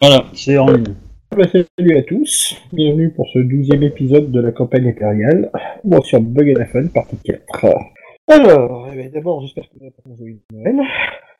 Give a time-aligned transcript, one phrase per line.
[0.00, 0.94] Voilà, c'est en ligne.
[1.36, 5.50] Bah, salut à tous, bienvenue pour ce douzième épisode de la campagne impériale.
[5.82, 7.66] Bon, sur Bug and Fun, partie 4.
[8.28, 10.76] Alors, eh ben, d'abord, j'espère que vous avez passé une joyeuse Noël.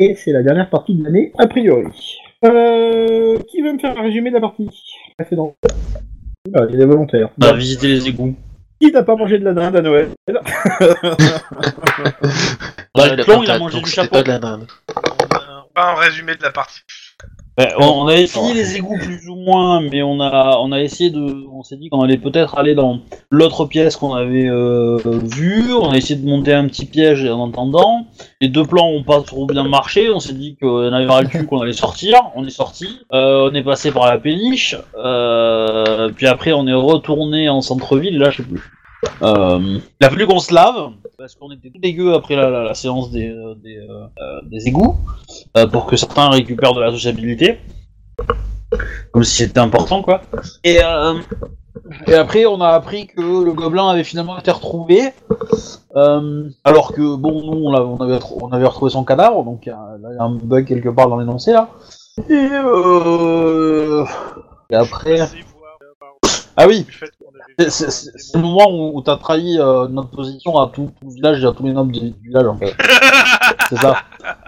[0.00, 2.18] Et c'est la dernière partie de l'année, a priori.
[2.44, 4.68] Euh, qui veut me faire un résumé de la partie?
[5.16, 5.54] Précédente
[6.52, 7.30] Ah, Il y a des volontaires.
[7.40, 8.34] On va visiter les égouts.
[8.80, 10.08] Qui n'a pas mangé de la dinde à Noël?
[12.94, 14.10] Bah, il a mangé du chapeau.
[14.10, 14.66] pas de la dinde.
[15.74, 16.80] Pas un résumé de la partie.
[17.58, 20.80] Bah, on, on avait fini les égouts plus ou moins, mais on a, on a
[20.80, 23.00] essayé de, on s'est dit qu'on allait peut-être aller dans
[23.30, 25.74] l'autre pièce qu'on avait euh, vue.
[25.74, 28.06] On a essayé de monter un petit piège en attendant.
[28.40, 30.08] Les deux plans ont pas trop bien marché.
[30.08, 32.20] On s'est dit qu'on avait ras le cul qu'on allait sortir.
[32.36, 32.86] On est sorti.
[33.12, 34.76] Euh, on est passé par la péniche.
[34.96, 38.18] Euh, puis après, on est retourné en centre-ville.
[38.18, 38.62] Là, je sais plus.
[39.22, 42.64] Euh, il a fallu qu'on se lave parce qu'on était tout dégueu après la, la-
[42.64, 43.78] la séance des, euh, des,
[44.50, 44.96] des égouts
[45.56, 47.58] euh, pour que certains récupèrent de la sociabilité.
[49.12, 50.22] Comme si c'était important quoi.
[50.64, 51.14] Et, euh,
[52.06, 55.12] et après on a appris que le gobelin avait finalement été retrouvé.
[55.96, 59.72] Euh, alors que bon nous on, avait, on avait retrouvé son cadavre donc il y
[59.72, 61.70] a, un bug quelque part dans l'énoncé là.
[62.28, 62.48] Et,
[64.70, 65.20] et après.
[66.60, 66.84] Ah oui!
[67.68, 71.46] C'est- le moment où, t'as trahi euh, notre position à tout, tout le village et
[71.46, 72.74] à tous les nobles du village en fait.
[73.70, 73.96] c'est ça.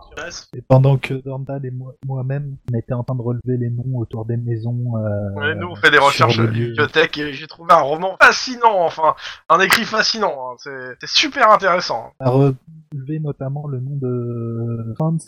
[0.55, 3.97] Et pendant que Dorndal et moi- moi-même, on était en train de relever les noms
[3.97, 4.77] autour des maisons.
[4.97, 6.47] euh, Ouais, nous, on fait des sur recherches à lieu.
[6.47, 9.15] bibliothèque et j'ai trouvé un roman fascinant, enfin,
[9.49, 10.33] un écrit fascinant.
[10.51, 10.55] hein.
[10.57, 12.11] C'est c'est super intéressant.
[12.19, 15.25] A relevé notamment le nom de Franz.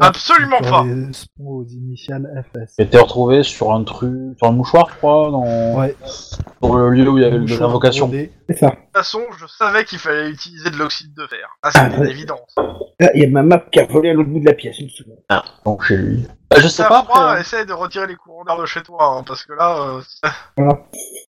[0.00, 0.82] Absolument qui pas.
[0.82, 2.74] correspond aux initiales FS.
[2.78, 5.94] Été retrouvé sur un truc, sur un mouchoir je crois, dans, Ouais.
[6.06, 8.06] sur le lieu où il y avait l'invocation.
[8.06, 8.32] brodé.
[8.48, 8.66] C'est ça.
[8.68, 11.48] De toute façon, je savais qu'il fallait utiliser de l'oxyde de fer.
[11.62, 12.10] Ah, c'est Ah, une ouais.
[12.10, 12.54] évidence.
[12.58, 14.78] Ah, il y a ma map qui a volé à l'autre bout de la pièce,
[14.80, 15.18] une seconde.
[15.64, 16.26] Donc chez lui.
[16.50, 17.36] Bah, je sais pas froid, après.
[17.36, 17.40] hein.
[17.40, 20.30] essaye de retirer les courants d'air de chez toi, hein, parce que là, euh,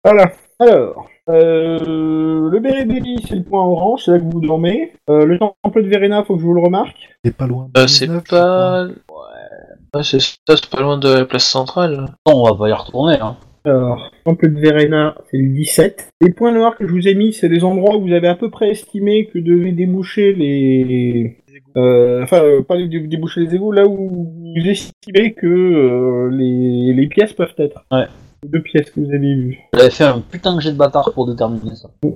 [0.03, 0.31] Voilà.
[0.59, 4.93] Alors, euh, le Baby, c'est le point orange, c'est là que vous dormez.
[5.09, 7.09] Euh, le temple de Verena, faut que je vous le remarque.
[7.23, 8.85] C'est pas loin de Euh, c'est 19, je pas.
[8.85, 12.05] Ouais, c'est ça, c'est pas loin de la place centrale.
[12.27, 13.19] Non, on va pas y retourner.
[13.19, 13.37] Hein.
[13.65, 16.09] Alors, temple de Verena, c'est le 17.
[16.21, 18.35] Les points noirs que je vous ai mis, c'est des endroits où vous avez à
[18.35, 21.37] peu près estimé que devaient déboucher les...
[21.75, 27.07] Euh, enfin, euh, pas déboucher les égouts, là où vous estimez que euh, les, les
[27.07, 27.83] pièces peuvent être.
[27.91, 28.05] Ouais.
[28.43, 29.57] Les Deux pièces que vous avez vues.
[29.73, 31.89] J'avais fait un putain de jet de bâtard pour déterminer ça.
[32.03, 32.09] Euh.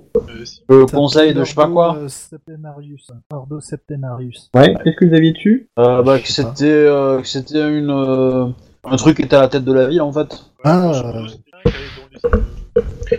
[0.69, 0.99] Le crois.
[0.99, 1.87] conseil de je sais pas quoi.
[1.89, 3.11] Ordo, euh, Septenarius.
[3.31, 4.49] Ordo Septenarius.
[4.53, 5.69] Ouais, qu'est-ce que vous aviez dessus?
[5.79, 8.47] Euh, bah, que c'était, euh, que c'était une, euh,
[8.83, 10.37] un truc qui était à la tête de la ville en fait.
[10.65, 10.91] Ah,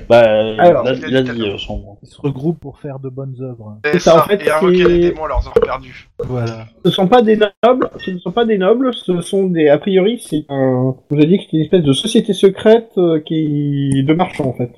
[0.08, 0.20] Bah,
[0.58, 1.98] Alors, il, a, il a dit euh, son.
[2.02, 3.78] Ils se regroupent pour faire de bonnes œuvres.
[3.84, 6.08] Et C'est ça, ça, en fait, et invoquer c'est- les démons à leurs heures perdues.
[6.24, 6.66] Voilà.
[6.84, 9.68] Ce sont pas des nobles, ce ne sont pas des nobles, ce sont des.
[9.68, 10.94] A priori, c'est un.
[11.10, 14.46] Je vous ai dit que c'était une espèce de société secrète euh, qui de marchands
[14.48, 14.70] en fait.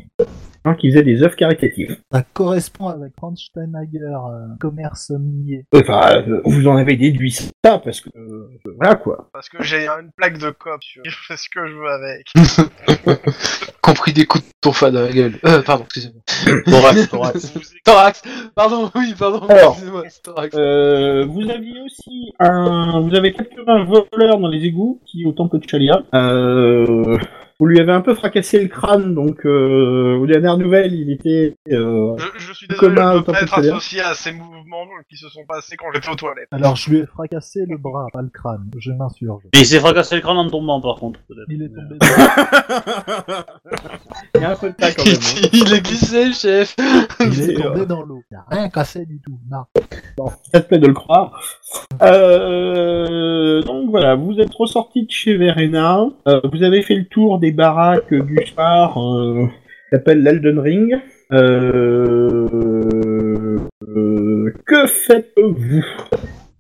[0.67, 1.97] Hein, qui faisait des œuvres caritatives.
[2.13, 5.65] Ça correspond avec Franz Steinhager, euh, commerce minier.
[5.75, 9.31] Enfin, euh, vous en avez déduit ça parce que euh, voilà quoi.
[9.33, 11.03] Parce que j'ai une plaque de cop sur.
[11.03, 12.27] Je fais ce que je veux avec.
[13.83, 15.39] Compris des coups de tonfa dans la gueule.
[15.47, 16.63] Euh, pardon, excusez-moi.
[16.67, 17.55] Thorax, thorax.
[17.85, 18.23] Thorax
[18.55, 19.73] Pardon, oui, pardon, Alors.
[19.73, 20.55] excusez-moi, c'est thorax.
[20.59, 23.01] Euh, vous aviez aussi un.
[23.01, 26.03] Vous avez quelques-uns voleurs dans les égouts qui au temple de Chalia.
[26.15, 27.17] Euh,
[27.61, 31.55] vous lui avez un peu fracassé le crâne, donc euh, aux dernières nouvelles, il était.
[31.71, 33.77] Euh, Je, je suis désolé, Commun je au peux pas temple être de Chalia.
[33.77, 36.49] associé à ces mouvements qui se sont passés quand j'étais aux toilettes.
[36.51, 38.69] Alors je lui ai fracassé le bras, pas le crâne.
[38.79, 39.43] Je m'insurge.
[39.55, 41.21] Il s'est fracassé le crâne en tombant par contre.
[41.29, 41.47] peut-être.
[41.49, 41.97] Il est tombé.
[42.01, 43.45] dans-
[44.37, 45.15] il y a un peu de tas quand même.
[45.15, 45.49] hein.
[45.53, 46.75] Il est glissé, chef
[47.21, 48.23] Il est tombé dans l'eau.
[48.31, 49.39] Il a rien cassé du tout.
[49.51, 49.65] Non.
[50.17, 51.41] Bon, ça te plaît de le croire.
[52.03, 56.07] Euh, donc voilà, vous êtes ressorti de chez Verena.
[56.29, 58.37] Euh, vous avez fait le tour des baraques du
[58.99, 60.95] euh, qui s'appelle l'Elden Ring.
[61.33, 62.47] Euh,
[63.89, 65.85] euh, que faites-vous?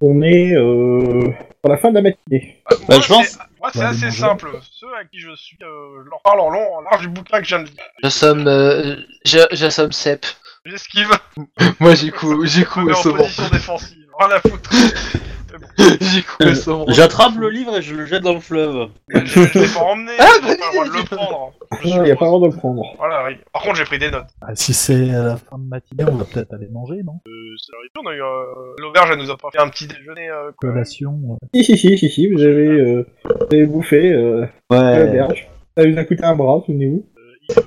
[0.01, 1.23] On est euh,
[1.62, 2.62] sur la fin de la matinée.
[2.71, 4.49] Moi, Bah, je pense- c'est- Moi, c'est Ouais, assez les simple.
[4.71, 7.41] Ceux à qui je suis, euh, je leur parle en long, en large du bouquin
[7.41, 7.77] que je viens de lire.
[8.03, 10.25] J'assomme, euh, j'assomme Sep.
[10.65, 11.10] J'esquive,
[11.81, 13.98] Moi j'ai coup, j'ai je coup me au mets en position défensive.
[14.19, 14.71] Rien à foutre.
[16.55, 16.84] Saumon.
[16.89, 18.89] J'attrape le livre et je le jette dans le fleuve.
[19.09, 21.17] je je l'ai pas emmené, Ah, j'ai pas le droit de bonne le idée.
[21.17, 21.53] prendre.
[21.83, 22.83] Je Il n'y a pas le droit de le prendre.
[22.99, 23.37] Voilà, oui.
[23.53, 24.27] Par contre, j'ai pris des notes.
[24.43, 27.21] Ah, si c'est à la fin de matinée, on va peut-être aller manger, non?
[27.27, 29.87] Euh, c'est arrivé, on a eu, euh, l'auberge, elle nous a pas fait un petit
[29.87, 30.71] déjeuner, euh, quoi.
[30.71, 31.19] Collation.
[31.43, 35.07] euh, Si, si, si, si, si, vous avez, euh, vous avez bouffé euh, à Ouais.
[35.07, 35.49] l'auberge.
[35.77, 37.07] Ça vous a coûté un bras, souvenez-vous.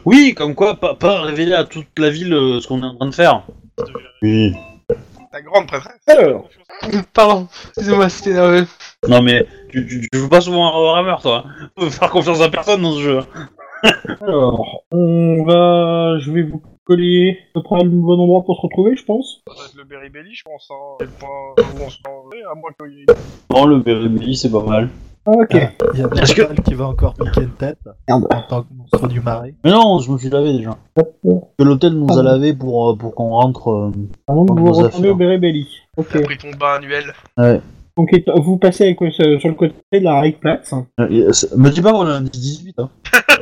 [0.05, 2.95] Oui, comme quoi, pas, pas révéler à toute la ville euh, ce qu'on est en
[2.95, 3.43] train de faire.
[4.21, 4.53] Oui.
[5.33, 5.99] La grande prêtresse.
[6.07, 6.47] Alors,
[7.13, 8.67] Pardon, excusez-moi, c'était nerveux.
[9.07, 11.43] Non mais tu, tu, tu joues pas souvent à Warhammer toi.
[11.47, 11.69] hein.
[11.77, 13.19] Faut faire confiance à personne dans ce jeu.
[14.21, 16.19] alors, on va...
[16.19, 19.41] Je vais vous coller à peu près le bon endroit pour se retrouver, je pense.
[19.47, 20.69] Ça doit être le Beribelli, je pense.
[20.71, 20.95] Hein.
[20.99, 21.97] C'est le point où on se
[22.33, 23.05] met, à moins qu'il y ait...
[23.49, 24.89] Non le Beribelli c'est pas mal.
[25.25, 25.55] Ah, ok.
[25.93, 27.77] Il y a Est-ce que- qui va encore piquer une tête
[28.09, 28.27] Merde.
[28.33, 29.53] en tant que monstre du marais.
[29.63, 30.77] Mais non, je me suis lavé déjà.
[30.95, 33.69] Que l'hôtel nous a lavé pour, euh, pour qu'on rentre.
[33.71, 33.91] euh,
[34.27, 35.11] Avant que vous vos retournez affaires.
[35.11, 35.67] au Berébelli.
[35.97, 36.07] Ok.
[36.11, 37.13] T'as pris ton bain annuel.
[37.95, 40.19] Donc et- vous passez avec, euh, sur le côté de la
[41.09, 42.89] et, euh, c'est- me dis pas qu'on a un 18 hein.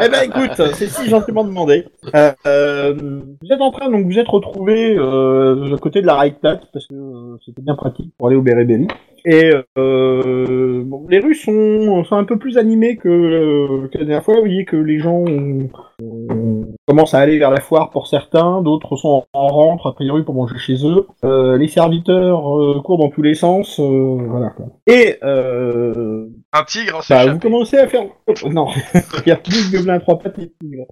[0.00, 1.84] eh ben écoute, c'est si gentiment demandé.
[2.14, 2.94] Euh, euh,
[3.42, 6.86] vous êtes en train, donc vous êtes retrouvés euh, à côté de la Reichsplatz parce
[6.86, 8.88] que euh, c'était bien pratique pour aller au Berébelli.
[9.24, 14.04] Et euh, bon, les rues sont, sont un peu plus animées que, euh, que la
[14.04, 14.34] dernière fois.
[14.34, 15.68] Vous voyez que les gens ont-
[16.02, 19.94] ont- commencent à aller vers la foire pour certains, d'autres sont en, en rentre a
[19.94, 21.06] priori pour manger chez eux.
[21.24, 24.50] Euh, les serviteurs euh, courent dans tous les sens, euh, voilà.
[24.50, 24.66] Quoi.
[24.86, 28.04] Et euh, Un tigre s'est bah, vous commencez à faire.
[28.50, 28.68] Non,
[29.26, 30.86] il y a plus de à trois pattes et tigres.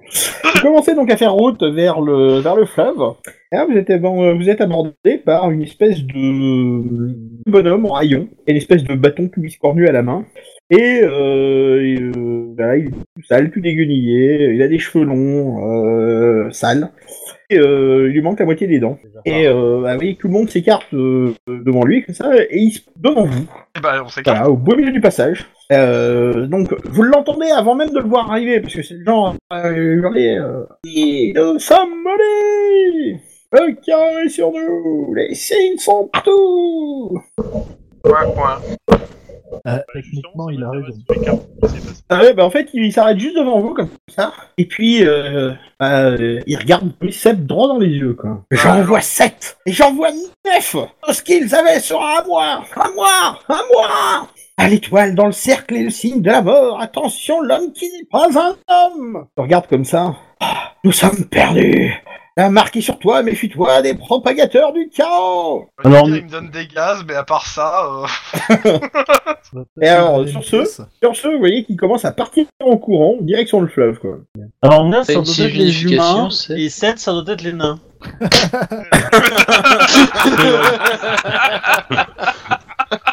[0.55, 3.14] Vous commencez donc à faire route vers le, vers le fleuve.
[3.52, 7.14] Et là, vous êtes, vous êtes abordé par une espèce de
[7.46, 10.25] bonhomme en rayon et une espèce de bâton biscornu à la main.
[10.70, 15.70] Et, euh, et, euh, il est tout sale, tout déguenillé, il a des cheveux longs,
[15.70, 16.90] euh, sales.
[17.48, 18.98] Et euh, il lui manque la moitié des dents.
[19.24, 22.80] Et euh, bah, tout le monde s'écarte euh, devant lui, comme ça, et il se
[22.96, 23.46] devant vous.
[23.76, 24.38] Eh ben, on s'écarte.
[24.38, 25.46] Voilà, au beau milieu du passage.
[25.72, 29.36] Euh, donc, vous l'entendez avant même de le voir arriver, parce que c'est le genre
[29.50, 30.36] à hurler.
[30.36, 31.90] Euh, et nous sommes
[33.52, 37.22] Le carré est sur nous Les signes sont partout
[38.02, 38.60] Point, point.
[39.66, 41.46] Euh, techniquement, il a raison.
[42.08, 44.32] ah ouais, bah en fait, il s'arrête juste devant vous, comme ça.
[44.58, 48.44] Et puis, euh, bah, euh, il regarde Seb droit dans les yeux, quoi.
[48.50, 49.58] J'en vois sept.
[49.66, 50.76] Et j'en vois neuf.
[51.02, 52.64] Tout ce qu'ils avaient sera à moi.
[52.75, 53.38] À moi.
[53.48, 54.28] À moi.
[54.58, 58.06] À l'étoile dans le cercle et le signe de la mort, attention, l'homme qui n'est
[58.10, 59.26] pas un homme.
[59.37, 60.14] Je regarde comme ça.
[60.40, 61.92] Ah, nous sommes perdus
[62.38, 66.66] Marque est sur toi, méfie-toi des propagateurs du chaos Alors, dire, il me donne des
[66.66, 68.06] gaz, mais à part ça, euh...
[69.80, 70.82] Et alors, sur ce-.
[71.02, 74.18] Sur ce, vous voyez qu'il commence à partir en courant, direction le fleuve, quoi.
[74.60, 77.54] Alors 9 C'est ça doit être les humains c'est- et 7 ça doit être les
[77.54, 77.78] nains.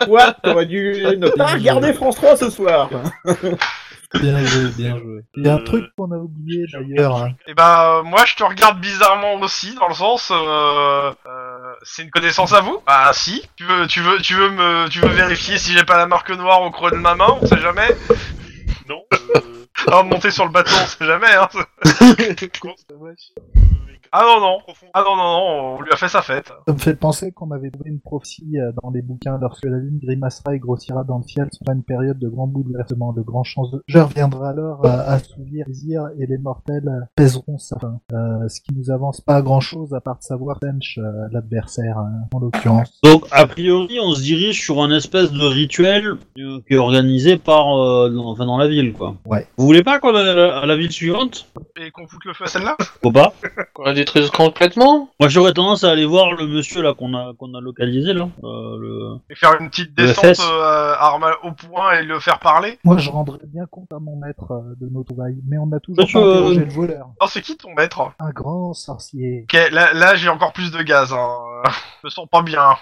[0.05, 2.89] Toi, t'aurais dû ne pas regarder France 3 ce soir
[4.15, 5.21] Bien joué, bien joué.
[5.35, 7.17] Il y a un truc qu'on a oublié d'ailleurs.
[7.17, 7.31] hein.
[7.47, 12.03] Et bah, euh, moi, je te regarde bizarrement aussi, dans le sens, euh, euh, c'est
[12.03, 12.79] une connaissance à vous?
[12.85, 13.43] Bah, si.
[13.55, 16.29] Tu veux, tu veux, tu veux me, tu veux vérifier si j'ai pas la marque
[16.29, 17.89] noire au creux de ma main On sait jamais.
[18.87, 19.01] Non.
[19.13, 19.39] Euh...
[19.91, 21.49] Ah, monter sur le bateau, on sait jamais, hein.
[24.15, 24.57] Ah non, non.
[24.93, 26.53] Ah non, non, non, on lui a fait sa fête.
[26.67, 29.77] Ça me fait penser qu'on avait trouvé une prophétie euh, dans les bouquins lorsque la
[29.77, 33.43] lune grimacera et grossira dans le ciel sera une période de grands bouleversements, de grands
[33.43, 33.81] chances de...
[33.87, 38.01] Je reviendrai alors à assouvir les désirs et les mortels euh, pèseront sa fin.
[38.13, 41.27] Euh, ce qui nous avance pas à grand chose à part de savoir Tench, euh,
[41.31, 42.99] l'adversaire, hein, en l'occurrence.
[43.03, 47.37] Donc a priori on se dirige sur un espèce de rituel euh, qui est organisé
[47.37, 49.15] par euh, dans, enfin dans la ville quoi.
[49.25, 49.47] Ouais.
[49.57, 51.47] Vous voulez pas qu'on aille à la, ville suivante?
[51.77, 52.77] Et qu'on foute le feu à celle-là?
[53.01, 53.33] Faut pas
[54.03, 57.61] détruise complètement Moi j'aurais tendance à aller voir le monsieur là qu'on a qu'on a
[57.61, 58.27] localisé là.
[58.43, 59.15] Euh, le...
[59.29, 62.97] Et faire une petite Le descente euh, arme au point et le faire parler Moi,
[62.97, 66.03] je rendrais bien compte à mon maître euh, de nos trouvailles, mais on n'a toujours
[66.03, 67.09] Monsieur, pas euh, interrogé le voleur.
[67.21, 68.11] Oh, c'est qui ton maître?
[68.19, 69.43] Un grand sorcier.
[69.43, 71.13] Ok, là, là j'ai encore plus de gaz.
[71.13, 71.37] Hein.
[72.01, 72.75] Je me sens pas bien.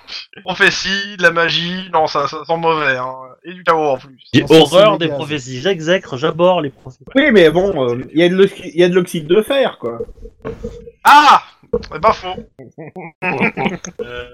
[0.44, 2.98] Prophétie, de la magie, non, ça, ça sent mauvais.
[2.98, 3.14] Hein.
[3.44, 4.18] Et du chaos en plus.
[4.34, 5.60] J'ai horreur des prophéties.
[5.62, 7.06] J'exècre, j'aborde les prophéties.
[7.16, 9.42] Oui, mais bon, euh, il y a de l'oxy- il y a de l'oxyde de
[9.42, 10.00] fer, quoi.
[11.04, 11.42] Ah
[11.92, 12.40] C'est pas faux.
[14.02, 14.26] Euh...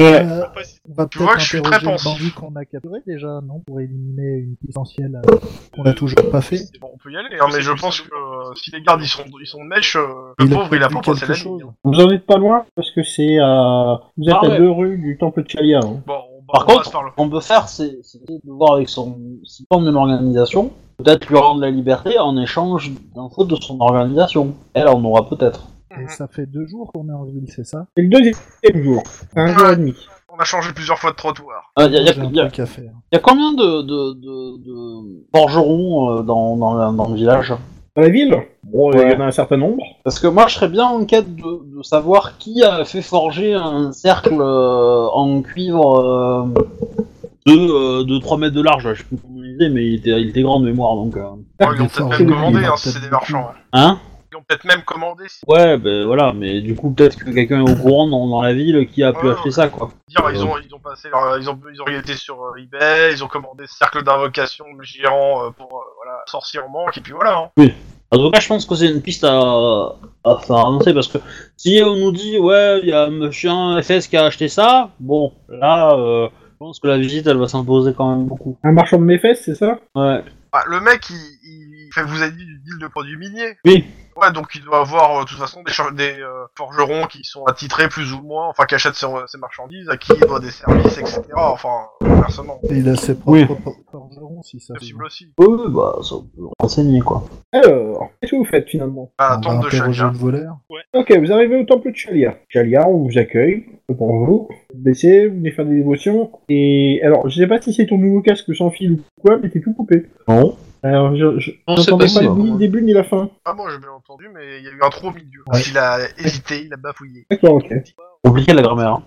[0.00, 2.34] Euh, si- on va Tu vois que je suis très pensif.
[2.34, 5.36] qu'on a capturé déjà, non Pour éliminer une potentielle euh,
[5.74, 6.60] qu'on a toujours pas fait.
[6.80, 9.08] Bon, on peut y aller, hein, mais je pense que euh, si les gardes ils
[9.08, 10.06] sont, ils sont de mèche, euh,
[10.38, 11.62] le Il pauvre il a pas quelque la chose.
[11.66, 11.74] hein.
[11.84, 14.00] Vous en êtes pas loin, parce que c'est à...
[14.16, 14.58] Vous êtes Ah à ouais.
[14.58, 15.80] deux rues du temple de Chalia.
[15.82, 16.00] hein.
[16.06, 19.66] Bon, on, Par on contre, ce qu'on peut faire, c'est de voir avec son s'il
[19.72, 24.54] forme une organisation, peut-être lui rendre la liberté en échange d'infos de son organisation.
[24.74, 25.66] Elle en aura peut-être.
[26.00, 27.86] Et ça fait deux jours qu'on est en ville, c'est ça?
[27.96, 29.02] C'est le deuxième jour.
[29.34, 29.94] Un jour et demi.
[30.32, 31.72] On a changé plusieurs fois de trottoir.
[31.78, 32.38] Il y, a- y y
[33.12, 36.56] y combien de, de, de, de forgerons euh, dans,
[36.92, 37.52] dans le village?
[37.96, 38.36] Dans la ville?
[38.72, 39.12] Bon, il Ouais.
[39.12, 39.82] y en a un certain nombre.
[40.04, 43.54] Parce que moi, je serais bien en quête de, de savoir qui a fait forger
[43.54, 46.44] un cercle euh, en cuivre euh,
[47.46, 47.52] de,
[48.00, 48.92] euh, de 3 mètres de large.
[48.94, 51.16] Je sais plus comment il était, mais il était, il était grand de mémoire, donc...
[51.16, 51.22] euh.
[51.58, 53.50] Bon, ils ont peut-être même commandé, hein, si c'est des marchands.
[53.72, 53.98] Hein
[54.32, 55.24] Ils ont peut-être même commandé.
[55.28, 58.40] Si Ouais, ben voilà, mais du coup, peut-être que quelqu'un est au courant dans, dans
[58.42, 59.90] la ville qui a pu Ouais, acheter ça, quoi.
[60.08, 63.12] dire, ils ont ils ont passé leur- ils ont ils ont été sur euh, eBay,
[63.12, 67.00] ils ont commandé ce cercle d'invocation géant euh, pour euh, voilà sorcier en manque et
[67.00, 67.50] puis voilà.
[67.58, 67.64] hein.
[68.12, 69.30] En tout cas, je pense que c'est une piste à,
[70.24, 71.18] à faire avancer parce que
[71.56, 74.90] si on nous dit, ouais, il y a un machin FS qui a acheté ça,
[74.98, 78.58] bon, là, euh, je pense que la visite, elle va s'imposer quand même beaucoup.
[78.64, 79.78] Un marchand de mes fesses, c'est ça?
[79.94, 80.24] Ouais.
[80.52, 83.56] Bah, le mec, il, il fait, vous avez dit du deal de produits miniers.
[83.64, 83.84] Oui.
[84.20, 87.24] Ouais, donc il doit avoir euh, de toute façon des, cha- des euh, forgerons qui
[87.24, 90.40] sont attitrés plus ou moins, enfin qui achètent ses, ses marchandises, à qui il doit
[90.40, 91.22] des services, etc.
[91.36, 93.46] Enfin, inversement, Et il a ses propres Oui.
[93.46, 95.26] for- forgerons, si ça se possible aussi.
[95.38, 97.24] Bah, ça on peut renseigner, quoi.
[97.52, 99.10] Alors, qu'est-ce que vous faites finalement?
[99.18, 100.12] À On va tente de interroger Chalia.
[100.12, 100.56] le voleur.
[100.94, 102.36] Ok, vous arrivez au temple de Chalia.
[102.48, 103.64] Chalia, on vous accueille,
[103.96, 104.48] pour vous.
[104.74, 106.30] Vous baissez, vous venez faire des dévotions.
[106.50, 109.48] Et alors, je sais pas si c'est ton nouveau casque sans fil ou quoi, mais
[109.48, 110.06] t'es tout coupé.
[110.28, 110.56] Non.
[110.82, 113.28] Alors, je, je Non, j'entendais pas ni le début ni la fin.
[113.44, 115.40] Ah, moi j'ai bien entendu, mais il y a eu un trou au milieu.
[115.52, 115.60] Ouais.
[115.70, 117.26] Il a hésité, il a bafouillé.
[117.30, 117.72] D'accord, ok.
[118.24, 118.94] Compliqué la grammaire.
[118.94, 119.02] Hein.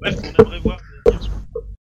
[0.00, 0.78] Bref, on aimerait voir.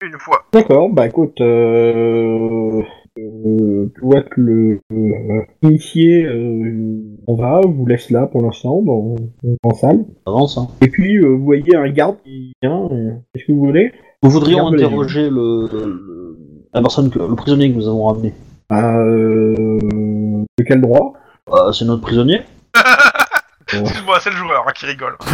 [0.01, 0.45] Une fois.
[0.53, 2.83] D'accord, bah écoute, euh,
[3.19, 8.81] euh, tu vois que le euh, initié, euh, on va, vous laisse là pour l'instant,
[8.81, 10.05] dans, dans la salle.
[10.25, 10.69] Avance, hein.
[10.81, 13.91] Et puis, euh, vous voyez un garde qui vient, euh, qu'est-ce que vous voulez?
[14.23, 16.39] Nous voudrions interroger le, le-
[16.73, 18.35] la personne, que, le prisonnier que nous avons ramené.
[18.69, 19.89] Bah, euh,
[20.59, 21.15] de quel droit?
[21.51, 22.43] Euh, c'est notre prisonnier
[23.73, 25.17] Excuse-moi, c'est le joueur hein, qui rigole.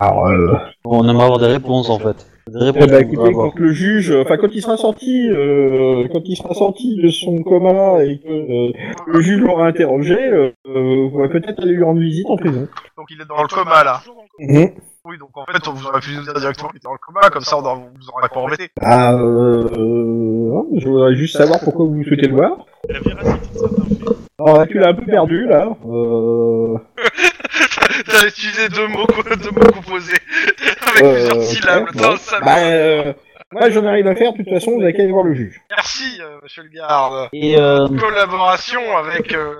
[0.00, 2.26] Alors, euh, On aimerait avoir des réponses, en fait.
[2.48, 6.22] Des eh réponses bah, écoutez, quand le juge, enfin quand il sera sorti, euh, quand
[6.24, 8.72] il sera sorti de son coma et que euh,
[9.06, 12.66] le juge l'aura interrogé, euh, euh, vous pourrez peut-être aller lui rendre visite en prison.
[12.96, 14.00] Donc il est dans le coma là.
[14.38, 14.70] Mhm.
[15.08, 16.98] Oui, donc en fait, on vous aurait pu nous dire directement qu'il était dans le
[16.98, 18.68] coma, comme ça on aurait- vous aurait pas embêté.
[18.82, 22.58] Ah, euh, euh, je voudrais juste savoir pourquoi vous souhaitez le voir.
[22.90, 24.16] La véracité de certains faits.
[24.38, 25.68] Alors là, tu l'as un peu perdu, là.
[25.88, 26.76] Euh...
[28.06, 29.06] T'as utilisé deux mots,
[29.42, 30.12] deux mots composés
[30.86, 31.84] avec euh, plusieurs ok, syllabes.
[31.86, 31.92] bon.
[31.92, 33.12] Putain, ça Bah, euh,
[33.52, 34.32] moi, j'en ai rien à faire.
[34.32, 35.60] De toute façon, vous avez qu'à aller voir le juge.
[35.70, 37.28] Merci, euh, monsieur le garde.
[37.32, 39.54] Et, euh, Collaboration avec euh,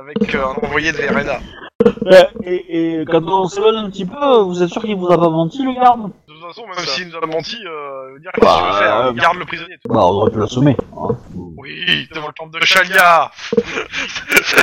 [0.00, 1.38] avec euh, un envoyé de Verena.
[2.44, 5.30] et, et quand on s'éloigne un petit peu, vous êtes sûr qu'il vous a pas
[5.30, 6.10] menti, le garde?
[6.28, 8.96] De toute façon, même s'il nous a menti, euh, dire qu'est-ce que tu veux faire?
[8.96, 9.76] Euh, Garde le prisonnier.
[9.88, 10.76] Bah, on aurait pu l'assommer.
[10.96, 11.16] Hein.
[11.56, 13.30] Oui, devant le temple de Chalia.
[13.56, 14.56] je,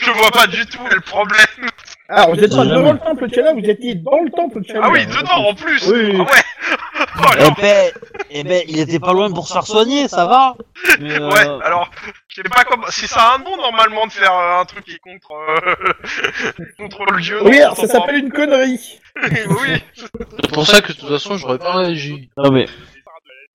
[0.00, 1.68] je vois pas du tout le problème.
[2.08, 2.76] Alors, vous êtes pas Jamais.
[2.76, 4.80] devant le temple de Chala, vous étiez dans le temple de Chala.
[4.84, 5.88] Ah oui, dedans en plus.
[5.90, 6.16] Oui.
[6.18, 6.76] Ah ouais.
[7.16, 7.92] Oh, Eh ben,
[8.30, 10.56] eh ben, il était pas loin pour se faire soigner, ça va
[11.00, 11.88] Mais, euh, Ouais, alors,
[12.28, 12.86] je sais pas comment.
[12.88, 16.52] Si ça a un nom normalement de faire euh, un truc qui est contre euh,
[16.78, 17.38] contre le dieu.
[17.44, 18.98] Oui, alors, ça s'appelle une connerie.
[19.22, 19.82] oui.
[19.94, 22.30] C'est pour ça que de toute façon, j'aurais pas réagi.
[22.36, 22.66] Non mais,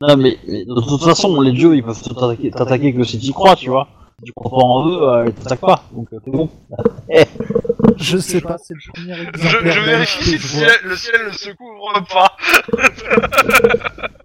[0.01, 3.33] non mais, mais de toute façon, les dieux, ils peuvent t'attaquer, t'attaquer que si tu
[3.33, 3.87] crois, tu vois.
[4.25, 5.83] Tu crois pas en eux, euh, ils t'attaquent pas.
[5.93, 6.49] Donc euh, t'es bon.
[7.97, 10.89] Je sais pas, c'est le premier Je, vérifie si le je ciel, vois.
[10.89, 12.31] le ciel ne se couvre pas.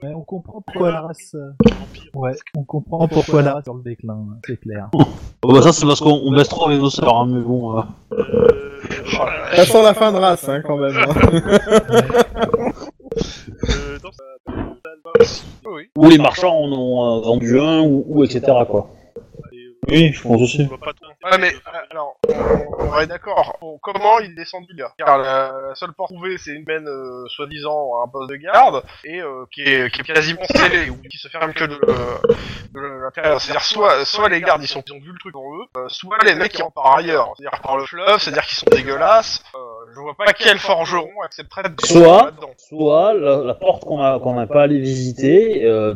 [0.02, 1.34] Mais on comprend pourquoi la race...
[1.34, 1.50] euh,
[2.14, 4.88] Ouais, on comprend pourquoi la race est sur le déclin, hein, c'est clair.
[4.92, 7.78] Oh, bah ça c'est parce qu'on on baisse trop avec nos sœurs, hein, mais bon.
[7.78, 7.82] euh,
[8.12, 8.48] Euh,
[9.14, 9.56] Oh là là.
[9.56, 10.94] Ça sent la fin de race, hein, quand même.
[10.96, 11.14] hein.
[13.70, 14.10] euh, dans
[15.70, 15.88] Oui.
[15.96, 18.42] Ou les marchands en ont euh, vendu un, ou, ou etc.
[18.68, 18.90] quoi.
[19.88, 20.68] Oui, je pense aussi.
[20.70, 20.92] on pas
[21.30, 23.56] Ouais, mais euh, alors, on, on est d'accord.
[23.60, 26.86] Bon, comment il est descendu là Car la, la seule porte trouvée, c'est une mène
[26.86, 30.90] euh, soi-disant à un poste de garde et euh, qui, est, qui est quasiment scellée
[30.90, 31.74] ou qui se ferme que de,
[32.74, 33.40] de l'intérieur.
[33.40, 35.88] C'est-à-dire soit, soit les gardes ils, sont, ils ont vu le truc en eux, euh,
[35.88, 37.32] soit les mecs qui en par ailleurs.
[37.36, 39.42] C'est-à-dire par le fleuve, c'est-à-dire qu'ils sont dégueulasses.
[39.54, 39.58] Euh,
[39.94, 42.50] je vois pas quel forgeron accepterait de Soit- là-dedans.
[42.58, 45.94] Soit la, la porte qu'on a qu'on n'a pas allé visiter euh,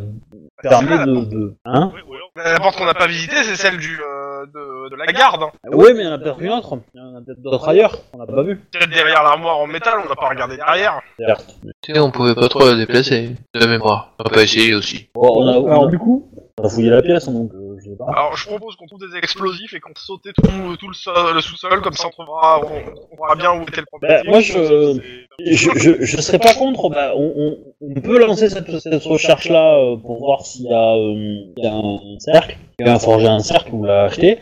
[0.63, 1.93] permet de, de hein
[2.37, 5.43] La porte qu'on n'a pas visitée, c'est celle du euh, de, de la garde.
[5.43, 5.51] hein.
[5.73, 6.79] Oui, mais il y en a peut-être une autre.
[6.95, 7.97] Il y en a peut-être d'autres ailleurs.
[8.13, 8.57] On n'a pas vu.
[8.57, 11.01] Peut-être derrière l'armoire en métal, on n'a pas regardé derrière.
[11.19, 11.57] Certes.
[11.83, 14.13] Tu sais, on pouvait pas trop la déplacer, de mémoire.
[14.19, 15.09] On va pas essayer aussi.
[15.15, 17.91] Bon, on, a, on, Alors, du coup, on a fouillé la pièce, donc euh, je
[17.91, 18.07] sais pas.
[18.13, 21.41] Alors je propose qu'on trouve des explosifs et qu'on saute tout, tout le, sol- le
[21.41, 22.67] sous-sol, comme ça on trouvera, on,
[23.13, 24.23] on verra bien où était le problème.
[24.25, 25.01] Bah, moi, je,
[25.45, 26.89] je, je, je serais pas contre.
[26.91, 30.95] Bah, on, on, on peut lancer cette, cette recherche-là euh, pour voir s'il y, a,
[30.95, 31.15] euh,
[31.57, 34.39] il y a un cercle, a forgé un cercle ou l'a acheté.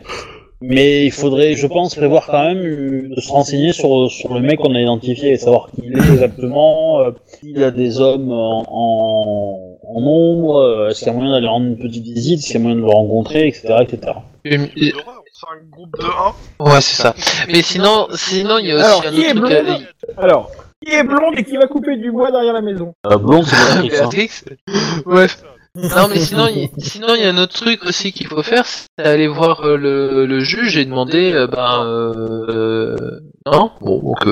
[0.62, 4.40] Mais il faudrait, je pense, prévoir quand même euh, de se renseigner sur, sur le
[4.40, 8.00] mec qu'on a identifié et savoir qui il est exactement, euh, s'il y a des
[8.00, 12.04] hommes en, en, en nombre, euh, est-ce qu'il y a moyen d'aller rendre une petite
[12.04, 13.74] visite, est-ce qu'il y a moyen de le rencontrer, etc.
[13.80, 14.12] etc.
[14.44, 14.92] Et- et-
[15.38, 16.64] C'est un groupe de 1.
[16.72, 17.14] Ouais, c'est ça.
[17.48, 19.80] Mais sinon, sinon, il y a aussi Alors, un qui est autre truc blonde
[20.16, 20.22] à...
[20.22, 20.50] alors,
[20.84, 23.82] qui est blonde et qui va couper du bois derrière la maison Euh, blonde, c'est
[23.88, 24.54] Béatrix, hein.
[24.66, 25.26] Béatrix Ouais.
[25.74, 28.64] Non, mais sinon, il sinon, il y a un autre truc aussi qu'il faut faire,
[28.64, 32.96] c'est aller voir euh, le, le juge et demander, euh, ben, euh,
[33.44, 34.26] non, bon, ok.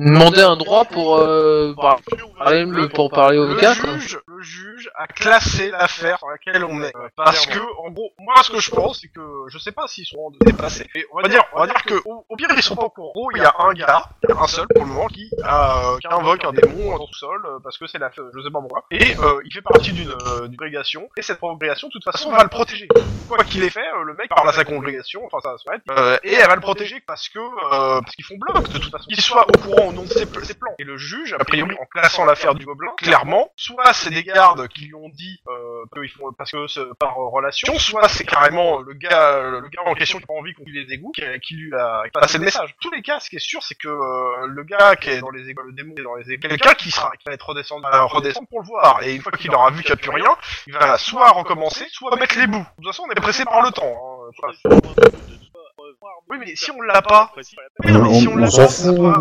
[0.00, 3.72] Demander un droit pour, euh, pour parler au le quoi.
[3.74, 6.94] juge, le juge a classé l'affaire sur laquelle on est.
[6.96, 9.86] Euh, Parce que, en gros, moi, ce que je pense, c'est que, je sais pas
[9.86, 10.86] s'ils seront dépassés.
[10.94, 12.90] Mais on va dire, on va dire que, au, au pire, ils sont pas au
[12.90, 13.10] courant.
[13.10, 15.98] En gros, il y a un gars, un seul pour le moment, qui, a, euh,
[15.98, 18.60] qui invoque un démon dans le sol, euh, parce que c'est la, je sais pas
[18.60, 18.84] pourquoi.
[18.90, 21.08] Et, euh, il fait partie d'une, euh, d'une congrégation.
[21.16, 22.88] Et cette congrégation, de toute façon, va le protéger.
[23.28, 25.68] Quoi qu'il ait fait, euh, le mec parle à sa congrégation, enfin, ça va se
[25.70, 28.78] mettre, euh, et elle va le protéger parce que, euh, parce qu'ils font bloc, de
[28.78, 29.06] toute façon.
[29.08, 30.74] Qu'il soit au courant ou non de ses, ses plans.
[30.78, 34.68] Et le juge, a priori, en classant l'affaire du gobelin, clairement, soit c'est des gardes
[34.76, 38.80] qui lui ont dit euh, qu'ils font parce que par euh, relation, soit c'est carrément
[38.80, 41.22] le gars, le gars en question qui a pas envie qu'on lui les égouts, qui,
[41.42, 42.74] qui lui a passé le message.
[42.80, 45.30] Tous les cas, ce qui est sûr, c'est que euh, le gars qui est dans
[45.30, 47.48] les égouts, le démon qui est dans les égouts, quelqu'un qui sera, qui va être
[47.48, 49.02] redescendu, euh, redescendre pour le voir.
[49.02, 51.86] Et une fois qu'il aura vu qu'il n'y a plus rien, il va soit recommencer,
[51.90, 52.58] soit mettre les bouts.
[52.58, 53.84] De toute façon, on est pressé par le temps.
[53.84, 55.42] Hein.
[56.28, 57.32] Oui, mais si on l'a pas,
[57.84, 59.20] oui, mais si On- l'a on pas.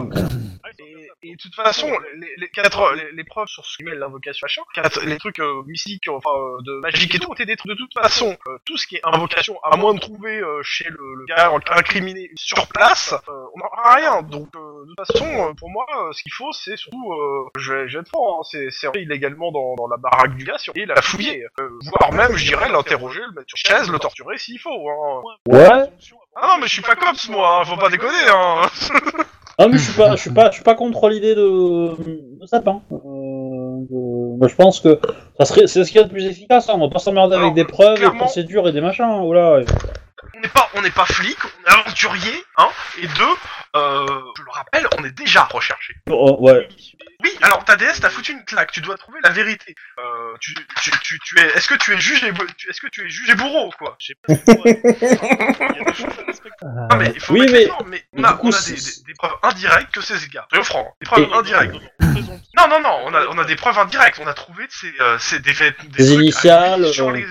[0.79, 4.43] Et, et de toute façon, les, les, quatre, les, les preuves sur ce email, l'invocation
[4.45, 7.71] machin, quatre- les trucs euh, mystiques, enfin euh, de magique et tout, ont été détruits.
[7.71, 10.85] De toute façon, euh, tout ce qui est invocation, à moins de trouver euh, chez
[10.89, 14.21] le, le gars incriminé sur place, euh, on n'aura rien.
[14.23, 17.45] Donc euh, de toute façon, euh, pour moi, euh, ce qu'il faut, c'est surtout, euh,
[17.57, 20.57] je, vais, je vais être fort, hein, c'est illégalement dans, dans la baraque du gars
[20.57, 21.69] si on- et la fouiller, euh,
[21.99, 24.89] voire même, je dirais, l'interroger, le mettre sur chaise, le torturer s'il faut.
[24.89, 25.21] Hein.
[25.47, 25.89] Ouais.
[26.35, 28.13] Ah non, mais je suis pas cops moi, hein, faut pas déconner.
[28.29, 28.61] Hein.
[29.57, 31.95] Ah mais je suis pas, je suis pas, je suis pas contre l'idée de,
[32.41, 32.81] de sapin.
[32.91, 32.97] Euh,
[33.89, 34.99] je, moi, je pense que
[35.39, 36.67] ça serait, c'est ce qu'il y a de plus efficace.
[36.67, 36.73] Hein.
[36.75, 39.05] On va pas s'emmerder Alors, avec des preuves, clairement- des procédures et des machins.
[39.05, 39.21] hein.
[39.23, 39.63] Voilà.
[40.33, 42.69] On n'est pas, on n'est pas flic, on est aventurier, hein.
[43.01, 43.23] Et deux,
[43.75, 44.05] euh,
[44.37, 45.93] je le rappelle, on est déjà recherché.
[46.09, 46.67] Oh, ouais.
[47.23, 48.71] Oui, alors ta DS t'a foutu une claque.
[48.71, 49.73] Tu dois trouver la vérité.
[49.99, 52.27] Euh, tu, tu, tu, tu es, est-ce que tu es juge et,
[52.69, 53.95] est-ce que tu es juge et bourreau, quoi?
[53.99, 54.63] J'ai pas fait droit.
[54.65, 56.65] Il y a des choses à respecter.
[56.65, 58.73] Non mais il faut oui, mettre mais- mais on a, du coup, on a c'est-
[58.73, 60.45] des, des, des preuves indirectes que c'est ce gars.
[60.49, 61.75] Soyons francs, des preuves Et- indirectes.
[62.57, 64.19] Non, non, non, on a, on a des preuves indirectes.
[64.23, 67.13] On a trouvé ces, euh, ces des, faits- des, Des trucs à initiales, sur euh,
[67.13, 67.25] les.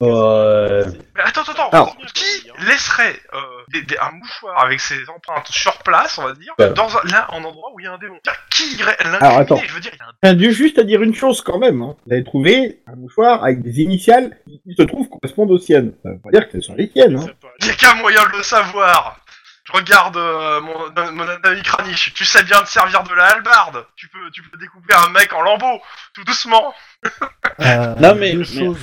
[0.00, 1.68] Mais attends.
[1.70, 3.38] Alors, qui laisserait euh,
[3.72, 7.26] des, des- un mouchoir avec ses empreintes sur place, on va dire, dans un, là,
[7.30, 8.18] en endroit où il y a un démon?
[8.50, 9.60] Qui irait Alors, l'incriminer attends.
[9.66, 11.82] Je veux dire, il y a un du- juste à dire une chose quand même.
[11.82, 11.96] Hein.
[12.06, 15.92] Vous avez trouvé un mouchoir avec des initiales qui se trouve correspondent aux siennes.
[16.02, 17.16] Ça veut pas dire que ce sont les tiennes.
[17.16, 17.26] Hein.
[17.60, 19.18] Il y a qu'un moyen de le savoir.
[19.66, 22.12] Je regarde euh, mon, mon anatomie craniche.
[22.12, 23.86] Tu sais bien te servir de la hallebarde.
[23.96, 25.80] Tu peux, tu peux découper un mec en lambeaux,
[26.12, 26.74] tout doucement.
[27.60, 28.78] euh, Non, mais- deux mais- lambeaux?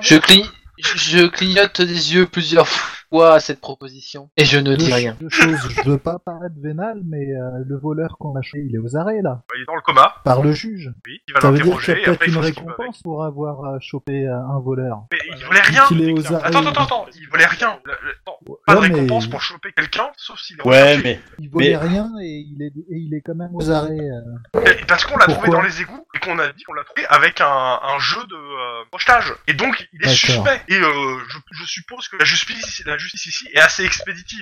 [0.00, 4.76] Je, cli- je clignote des yeux plusieurs fois à cette proposition et je ne Deux,
[4.76, 5.16] dis rien.
[5.20, 5.68] deux choses.
[5.70, 8.96] Je veux pas paraître vénal, mais euh, le voleur qu'on a chopé, il est aux
[8.96, 10.16] arrêts là, Il est dans le coma.
[10.24, 10.92] par le juge.
[11.06, 13.24] Oui, il va Ça veut dire qu'il y a peut-être après, il une récompense pour
[13.24, 15.04] avoir euh, chopé euh, un voleur.
[15.12, 15.84] Mais il volait rien.
[15.88, 16.46] Qu'il est aux arrêts.
[16.48, 17.06] Attends, attends, attends.
[17.16, 17.78] Il volait rien.
[17.84, 21.02] Le- le- non, Pas de mais récompense pour choper quelqu'un, sauf s'il est Ouais, recherché.
[21.04, 23.90] mais Il volait Mais- rien et il est et il est quand même aux arrêts.
[24.00, 24.60] euh.
[24.64, 27.06] Et Parce qu'on l'a trouvé dans les égouts et qu'on a dit qu'on l'a trouvé
[27.08, 29.32] avec un, un jeu de euh, projetage.
[29.46, 30.60] Et donc il est suspect.
[30.68, 34.40] Et euh, je, je suppose que la justice, la justice ici est assez expéditive.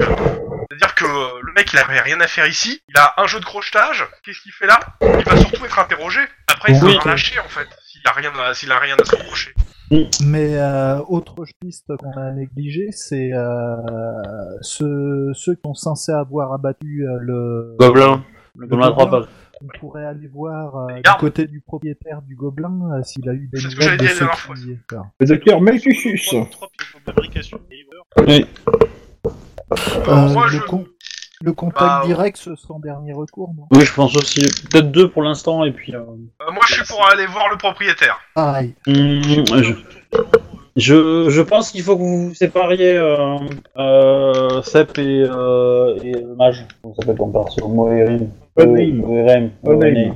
[0.71, 3.41] C'est-à-dire que euh, le mec il avait rien à faire ici, il a un jeu
[3.41, 4.81] de crochetage, qu'est-ce qu'il fait là?
[5.03, 6.21] Il va surtout être interrogé.
[6.53, 6.93] Après il Oui.
[6.93, 9.55] sera relâché en fait, s'il a rien à, s'il a rien à se reprocher.
[10.25, 13.77] Mais euh, autre piste qu'on a négligée, c'est euh,
[14.63, 18.25] ceux, ceux qui sont censés avoir abattu euh, le, gobelin.
[18.57, 19.27] Le le gobelin.
[19.63, 23.49] On pourrait aller voir euh, du côté du propriétaire du gobelin euh, s'il a eu
[23.53, 24.55] des C'est ce que nouvelles j'avais de dit la ceux dernière fois.
[24.57, 24.79] qui...
[24.93, 26.23] Enfin, Le docteur Melcuchus.
[26.27, 28.01] Trois- trois pièces de fabrication de River.
[28.29, 28.47] Oui.
[30.09, 30.85] euh, moi, le, je- con-
[31.43, 33.67] le contact Bah, direct, ce sera en dernier recours, non?
[33.73, 34.41] Oui, je pense aussi.
[34.71, 35.95] Peut-être deux pour l'instant et puis.
[35.95, 38.19] euh, Euh, moi je suis pour aller voir le propriétaire.
[38.35, 38.75] Pareil.
[38.87, 39.23] hum,
[39.63, 39.73] je...
[40.77, 43.37] Je, je pense qu'il faut que vous vous sépariez euh,
[43.77, 46.67] euh, Sep et, euh, et mage.
[46.83, 48.29] Comment s'appelle ton perso Moerim.
[48.57, 48.97] Oneim.
[49.03, 49.51] Moerim.
[49.65, 50.15] Oneim.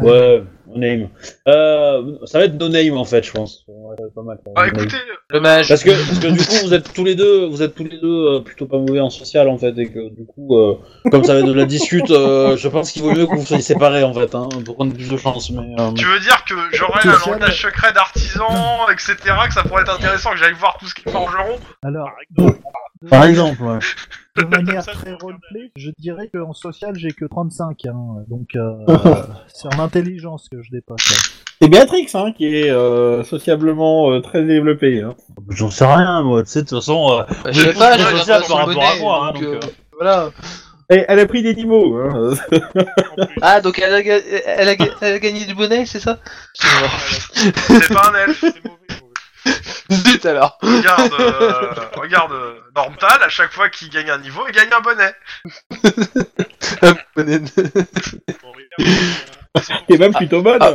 [0.00, 0.42] Ouais,
[0.74, 1.08] Oneim.
[1.46, 3.64] Euh, ça va être No Name en fait, je pense.
[3.68, 4.38] Ouais, ça va être pas mal.
[4.54, 4.96] Bah écoutez,
[5.30, 5.68] Le mage.
[5.68, 7.98] Parce que, parce que du coup vous êtes tous les deux, vous êtes tous les
[7.98, 10.74] deux euh, plutôt pas mauvais en social en fait et que du coup euh,
[11.10, 13.46] comme ça va être de la dispute, euh, je pense qu'il vaut mieux que vous
[13.46, 15.50] soyez séparés en fait, hein, pour prendre plus de chance.
[15.50, 17.32] Mais euh, tu veux dire que j'aurais Tout un seul.
[17.34, 19.14] langage secret d'artisan, etc.,
[19.46, 21.56] que ça pourrait être intéressant, que j'aille voir tout ce qu'ils forgeront?
[21.82, 22.58] Alors, Par exemple.
[23.02, 23.78] de, par exemple, ouais.
[24.42, 27.94] De manière Ça, très roleplay, je dirais qu'en social, j'ai que 35, hein,
[28.28, 28.72] donc euh,
[29.54, 31.10] c'est en intelligence que je dépasse.
[31.10, 31.16] là.
[31.60, 35.02] C'est Béatrix hein, qui est euh, sociablement euh, très développée.
[35.02, 35.14] Hein.
[35.50, 37.08] J'en sais rien moi, tu sais de toute façon.
[37.20, 39.00] euh, Bah, je sais pas, je je suis regarde social pas par rapport à bonnet,
[39.02, 40.30] moi, hein, donc, voilà.
[40.90, 41.98] Elle, elle a pris des niveaux.
[41.98, 42.34] Hein.
[43.42, 46.18] Ah, donc elle a, ga- elle a, ga- elle a gagné du bonnet, c'est ça?
[46.54, 46.66] C'est
[47.94, 48.38] pas un elfe.
[48.40, 49.07] C'est mauvais, mauvais.
[49.90, 54.54] Zut alors Regarde, euh, regarde euh, Normtal, à chaque fois qu'il gagne un niveau, il
[54.54, 55.14] gagne un bonnet.
[56.82, 57.48] Un bonnet de-
[58.42, 60.58] Bon, pour même plutôt bonne.
[60.60, 60.72] Ah.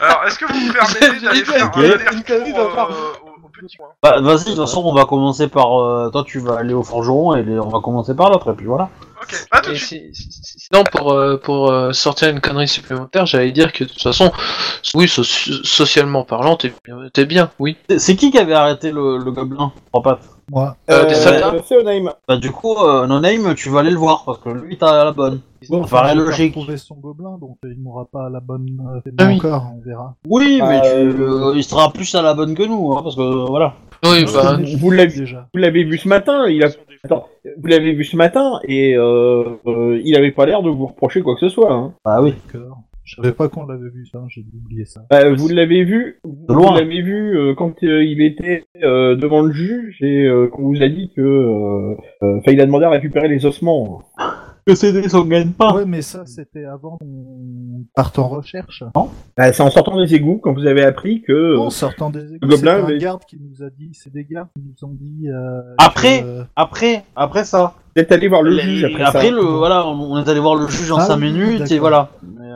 [0.00, 2.90] Alors, est-ce que vous me permettez d'aller faire un aller-retour faire.
[2.90, 3.88] euh, au, au petit coin?
[4.02, 5.78] Bah, vas-y, de toute façon, on va commencer par.
[5.80, 8.54] euh, toi, tu vas aller au forgeron et les- on va commencer par l'autre, et
[8.54, 8.88] puis voilà.
[9.22, 10.14] Ok, à tout de Et suite.
[10.14, 13.88] si- si- sinon, pour, euh, pour euh, sortir une connerie supplémentaire, j'allais dire que de
[13.90, 14.32] toute façon,
[14.94, 17.76] oui, so- socialement parlant, t'es bien, t'es bien, oui.
[17.98, 21.76] C'est- qui qui avait arrêté le, le gobelin Trois pattes Moi, Euh, des soldats C'est
[21.76, 22.12] Onaim.
[22.26, 25.04] Bah, du coup, euh, No Name, tu vas aller le voir, parce que lui, t'as
[25.04, 25.40] la bonne.
[25.68, 26.54] bon, j'ai pas logique.
[26.56, 29.36] retrouvé son gobelin, donc euh, il m'aura pas la bonne euh, Ah oui.
[29.36, 30.14] encore, on verra.
[30.26, 33.02] Oui, mais Bah, tu, euh, euh, il sera plus à la bonne que nous, hein,
[33.02, 33.74] parce que voilà.
[34.04, 35.46] Oui, bah, Vous- vous l'avez- déjà.
[35.52, 36.68] Vous l'avez vu ce matin, il a...
[37.04, 40.86] Attends, vous l'avez vu ce matin et euh, euh, il avait pas l'air de vous
[40.86, 41.72] reprocher quoi que ce soit.
[41.72, 41.94] Hein.
[42.04, 42.34] Bah oui.
[42.46, 42.78] D'accord.
[43.04, 45.00] Je savais pas qu'on l'avait vu ça, j'ai oublié ça.
[45.10, 46.78] Bah, vous l'avez vu, vous loin.
[46.78, 50.82] l'avez vu euh, quand euh, il était euh, devant le juge et euh, qu'on vous
[50.82, 54.02] a dit que, euh, euh, enfin, il a demandé à récupérer les ossements.
[54.66, 55.74] Que c'est des on gagne pas.
[55.74, 58.84] Ouais, mais ça, c'était avant qu'on parte en recherche.
[59.36, 61.32] Bah, c'est en sortant des égouts quand vous avez appris que.
[61.32, 64.24] euh, En sortant des égouts, c'était un mais- garde qui nous a dit, c'est des
[64.24, 65.28] gardes qui nous ont dit...
[65.28, 67.74] euh, Après que- Après, après ça.
[67.96, 69.34] vous êtes allé voir le juge après, après ça.
[69.34, 72.10] le, voilà, on est allé voir le juge en Ah 5 oui, minutes, et voilà.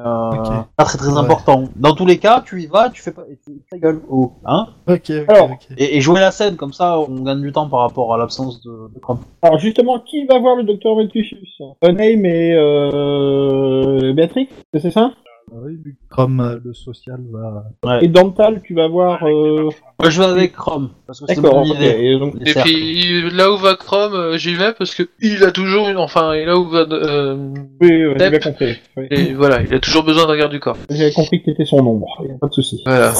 [0.05, 0.61] Mais, euh.
[0.77, 1.19] Pas très très Ouais.
[1.19, 1.65] important.
[1.77, 4.67] Dans tous les cas, tu y vas, tu fais pas, tu ta gueule, oh, hein.
[4.87, 5.67] Ok, ok, Alors, ok.
[5.79, 8.61] Et, et jouer la scène, comme ça, on gagne du temps par rapport à l'absence
[8.63, 9.01] de, de.
[9.43, 15.13] Alors justement, qui va voir le docteur Meltusius Onaim et euh, Béatrix, c'est ça?
[15.57, 17.65] Oui, vu que comme euh, le social va...
[18.03, 19.23] Et Dantal, tu vas voir.
[19.25, 19.71] Euh...
[20.01, 21.65] Moi, je vais avec Chrome, parce que c'est D'accord.
[21.65, 21.95] mon ok, idée.
[22.01, 25.89] et donc- puis là où va Chrome, euh, j'y vais parce que il a toujours
[25.89, 27.37] une, enfin, et là où va, euh,
[27.81, 28.31] Oui, oui, j'ai Tep.
[28.31, 28.77] bien compris.
[28.97, 29.07] Oui.
[29.11, 30.77] et voilà, il a toujours besoin d'un garde du corps.
[30.91, 32.83] J'avais compris que t'étais son ombre, y a pas de souci.
[32.85, 33.13] Voilà.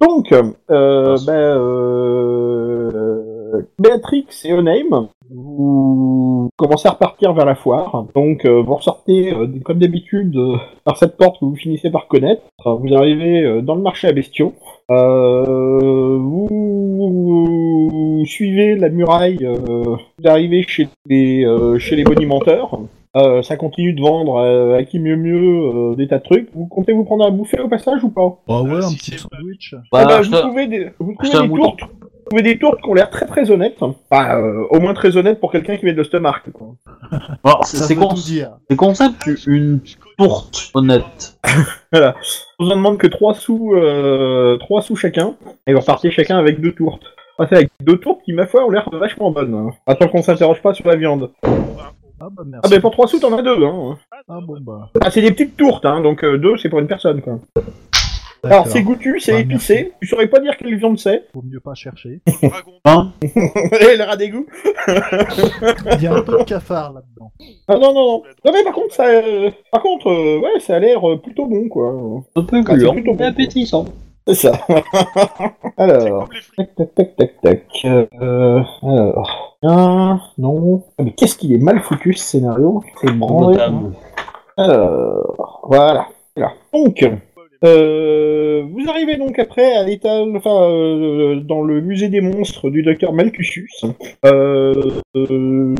[0.00, 2.90] Donc, euh, ben, euh,
[3.78, 8.06] Béatrix et Onaim, vous commencez à repartir vers la foire.
[8.14, 12.08] Donc, euh, vous ressortez, euh, comme d'habitude, euh, par cette porte que vous finissez par
[12.08, 12.42] connaître.
[12.64, 14.52] Vous arrivez euh, dans le marché à bestiaux.
[14.90, 19.38] Euh, vous, vous suivez la muraille.
[19.42, 22.78] euh, vous arrivez chez les, euh, chez les bonimenteurs.
[23.16, 26.50] Euh, ça continue de vendre euh, à qui mieux mieux euh, des tas de trucs.
[26.54, 28.38] Vous comptez vous prendre à bouffer au passage ou pas?
[28.46, 29.74] Bah ouais, Euh, un petit sandwich.
[29.90, 31.72] Bah, ah bah, je vous te- trouvez des, vous trouvez des mouton.
[32.28, 33.76] Trouvez des tourtes qui ont l'air très très honnêtes.
[33.80, 36.50] Enfin, euh, au moins très honnêtes pour quelqu'un qui vient de l'Ostemark.
[36.52, 36.68] quoi.
[37.44, 38.52] Alors, c'est Ça c'est con, tout dire.
[38.70, 39.80] c'est concept, une
[40.16, 41.38] tourte honnête.
[41.92, 42.14] Voilà.
[42.58, 45.34] On vous en demande que 3 sous, euh, 3 sous chacun.
[45.66, 47.04] Et vous repartez chacun avec deux tourtes.
[47.38, 49.54] Ah, c'est avec deux tourtes qui, ma foi, ont l'air vachement bonnes.
[49.54, 49.70] Hein.
[49.86, 51.30] Attends qu'on s'interroge pas sur la viande.
[52.20, 52.62] Ah bah merci.
[52.64, 53.64] Ah, ben pour 3 sous, t'en as deux.
[53.64, 53.96] Hein.
[54.28, 54.90] Ah bon bah.
[55.00, 57.22] Ah, c'est des petites tourtes, hein, donc euh, deux, c'est pour une personne.
[57.22, 57.38] Quoi.
[58.44, 59.74] Alors, c'est goûtu, c'est épicé.
[59.74, 59.92] merci.
[60.00, 61.24] Tu saurais pas dire quelle viande c'est.
[61.32, 62.20] Faut mieux pas chercher.
[62.42, 62.72] Dragon.
[62.84, 64.46] Hein Et le rat d'égout.
[64.86, 67.32] Il y a un peu de cafard là-dedans.
[67.68, 68.22] Ah non, non, non.
[68.44, 71.46] Non, mais par contre, ça, euh, par contre, euh, ouais, ça a l'air euh, plutôt
[71.46, 71.90] bon, quoi.
[72.36, 73.16] Un peu Ah, c'est gluant, plutôt bon.
[73.20, 73.84] mais appétissant.
[74.26, 74.52] C'est ça.
[74.68, 74.82] C'est
[75.78, 76.74] alors, comme les frites.
[76.76, 77.84] tac, tac, tac, tac, tac.
[78.20, 80.84] Euh, alors, un, non.
[80.98, 83.56] Ah, mais qu'est-ce qu'il est mal foutu ce scénario C'est branlé.
[83.56, 83.92] Notable.
[84.56, 86.06] Alors, voilà.
[86.36, 86.52] Voilà.
[86.72, 87.04] Donc,
[87.64, 92.82] euh, vous arrivez donc après à l'étal, enfin, euh, dans le musée des monstres du
[92.82, 93.84] docteur Malcusius.
[94.26, 95.74] Euh, euh,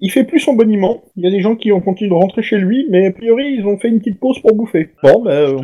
[0.00, 1.02] il fait plus son boniment.
[1.16, 3.54] Il y a des gens qui ont continué de rentrer chez lui, mais a priori
[3.58, 4.90] ils ont fait une petite pause pour bouffer.
[5.02, 5.60] Bon, bah, Je euh.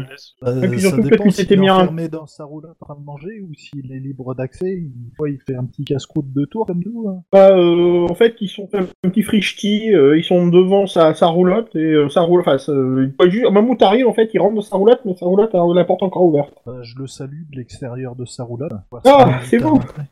[0.46, 2.76] Euh, Et puis surtout que dépend tu s'il t'étais est mis un- dans sa roulotte
[2.80, 4.70] en train de manger ou s'il est libre d'accès.
[4.72, 7.08] Une fois, il fait un petit casse-croûte de tour comme nous.
[7.08, 7.22] hein.
[7.32, 11.26] bah, euh, en fait, ils sont un petit frichti, euh, ils sont devant sa, sa
[11.26, 14.38] roulotte et euh, sa roulotte, enfin, ça- il juste, moment où t'arrives, en fait, il
[14.40, 16.52] rentre dans sa roulotte, mais sa roulotte la porte encore ouverte.
[16.66, 18.72] Euh, je le salue de l'extérieur de sa roulotte.
[18.90, 20.02] Voir Ah, c'est rentrer.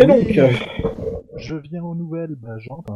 [0.00, 0.48] Et donc, euh,
[1.36, 2.92] Je viens aux nouvelles, bah j'entre.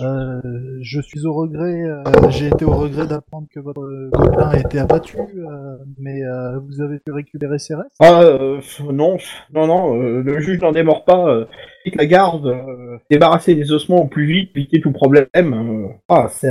[0.00, 0.40] Euh,
[0.80, 3.82] je suis au regret, euh, j'ai été au regret d'apprendre que votre
[4.12, 7.94] gobelin a été abattu, euh, mais euh, vous avez pu récupérer ses restes?
[8.00, 8.60] Ah euh,
[8.92, 9.18] non,
[9.52, 11.46] non, non, euh, le juge n'en démord pas.
[11.86, 15.26] Et la garde, euh, débarrasser des ossements au plus vite, éviter tout problème.
[15.36, 16.48] euh, ah, ça,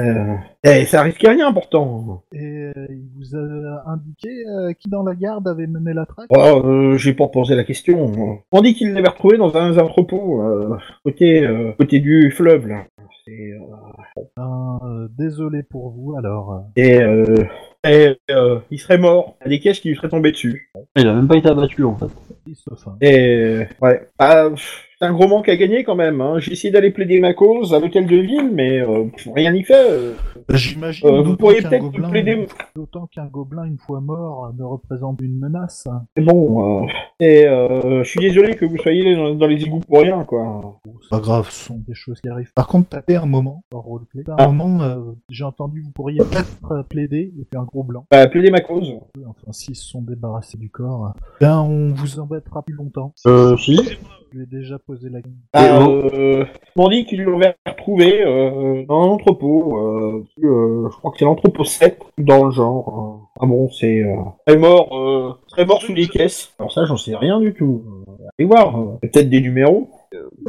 [0.63, 2.23] eh, ça risque rien pourtant.
[2.33, 6.27] Et euh, il vous a indiqué euh, qui dans la garde avait mené la traque?
[6.29, 8.39] Oh, euh, j'ai pas posé la question.
[8.49, 12.85] On dit qu'il l'avait retrouvé dans un entrepôt euh, côté, euh, côté du fleuve là.
[13.27, 16.63] C'est, euh, Ben, euh, Désolé pour vous alors.
[16.77, 17.43] et, euh,
[17.85, 19.35] et, euh, il serait mort.
[19.41, 20.71] Il y a des caisses qui lui seraient tombées dessus.
[20.95, 22.07] Il a même pas été abattu en fait.
[23.01, 26.21] Et ouais, ah, pff, c'est un gros manque à gagner quand même.
[26.21, 26.39] Hein.
[26.39, 29.05] J'ai essayé d'aller plaider ma cause à l'hôtel de ville, mais euh,
[29.35, 29.89] rien n'y fait.
[29.89, 30.13] euh.
[30.49, 31.07] J'imagine.
[31.07, 32.45] Euh, vous pourriez peut-être plaider.
[32.75, 35.87] D'autant qu'un gobelin, une fois mort, ne représente une menace.
[36.17, 36.87] Mais bon, euh,
[37.19, 40.79] et euh, je suis désolé que vous soyez dans, dans les égouts pour rien, quoi.
[41.01, 42.51] C'est pas grave, ce sont des choses qui arrivent.
[42.53, 44.23] Par contre, tapez un moment, roleplay.
[44.37, 44.45] Ah.
[44.45, 44.97] un moment, euh,
[45.29, 48.05] j'ai entendu, vous pourriez peut-être euh, plaider, et puis un gros blanc.
[48.11, 48.93] Bah, plaider ma cause.
[49.27, 53.13] Enfin, s'ils se sont débarrassés du corps, euh, ben, on vous embêtera plus longtemps.
[53.27, 53.79] Euh, si.
[54.33, 55.31] Je déjà la question.
[55.53, 56.45] Ah, euh,
[56.75, 59.77] ils m'ont dit qu'ils l'avaient retrouvé euh, dans un entrepôt.
[59.77, 63.19] Euh, euh, je crois que c'est l'entrepôt 7, dans le genre.
[63.19, 63.25] euh.
[63.41, 64.03] Ah bon, c'est...
[64.03, 66.53] Euh, très mort, euh, très mort sous les caisses.
[66.59, 67.83] Alors ça, j'en sais rien du tout.
[68.37, 69.89] Allez voir, euh, peut-être des numéros.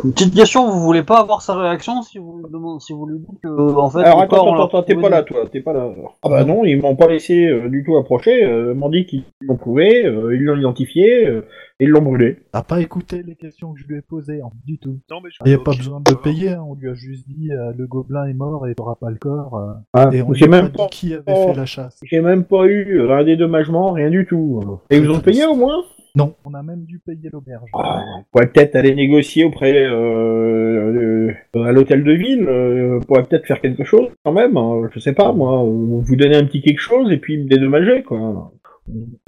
[0.05, 3.07] Une petite question, vous voulez pas avoir sa réaction si vous lui demandez, si vous
[3.07, 4.00] lui dites que en fait.
[4.00, 5.72] Alors le attends, corps, on attends, l'a attends, t'es retrouvé pas là, toi, t'es pas
[5.72, 5.88] là.
[6.22, 8.44] Ah bah non, ils m'ont pas laissé euh, du tout approcher.
[8.44, 11.46] Euh, ils m'ont dit qu'ils l'ont trouvé, euh, ils l'ont identifié, euh,
[11.81, 12.38] et ils l'ont brûlé.
[12.52, 14.98] T'as pas écouté les questions que je lui ai posées, hein, du tout.
[15.11, 17.26] Non, mais je Il n'y a pas besoin de payer, hein, on lui a juste
[17.29, 19.57] dit euh, le gobelin est mort et t'auras pas le corps.
[19.57, 21.48] euh, Ah, et on lui J'ai a même pas pas, dit qui avait Oh.
[21.48, 22.00] fait la chasse.
[22.05, 24.62] j'ai même pas eu euh, un dédommagement, rien du tout.
[24.90, 25.83] Et ils vous ont payé au moins
[26.16, 27.68] Non, on a même dû payer l'auberge.
[27.74, 32.46] Ah, On pourrait peut-être aller négocier auprès euh, euh, à l'hôtel de ville.
[32.48, 34.57] Euh, on pourrait peut-être faire quelque chose quand même.
[34.57, 35.62] hein, je sais pas moi.
[35.62, 38.50] Vous donner un petit quelque chose et puis me dédommager quoi.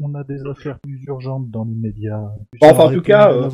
[0.01, 2.23] On- a des affaires plus urgentes dans l'immédiat.
[2.63, 3.49] Enfin, Ça en tout cas, euh.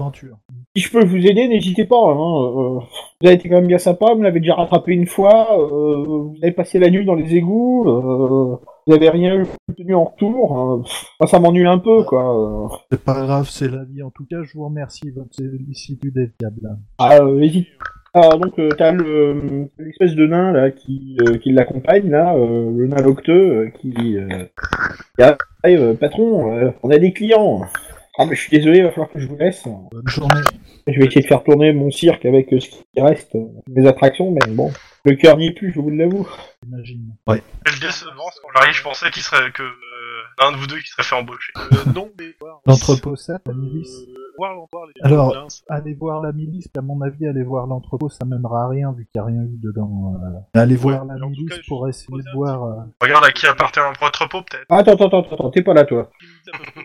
[0.77, 1.97] Si je peux vous aider, n'hésitez pas.
[1.97, 2.45] Hein.
[2.47, 4.13] euh, vous avez été quand même bien sympa.
[4.15, 5.59] Vous m'avez déjà rattrapé une fois.
[5.59, 7.89] euh, vous avez passé la nuit dans les égouts.
[8.89, 10.59] Euh, vous avez rien obtenu en retour.
[11.21, 11.27] hein.
[11.27, 12.67] Ça m'ennuie un peu quoi.
[12.67, 12.69] euh.
[12.91, 14.03] C'est pas grave, c'est la vie.
[14.03, 15.11] En tout cas, je vous remercie.
[15.11, 16.77] Votre sollicitude est fiable.
[16.99, 17.69] Ah, euh, hésite.
[18.17, 22.71] Ah, donc euh, t'as le l'espèce de nain là qui, euh, qui l'accompagne là, euh,
[22.71, 24.45] le nain locteux euh, qui, euh,
[25.17, 27.63] qui arrive, euh, patron, euh, on a des clients.
[28.17, 29.65] Ah mais je suis désolé, il va falloir que je vous laisse.
[29.65, 30.41] Bonne journée.
[30.87, 33.87] Je vais essayer de faire tourner mon cirque avec euh, ce qui reste, euh, mes
[33.89, 34.71] attractions, mais bon,
[35.05, 36.29] le cœur n'y est plus, je vous l'avoue.
[36.63, 37.15] J'imagine.
[37.27, 40.89] Quelle décevance quand j'arrive, je pensais qu'il serait que euh, l'un de vous deux qui
[40.89, 41.53] serait fait embaucher.
[41.57, 42.35] Euh, non, mais.
[42.67, 43.97] L'entrepôt 7, la milice.
[44.09, 44.53] Euh, voir,
[45.03, 48.93] Alors- Allez voir la milice, à mon avis, aller voir l'entrepôt, ça mènera à rien
[48.93, 50.15] vu qu'il n'y a rien eu dedans.
[50.23, 50.59] euh.
[50.61, 52.65] Allez voir la milice cas, pour essayer de voir.
[52.65, 54.67] euh, Regarde à qui appartient un entrepôt peut-être.
[54.69, 56.11] Ah, Attends, attends, attends, attends, t'es pas là toi.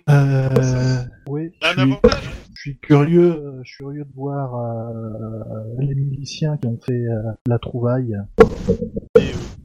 [0.09, 0.49] Euh,
[1.27, 2.21] oui, Un avantage
[2.60, 7.32] suis curieux, euh, je suis curieux de voir euh, les miliciens qui ont fait euh,
[7.48, 8.17] la trouvaille.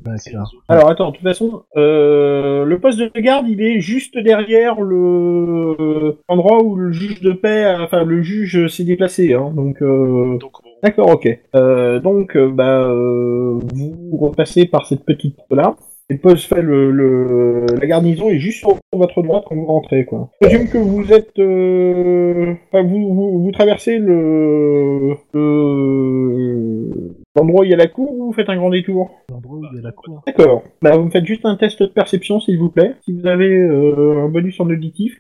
[0.07, 0.45] euh.
[0.69, 6.19] Alors attends, de toute façon, euh, le poste de garde, il est juste derrière le
[6.29, 9.83] endroit où le juge de paix, enfin le juge s'est déplacé, hein, donc...
[9.83, 10.39] Euh...
[10.83, 11.27] D'accord, ok.
[11.57, 15.75] Euh, donc, euh, bah, euh, vous repassez par cette petite là.
[16.11, 20.05] Et poste fait le, le, la garnison est juste sur votre droite quand vous rentrez,
[20.05, 20.29] quoi.
[20.43, 26.91] Je présume que vous êtes, euh, enfin, vous, vous, vous traversez le, le,
[27.35, 29.13] l'endroit où il y a la cour ou vous faites un grand détour?
[29.31, 30.23] L'endroit où il y a la cour.
[30.27, 30.63] D'accord.
[30.83, 32.93] Bah, vous me faites juste un test de perception, s'il vous plaît.
[33.07, 35.19] Si vous avez euh, un bonus en auditif.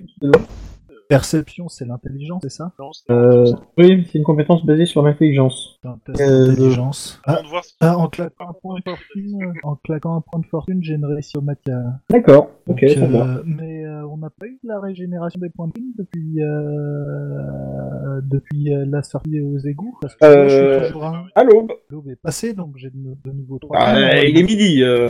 [1.09, 2.73] Perception, c'est l'intelligence, c'est ça?
[3.11, 5.79] Euh, oui, c'est une compétence basée sur l'intelligence.
[6.07, 7.21] Test Euh, d'intelligence.
[7.27, 7.41] Ah,
[7.81, 11.05] ah, en claquant un point de fortune, en claquant un point de fortune, j'ai une
[11.05, 11.83] réussite au matière.
[12.09, 12.49] D'accord.
[12.67, 13.27] Ok, Donc, ça va.
[13.37, 16.43] euh, mais euh, on n'a pas eu de la régénération des points de vie depuis
[16.43, 21.27] euh, depuis euh, la sortie aux égouts parce que moi, je suis toujours un.
[21.35, 21.71] À l'aube.
[21.91, 24.83] L'aube est passée donc j'ai de, de nouveau 3 Ah, il est midi.
[24.83, 25.09] euh.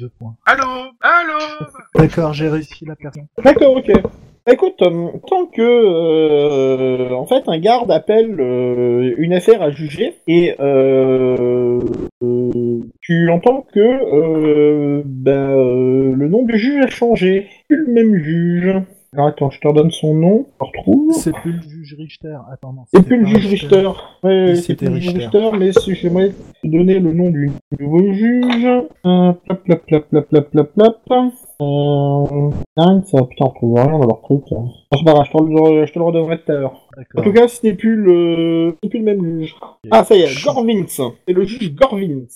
[0.00, 0.34] deux points.
[0.44, 0.64] Allô?
[1.00, 1.38] Allô?
[1.94, 3.26] D'accord, j'ai réussi la personne.
[3.44, 3.92] D'accord, ok.
[4.48, 10.14] Écoute, euh, tant que euh, en fait un garde appelle euh, une affaire à juger
[10.28, 11.80] et euh,
[12.22, 17.92] euh, tu entends que euh, ben, euh, le nom du juge a changé, plus le
[17.92, 18.72] même juge.
[19.14, 21.12] Alors attends, je te redonne son nom, je retrouve.
[21.14, 22.36] C'est plus le juge Richter.
[22.52, 22.82] Attends, non.
[22.92, 23.90] C'est plus le juge Richter.
[24.22, 25.38] Ouais, c'est c'était plus le juge Richter.
[25.38, 28.66] Richter, mais si j'aimerais te donner le nom du nouveau juge.
[29.06, 31.32] Euh, plap, plap, plap, plap, plap, plap, plap.
[31.60, 34.42] Euh, dingue, ça, putain, on retrouve rien dans leur truc.
[34.50, 34.58] là.
[34.92, 36.88] C'est pas grave, je te le, je te le redonnerai tout à l'heure.
[37.16, 39.56] En tout cas, ce n'est plus le, plus le même juge.
[39.90, 40.84] Ah, ça y est, Gorvins.
[40.86, 42.26] C'est le juge Gorvins.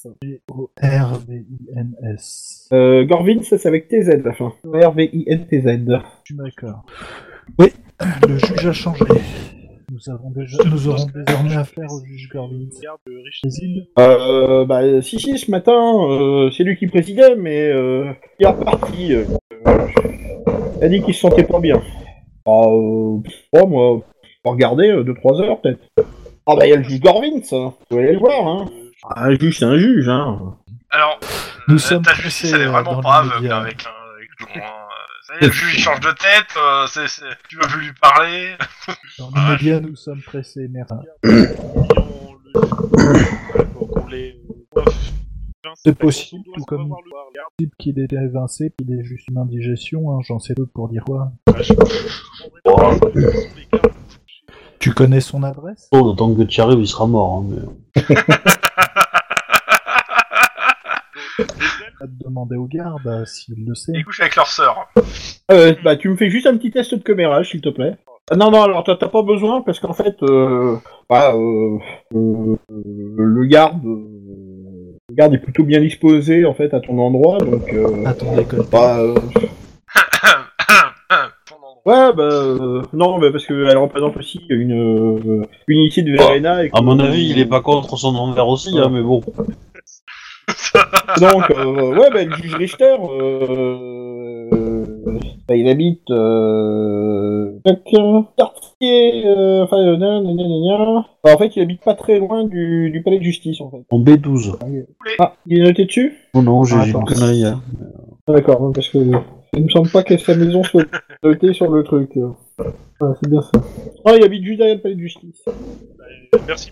[0.83, 2.68] R-V-I-N-S.
[2.72, 4.52] Euh, Gorvins, c'est avec TZ à la fin.
[4.64, 5.66] R-V-I-N-T-Z.
[5.66, 6.85] Je suis d'accord.
[7.59, 7.68] Oui,
[8.26, 9.04] le juge a changé.
[10.07, 12.31] Nous avons déjà, nous aurons désormais affaire au juge.
[13.45, 15.73] Les îles Euh, bah, si, si, ce matin,
[16.09, 19.13] euh, c'est lui qui présidait, mais euh, il est reparti.
[19.15, 19.25] Euh,
[19.67, 19.87] euh,
[20.79, 21.83] il a dit qu'il se sentait pas bien.
[22.47, 23.19] Ah, euh,
[23.53, 24.01] oh, moi,
[24.43, 25.81] faut regarder 2-3 heures peut-être.
[26.47, 27.75] Ah, bah, il y a le juge Gorvins, hein.
[27.91, 28.71] Vous allez le voir, hein.
[29.05, 30.57] Ah, un juge, c'est un juge, hein.
[30.91, 31.21] Alors,
[31.69, 33.77] Nous euh, sommes ta justice, elle est euh, vraiment brave avec, un- avec
[34.41, 34.47] le
[35.40, 38.55] Le juge il change de tête, euh, c'est, c'est- tu veux plus lui parler.
[39.19, 40.69] Dans l'immédiat, nous sommes pressés,
[44.11, 44.33] le-
[44.75, 44.90] Vincent,
[45.85, 50.21] C'est possible, tout comme- le Type qu'il est évincé, qu'il est juste une indigestion, hein,
[50.27, 51.33] j'en sais peu pour dire quoi.
[54.79, 55.88] Tu connais son adresse?
[55.93, 57.45] Oh, d'autant que tu arrives, il sera mort.
[57.45, 57.66] Hein,
[57.97, 58.03] mais...
[62.01, 63.93] Te demander au garde euh, s'il le sait.
[63.95, 64.89] Ils couchent avec leur sœur.
[65.53, 67.97] Euh, bah, tu me fais juste un petit test de commérage, s'il te plaît.
[68.31, 70.77] Ah, non, non, alors t'as pas besoin, parce qu'en fait, euh,
[71.11, 71.79] bah, euh,
[72.15, 77.39] euh, le garde, euh, le garde est plutôt bien disposé, en fait, à ton endroit,
[77.39, 78.65] donc, euh, ton école.
[78.71, 79.15] bah, euh,
[81.85, 86.65] ouais, bah, euh, non, bah, parce qu'elle représente aussi une, euh, une unité de Verena.
[86.65, 89.23] Et que- À mon avis, il est pas contre son envers aussi, hein, mais bon.
[91.20, 95.18] Donc, euh, ouais, bah, le juge Richter, euh,
[95.49, 97.53] bah, il habite, euh,
[98.37, 101.05] quartier, euh, enfin, euh, nan, nan, nan, nan, nan.
[101.25, 103.85] Bah, en fait, il habite pas très loin du, du palais de justice, en fait.
[103.90, 104.57] En B12.
[105.18, 106.14] Ah, il est noté dessus?
[106.35, 107.44] Oh non, j'ai Ah, une connerie.
[107.44, 107.61] hein.
[108.29, 108.99] Ah, D'accord, parce que
[109.57, 110.85] il me semble pas que sa maison soit
[111.25, 112.16] notée sur le truc.
[112.16, 112.29] euh.
[113.01, 113.51] Ah, c'est bien ça.
[114.05, 115.42] Ah, il habite juste derrière le palais de justice.
[115.46, 116.70] Bah, Merci.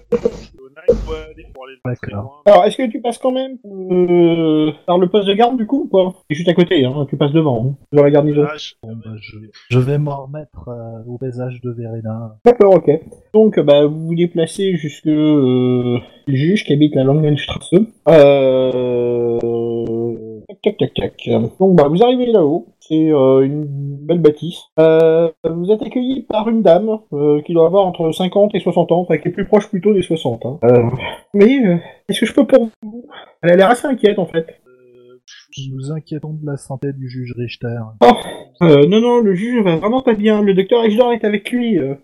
[1.84, 2.42] D'accord.
[2.46, 5.82] Alors, est-ce que tu passes quand même euh, par le poste de garde, du coup,
[5.84, 8.44] ou pas C'est juste à côté, hein, tu passes devant, hein, dans la garnison.
[8.48, 9.36] Ah, je- Bon, bah, je...
[9.70, 12.36] je vais m'en remettre euh, au paysage de Verena.
[12.44, 12.90] D'accord, ok.
[13.34, 17.70] Donc, bah, vous vous déplacez jusque euh, le juge qui habite la Langenstrasse.
[18.08, 19.38] Euh...
[20.48, 21.28] Tac, tac, tac, tac.
[21.60, 22.68] Donc, bah, vous arrivez là-haut.
[22.80, 24.62] C'est euh, une belle bâtisse.
[24.80, 28.90] Euh, vous êtes accueilli par une dame euh, qui doit avoir entre 50 et 60
[28.92, 30.46] ans, enfin qui est plus proche plutôt des 60.
[30.46, 30.58] Hein.
[30.64, 30.84] Euh,
[31.34, 31.76] mais euh,
[32.08, 33.04] est-ce que je peux pour vous?
[33.42, 34.46] Elle a l'air assez inquiète en fait.
[34.66, 35.18] euh,
[35.74, 37.76] Nous inquiétons de la santé du juge Richter.
[38.62, 40.40] Euh, non, non, le juge va vraiment pas bien.
[40.40, 41.78] Le docteur Ejdor est avec lui.
[41.78, 41.94] euh.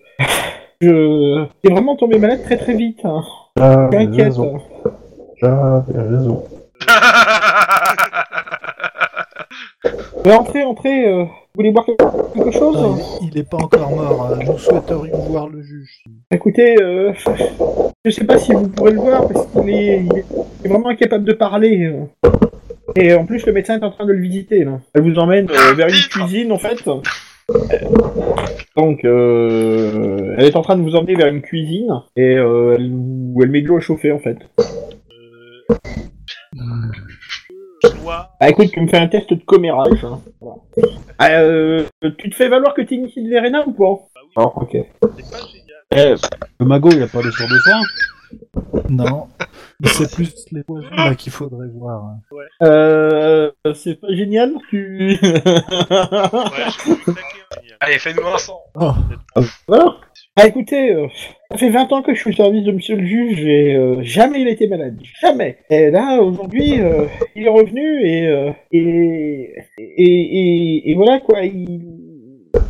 [0.82, 1.46] Je...
[1.64, 3.00] Il est vraiment tombé malade très très vite.
[3.04, 3.22] Hein.
[3.56, 4.58] J'avais raison.
[5.40, 6.44] J'avais raison.
[6.86, 6.92] Mais
[10.26, 11.08] entrez, entrez.
[11.08, 12.76] euh, Vous voulez boire quelque chose?
[12.78, 14.30] Ah, il, il est pas encore mort.
[14.32, 16.02] euh, Nous souhaiterions voir le juge.
[16.30, 17.12] Écoutez, euh,
[18.04, 20.24] je sais pas si vous pourrez le voir parce qu'il est, il est-
[20.60, 21.84] il est vraiment incapable de parler.
[21.84, 22.04] euh.
[22.96, 24.64] Et en plus, le médecin est en train de le visiter.
[24.64, 24.80] Là.
[24.94, 26.78] Elle vous emmène euh, vers une cuisine en fait.
[28.76, 32.90] Donc, euh, elle est en train de vous emmener vers une cuisine et euh, elle,
[32.92, 34.38] où elle met de l'eau à chauffer en fait.
[38.02, 38.30] Dois.
[38.40, 40.04] Ah écoute, tu me fais un test de commérage.
[40.04, 40.20] hein.
[40.40, 40.56] Voilà.
[41.18, 41.84] Ah, euh,
[42.18, 44.02] tu te fais valoir que t'es initié de Verena ou pas?
[44.14, 44.70] Bah oui, Ah, ok.
[44.72, 45.60] c'est pas génial.
[45.92, 46.14] Eh,
[46.60, 47.80] le magot, il a pas de sur de soin
[48.88, 49.28] Non,
[49.80, 52.02] mais c'est plus les poisons là qu'il faudrait voir.
[52.04, 52.20] hein.
[52.62, 55.10] Euh, c'est pas génial, tu...
[55.10, 57.76] Ouais, je génial.
[57.80, 58.60] Allez, fais-nous un sang.
[58.74, 58.92] Oh,
[59.68, 59.96] voilà.
[60.36, 61.06] Ah écoutez, euh,
[61.52, 64.02] ça fait 20 ans que je suis au service de monsieur le juge et euh,
[64.02, 64.98] jamais il a été malade.
[65.20, 65.58] Jamais.
[65.70, 71.42] Et là, aujourd'hui, euh, il est revenu et, euh, et, et, et, et voilà quoi,
[71.44, 71.82] il...
[72.54, 72.60] Je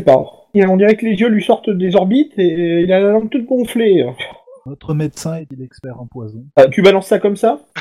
[0.00, 0.24] sais pas.
[0.54, 3.30] Il- On dirait que les yeux lui sortent des orbites et il a la langue
[3.30, 4.04] toute gonflée.
[4.66, 6.42] notre médecin est-il expert en poison?
[6.56, 7.60] Ah, tu balances ça comme ça?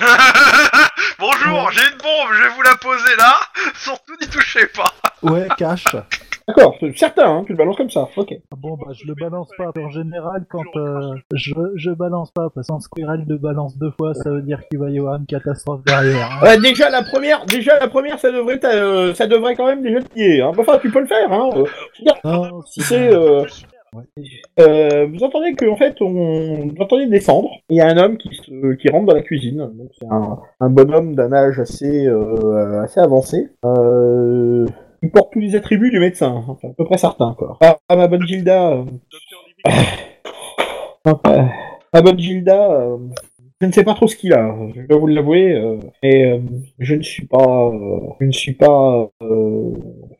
[1.19, 3.33] Bonjour, j'ai une bombe, je vais vous la poser là.
[3.75, 4.93] Surtout n'y touchez pas.
[5.23, 5.85] Ouais, cache.
[6.47, 8.33] D'accord, c'est certain, hein, tu le balances comme ça, ok.
[8.51, 9.71] Ah Bon bah je le balance pas.
[9.79, 14.13] En général, quand euh, je je balance pas, parce qu'en Squirrel le balance deux fois,
[14.13, 16.29] ça veut dire qu'il va y avoir une catastrophe derrière.
[16.41, 16.43] hein.
[16.45, 19.81] Ouais, déjà la première, déjà la première, ça devrait, t'a- euh, ça devrait quand même
[19.81, 20.41] déjà te lier.
[20.41, 20.51] Hein.
[20.57, 21.31] Enfin, tu peux le faire.
[21.31, 21.49] Hein.
[21.55, 21.65] Euh,
[22.25, 23.45] Non, c'est, euh,
[24.59, 27.49] euh, vous entendez que en fait, on, vous entendez descendre.
[27.69, 29.57] Il y a un homme qui, se, qui rentre dans la cuisine.
[29.57, 33.49] Donc c'est un, un bonhomme d'un âge assez, euh, assez avancé.
[33.65, 34.65] Euh,
[35.01, 37.57] il porte tous les attributs du médecin, enfin, à peu près certain quoi.
[37.61, 38.71] Ah, ah, ma bonne Gilda.
[38.71, 38.85] euh,
[41.05, 41.49] ah,
[41.93, 42.71] ma bonne Gilda.
[42.71, 42.97] euh,
[43.59, 46.39] je ne sais pas trop ce qu'il a, je dois vous l'avouer, euh, mais euh,
[46.79, 49.71] je ne suis pas, euh, je ne suis pas, euh,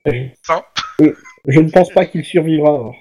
[0.06, 1.06] je,
[1.48, 2.92] je ne pense pas qu'il survivra.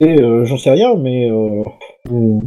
[0.00, 1.62] Et euh, j'en sais rien, mais euh,
[2.10, 2.38] euh,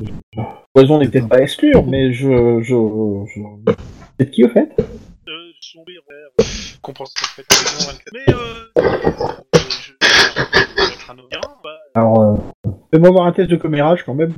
[0.74, 3.74] poison n'est peut-être pas exclure, mais je, je, je...
[4.20, 4.70] c'est qui au fait?
[5.78, 5.84] Euh,
[8.12, 8.82] Mais euh, euh,
[9.54, 9.98] je vais
[11.64, 12.36] bah, Alors, euh,
[12.92, 14.34] fais-moi voir un test de commérage quand même.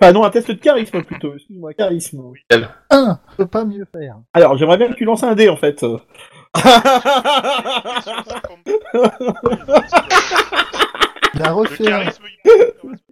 [0.00, 1.34] Enfin non, un test de charisme plutôt.
[1.34, 2.22] Excuse-moi, charisme.
[2.90, 4.16] Un, je pas mieux faire.
[4.32, 5.84] Alors, j'aimerais bien que tu lances un dé en fait.
[11.34, 11.54] Il a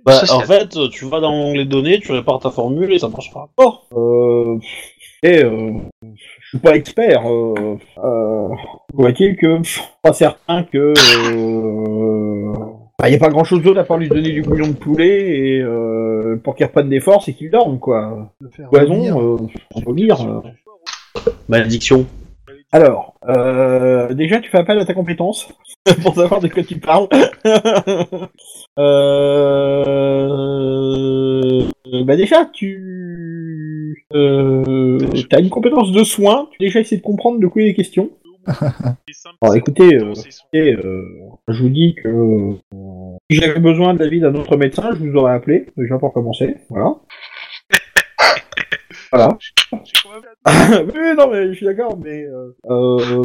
[0.05, 3.49] Bah, en fait, tu vas dans l'onglet données, tu répares ta formule et ça marchera.
[3.57, 4.59] Bon, euh,
[5.23, 5.73] et euh,
[6.51, 7.23] suis pas expert.
[7.31, 8.49] Euh, euh,
[8.95, 10.93] voit-il que je suis pas certain que
[11.35, 12.53] euh,
[12.99, 15.39] bah, y a pas grand chose d'autre à part lui donner du bouillon de poulet
[15.39, 18.33] et euh, pour qu'il reprenne des forces et qu'il dorme quoi.
[18.71, 20.21] Poison, euh, on peut lire.
[20.21, 20.41] euh.
[21.49, 22.07] Malédiction.
[22.73, 25.53] Alors, euh, déjà, tu fais appel à ta compétence
[26.03, 27.09] pour savoir de quoi tu parles.
[28.79, 31.65] euh,
[32.05, 34.99] bah déjà, tu euh,
[35.33, 36.49] as une compétence de soin.
[36.53, 38.11] Tu as déjà essayé de comprendre de quoi il est question.
[39.43, 40.13] Alors, écoutez, euh,
[40.53, 41.03] Et euh,
[41.49, 42.53] je vous dis que euh,
[43.31, 46.57] si j'avais besoin de l'avis d'un autre médecin, je vous aurais appelé, déjà pour commencer.
[46.69, 46.97] Voilà.
[49.13, 49.37] Voilà.
[49.73, 49.81] oui,
[50.95, 52.25] oui, non, mais je suis d'accord, mais.
[52.25, 53.25] Euh, euh,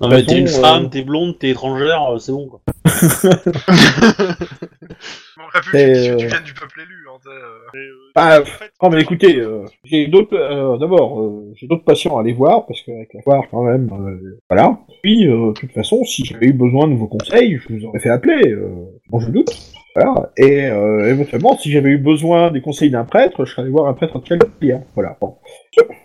[0.00, 2.60] Non mais t'es une femme, euh, t'es blonde, t'es étrangère, euh, c'est bon quoi.
[5.42, 7.06] On aurait pu Et, que tu euh, viennes du peuple élu.
[7.08, 7.94] Hein, t'sais, euh.
[8.14, 8.40] Ah,
[8.82, 10.36] Non, mais écoutez, euh, j'ai d'autres.
[10.36, 13.88] euh, D'abord, euh, j'ai d'autres patients à aller voir parce qu'avec la foire, quand même,
[13.92, 14.78] euh, voilà.
[15.02, 18.00] Puis, euh, de toute façon, si j'avais eu besoin de vos conseils, je vous aurais
[18.00, 18.50] fait appeler.
[18.52, 18.68] Euh,
[19.08, 19.50] bon, je doute.
[19.96, 20.30] Voilà.
[20.36, 23.86] Et euh, éventuellement, si j'avais eu besoin des conseils d'un prêtre, je serais allé voir
[23.88, 24.80] un prêtre de Chaldia.
[24.94, 25.16] Voilà.
[25.20, 25.36] Bon.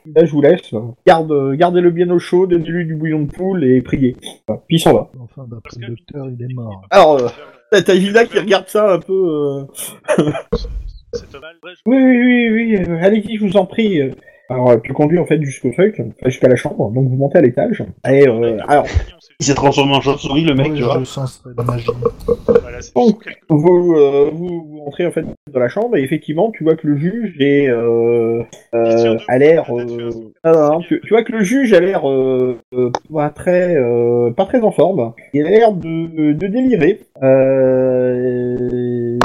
[0.07, 0.73] Là, je vous laisse.
[1.05, 4.15] Garde, euh, gardez-le bien au chaud, donnez-lui du bouillon de poule et priez.
[4.67, 5.11] Puis il s'en va.
[5.19, 6.81] Enfin, d'après le docteur, il est mort.
[6.89, 7.27] Alors, euh,
[7.71, 9.13] t'as t'as Gilda qui regarde ça un peu.
[9.13, 9.65] euh,
[11.13, 11.55] C'est mal.
[11.63, 12.17] Ouais, je- Oui, oui,
[12.49, 14.01] oui, oui, euh, allez-y, je vous en prie.
[14.49, 17.41] Alors, tu conduis en fait jusqu'au truc, enfin, jusqu'à la chambre, donc vous montez à
[17.41, 17.83] l'étage.
[18.07, 18.85] Et euh, alors,
[19.39, 20.99] Il s'est transformé en chauve-souris le mec, Oui, tu vois.
[21.65, 21.87] magie.
[22.47, 26.51] Voilà, c'est Donc, vous, euh, vous, vous rentrez en fait dans la chambre et effectivement,
[26.51, 28.43] tu vois que le juge est euh,
[28.75, 29.65] euh, a l'air.
[29.75, 30.09] Euh,
[30.43, 34.45] ah, tu, tu vois que le juge a l'air euh, euh, pas très euh, pas
[34.45, 35.13] très en forme.
[35.33, 37.01] Il a l'air de, de délirer.
[37.23, 39.17] Euh,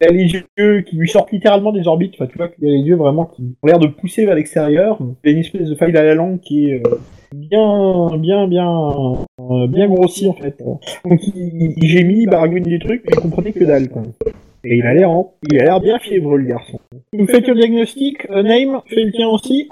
[0.00, 2.14] il a les yeux qui lui sortent littéralement des orbites.
[2.14, 4.98] Enfin, tu vois qu'il a les yeux vraiment qui ont l'air de pousser vers l'extérieur.
[5.24, 6.96] Il a une espèce de faille à la langue qui est euh,
[7.34, 10.62] bien, bien, bien, euh, bien grossie en fait.
[11.04, 13.88] Donc il, il gémit, baragouine des trucs, mais il comprenait que dalle.
[13.88, 14.02] Quoi.
[14.64, 15.10] Et il a l'air,
[15.50, 16.78] il a l'air bien fiévreux le garçon.
[17.12, 19.68] Vous faites le diagnostic, euh, Name, fais le tien aussi.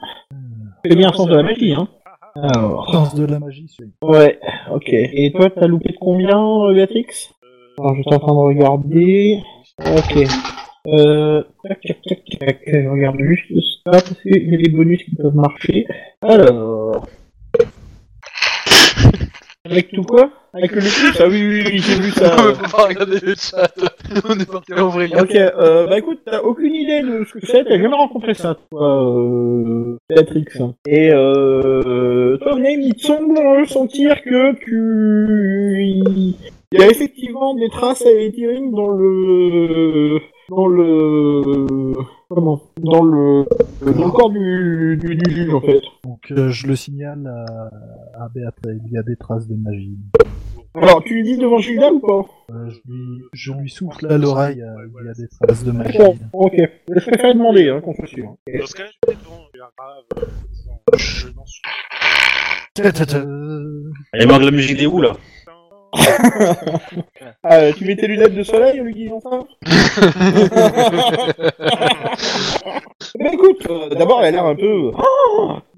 [0.85, 1.89] C'est bien un sens de la magie, hein.
[2.37, 4.41] Alors, Sens de la magie, celui ouais,
[4.73, 4.89] ok.
[4.89, 7.07] Et toi, t'as loupé de combien, Béatrix
[7.79, 9.39] Alors, je suis en train de regarder.
[9.81, 10.29] Ok.
[10.87, 12.61] Euh, tac, tac, tac, tac.
[12.67, 13.53] Je regarde juste
[13.85, 15.87] ça parce qu'il y a des bonus qui peuvent marcher.
[16.23, 17.07] Alors.
[19.67, 20.31] Avec tout quoi?
[20.53, 22.37] Avec le luxe Ah oui, oui, oui, j'ai vu ça.
[22.39, 23.73] On peut pas regarder le chat.
[24.29, 25.09] On est parti en vrai.
[25.19, 28.57] Ok, euh, bah écoute, t'as aucune idée de ce que c'est, t'as jamais rencontré ça,
[28.71, 30.45] toi, euh, Béatrix.
[30.87, 36.35] Et euh, toi, Name, il te semble sentir que tu...
[36.77, 40.19] Il y a effectivement des traces à Ethering dans le...
[40.49, 41.93] dans le...
[42.29, 43.45] comment Dans le...
[43.81, 45.83] dans le corps du, du, du juge, en fait.
[46.03, 49.97] Donc euh, je le signale à, à Béatrice, il y a des traces de magie.
[50.75, 52.27] Alors, tu lui dis devant Gilda ou pas?
[52.51, 55.71] Euh, je, lui, je lui souffle à l'oreille, euh, il y a des traces de
[55.71, 55.97] magie.
[55.97, 56.57] Bon, ok.
[56.89, 58.25] Je préfère demander, hein, qu'on soit sûr.
[58.25, 60.05] Dans ce cas-là, je vais devant grave.
[60.19, 61.63] euh, en disant, Je n'en suis
[63.15, 65.13] Euh, Il manque la musique des houes là?
[67.43, 69.41] Ah, tu mets tes lunettes de soleil en lui disant ça
[73.19, 74.91] Bah écoute, euh, d'abord elle a l'air un peu...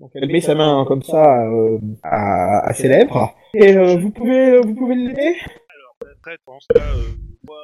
[0.01, 3.35] Donc elle met sa main comme ça euh, à, à ses lèvres.
[3.55, 5.37] Et euh, vous pouvez vous pouvez l'aider
[6.19, 7.03] Après, dans ce cas, euh,
[7.47, 7.57] moi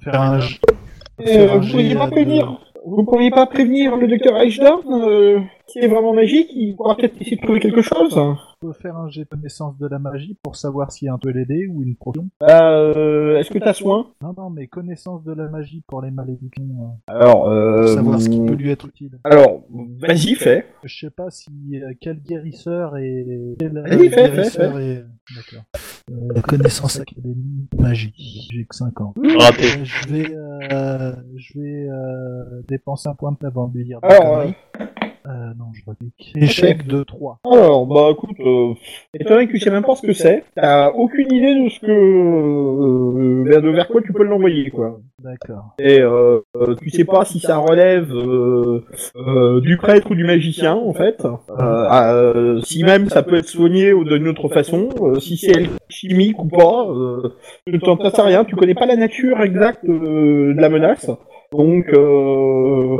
[0.00, 2.44] et faire un euh, Vous pourriez pas euh,
[2.86, 7.20] Vous pourriez pas prévenir le docteur Eichhorn euh, S'il est vraiment magique, il pourra peut-être
[7.20, 8.18] essayer de trouver quelque chose.
[8.60, 11.18] faut faire un jet de connaissance de la magie pour savoir s'il y a un
[11.30, 12.28] l'aider ou une potion.
[12.42, 14.08] Euh, Est-ce que t'as soin?
[14.22, 16.64] Non, non, mais connaissance de la magie pour les malédictions,
[17.08, 19.18] euh, Alors, pour euh, savoir ce qui peut lui être utile.
[19.24, 19.62] Alors,
[20.00, 20.66] vas-y, fais.
[20.84, 25.04] Je sais pas si euh, quel guérisseur est quel Vas-y, fais, guérisseur est
[25.34, 25.64] d'accord.
[26.10, 28.48] Euh, connaissance académie magie.
[28.50, 29.14] J'ai que 5 ans.
[29.38, 29.64] Raté.
[29.64, 33.84] Euh, je vais euh, je vais euh, dépenser un point de table avant de lui
[33.84, 34.44] dire Alors.
[35.28, 36.32] Euh, non, je reclique.
[36.36, 37.40] Échec de 3.
[37.52, 38.72] Alors, bah écoute, euh,
[39.12, 41.80] étant donné que tu sais même pas ce que c'est, t'as aucune idée de ce
[41.80, 41.90] que...
[41.90, 45.00] Euh, vers, de vers quoi tu peux l'envoyer, quoi.
[45.22, 45.74] D'accord.
[45.78, 48.84] Et euh, euh, tu sais pas si ça relève euh,
[49.16, 51.22] euh, du prêtre ou du magicien, en fait.
[51.24, 55.68] Euh, euh, si même ça peut être soigné ou d'une autre façon, euh, si c'est
[55.90, 57.34] chimique ou pas, euh,
[57.66, 61.10] tu t'en sais rien, tu connais pas la nature exacte euh, de la menace.
[61.52, 62.98] Donc, euh,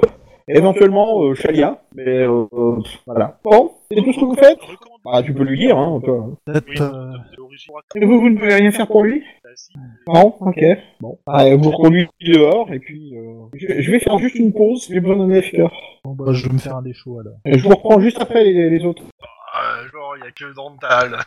[0.49, 2.77] éventuellement, euh, Chalia, mais euh, euh,
[3.07, 3.39] voilà.
[3.45, 4.59] Bon, c'est tout ce que vous faites
[5.13, 6.29] Ah, tu peux lui dire, hein, toi.
[6.49, 7.13] Euh.
[7.95, 9.23] Et vous, vous ne pouvez rien faire pour lui.
[10.07, 10.65] Non, ok.
[11.01, 11.19] Bon.
[11.27, 13.17] Ah, vous reconduisez dehors, et puis...
[13.17, 15.61] euh, je, je vais faire juste une pause, j'ai besoin d'un AFK.
[16.05, 17.35] Bon, bah, je vais me faire un shows alors.
[17.45, 19.03] Et je vous reprends juste après les, les autres.
[19.03, 21.19] Euh, genre, il y a que Dental.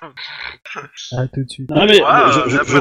[1.18, 1.70] À tout de suite.
[1.72, 2.80] Non mais je, euh, je,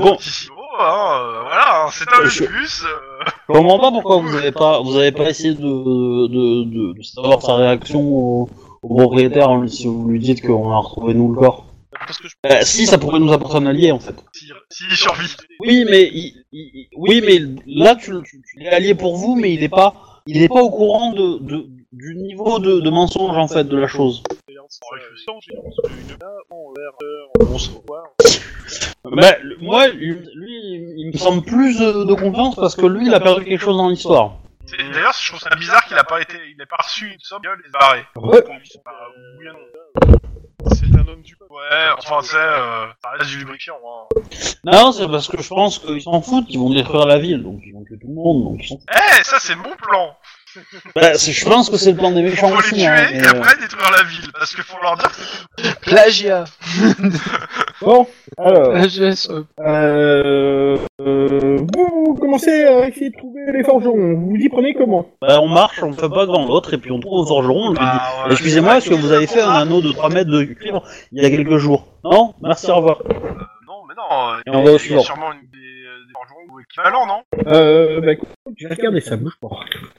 [0.81, 2.85] hein, euh, voilà, hein, c'est un Je- bus.
[2.85, 6.93] euh, je comprends pas pourquoi vous avez pas vous avez pas essayé de, de, de,
[6.99, 8.49] de savoir sa réaction au,
[8.83, 11.67] au propriétaire hein, si vous lui dites qu'on a retrouvé nous le corps.
[12.07, 14.15] Parce que je Euh, si ça pourrait nous apporter un allié en fait.
[14.33, 15.29] S'il s'il survit.
[15.61, 19.35] Oui mais il, il- oui mais là tu, le- tu, tu l'es allié pour vous
[19.37, 19.95] mais il est pas
[20.27, 23.77] il est pas au courant de, de du niveau de, de mensonge en fait de
[23.77, 24.23] la chose.
[27.41, 28.15] On se revoit.
[29.05, 30.17] Bah, le- moi lui,
[30.97, 33.77] il me semble plus de, de confiance parce que lui il a perdu quelque chose
[33.77, 34.35] dans l'histoire.
[34.67, 37.19] C'est- D'ailleurs, je trouve ça bizarre qu'il a pas été, il ait pas reçu une
[37.21, 38.01] somme, il les barré.
[38.17, 38.43] Ouais.
[38.47, 39.59] Oui et non.
[40.73, 41.53] C'est un homme du peuple.
[41.53, 44.21] Ouais, enfin, tu sais, euh, ça reste du lubrifiant, hein.
[44.65, 47.61] Non c'est parce que je pense qu'ils s'en foutent, ils vont détruire la ville donc
[47.65, 50.15] ils vont tuer tout le monde donc ils s'en Eh, ça c'est mon plan.
[50.95, 52.75] Bah, je pense que c'est le plan des méchants Faut les aussi.
[52.75, 55.81] tuer Hein, et euh, après détruire la ville, parce qu'il faut leur dire que c'est
[55.81, 56.45] Plagiat.
[57.83, 58.73] Bon, alors...
[58.73, 59.15] Plagiat.
[59.61, 64.15] Euh, euh, vous, commencez à essayer de trouver les forgerons.
[64.15, 65.07] Vous vous y prenez comment?
[65.23, 67.71] Bah, on marche, on fait pas devant l'autre, et puis on trouve au forgeron, on
[67.71, 68.33] lui dit Ah, ouais.
[68.33, 70.83] Excusez-moi, est-ce que vous avez fait un anneau de 3 mètres de cuivre
[71.13, 71.87] il y a quelques jours?
[72.05, 72.35] Non?
[72.43, 72.99] Merci, au revoir.
[73.67, 75.03] Non, mais non, euh, Et on va au il y a suivant.
[75.03, 75.41] sûrement une,
[76.77, 79.49] des, euh, des ou équivalents, non Euh, bah écoute, j'ai regardé ça, bouge pas.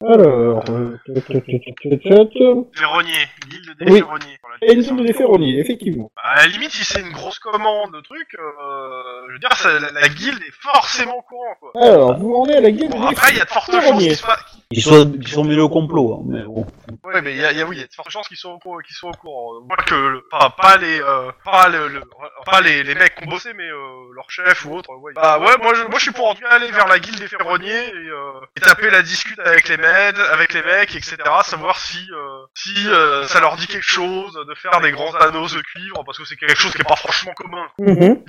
[0.07, 2.65] Alors, euh, tut, tut, tut.
[2.74, 3.11] Ferronnier,
[3.49, 3.99] guilde des Oui.
[3.99, 4.38] ferronniers.
[4.41, 6.11] Voilà, Et une zone de ferronnier, effectivement.
[6.15, 9.51] Bah, à la limite, si c'est une grosse commande de trucs, euh, je veux dire,
[9.53, 11.72] ça- la, la guilde est forcément au courant, quoi.
[11.82, 13.84] Alors, vous rendez à la guilde Bon, des après, il y a de fortes chances
[13.84, 14.07] ferronniers.
[14.09, 14.38] qu'ils soient...
[14.72, 16.65] Ils sont, ils sont mêlés au complot, hein, mais bon.
[17.03, 18.28] Ouais, mais il y a, il y a- oui, il y a de fortes chances
[18.28, 19.61] qu'ils soient au courant, qu'ils soient au courant.
[19.67, 22.03] Moi que, le- pas, pas les, euh, pas le, le-
[22.45, 24.89] pas les, les mecs qui ont bossé, mais euh, leur chef ou autre.
[24.97, 25.13] Ouais.
[25.13, 27.19] Bah ouais, moi je, moi je suis pour en tout cas aller vers la guilde
[27.19, 31.17] des ferronniers et, euh, et taper la discute avec les meds, avec les mecs, etc.
[31.43, 35.47] Savoir si, euh, si euh, ça leur dit quelque chose de faire des grands anneaux
[35.47, 37.67] de cuivre, parce que c'est quelque chose qui est pas franchement commun.
[37.80, 38.24] Mhm.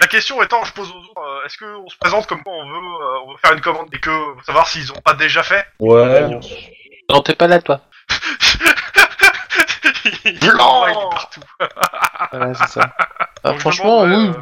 [0.00, 2.66] La question étant, je pose aux autres, euh, est-ce qu'on se présente comme quoi on
[2.68, 4.10] veut, euh, on veut faire une commande et que
[4.46, 5.64] savoir s'ils ont pas déjà fait?
[5.80, 6.38] Ouais.
[7.10, 7.80] Non, t'es pas là, toi.
[10.40, 11.40] Blanc, il est partout.
[12.32, 12.94] Voilà, c'est ça.
[13.44, 14.14] Ah, franchement, oui.
[14.14, 14.32] euh,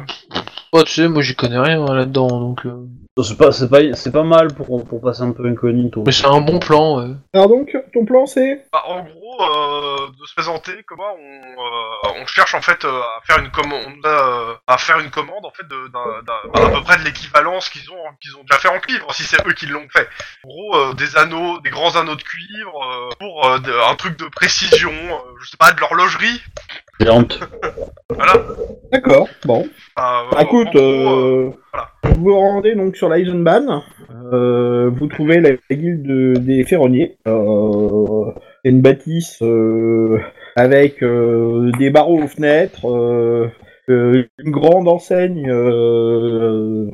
[0.71, 2.65] Oh, tu sais, moi j'y connais rien hein, là-dedans, donc.
[2.65, 2.85] euh,
[3.23, 6.03] C'est pas, c'est pas, c'est pas mal pour, pour passer un peu incognito.
[6.05, 7.13] Mais c'est un bon plan, ouais.
[7.33, 12.21] Alors donc, ton plan c'est Bah, en gros, euh, de se présenter, comment on, euh,
[12.21, 15.51] on cherche en fait euh, à faire une commande, euh, à faire une commande en
[15.51, 18.67] fait de, d'un, d'un- à peu près de l'équivalence qu'ils ont, qu'ils ont déjà fait
[18.67, 20.09] en cuivre, si c'est eux qui l'ont fait.
[20.43, 23.95] En gros, euh, des anneaux, des grands anneaux de cuivre euh, pour euh, de- un
[23.95, 26.41] truc de précision, euh, je sais pas, de l'horlogerie.
[27.07, 27.39] Honte.
[28.91, 29.67] D'accord, bon.
[29.95, 31.55] Enfin, euh, Bah, écoute, gros, euh, euh, voilà.
[32.03, 33.81] Vous vous rendez donc sur l'Eisenbahn.
[34.33, 37.17] Euh, vous trouvez la, la guilde de- des ferronniers.
[37.27, 38.31] Euh,
[38.63, 40.19] c'est une bâtisse euh,
[40.55, 43.47] avec euh, des barreaux aux fenêtres, euh,
[43.89, 46.89] euh, une grande enseigne euh,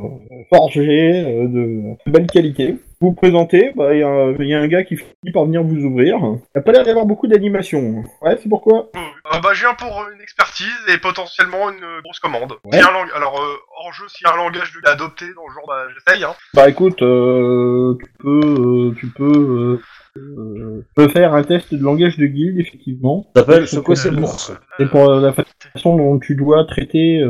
[0.54, 2.76] forgée euh, de, de belle qualité.
[3.00, 5.32] Vous vous présentez, bah, il y, a un- il y a un gars qui finit
[5.34, 6.18] par venir vous ouvrir.
[6.22, 8.04] Il n'y a pas l'air d'y avoir beaucoup d'animation.
[8.22, 8.90] Ouais, c'est pourquoi?
[9.34, 12.54] Euh, bah, je viens pour euh, une expertise et potentiellement une euh, grosse commande.
[12.66, 12.80] Ouais.
[12.80, 15.54] Un lang- Alors, euh, hors jeu, s'il y a un langage de adopté dans le
[15.54, 16.24] genre, bah, j'essaye.
[16.24, 16.34] Hein.
[16.54, 19.82] Bah écoute, euh, tu peux, euh, tu peux, euh,
[20.18, 23.28] euh, tu peux faire un test de langage de guilde effectivement.
[23.36, 23.68] Ça s'appelle.
[23.68, 27.22] C'est pour la façon dont tu dois traiter.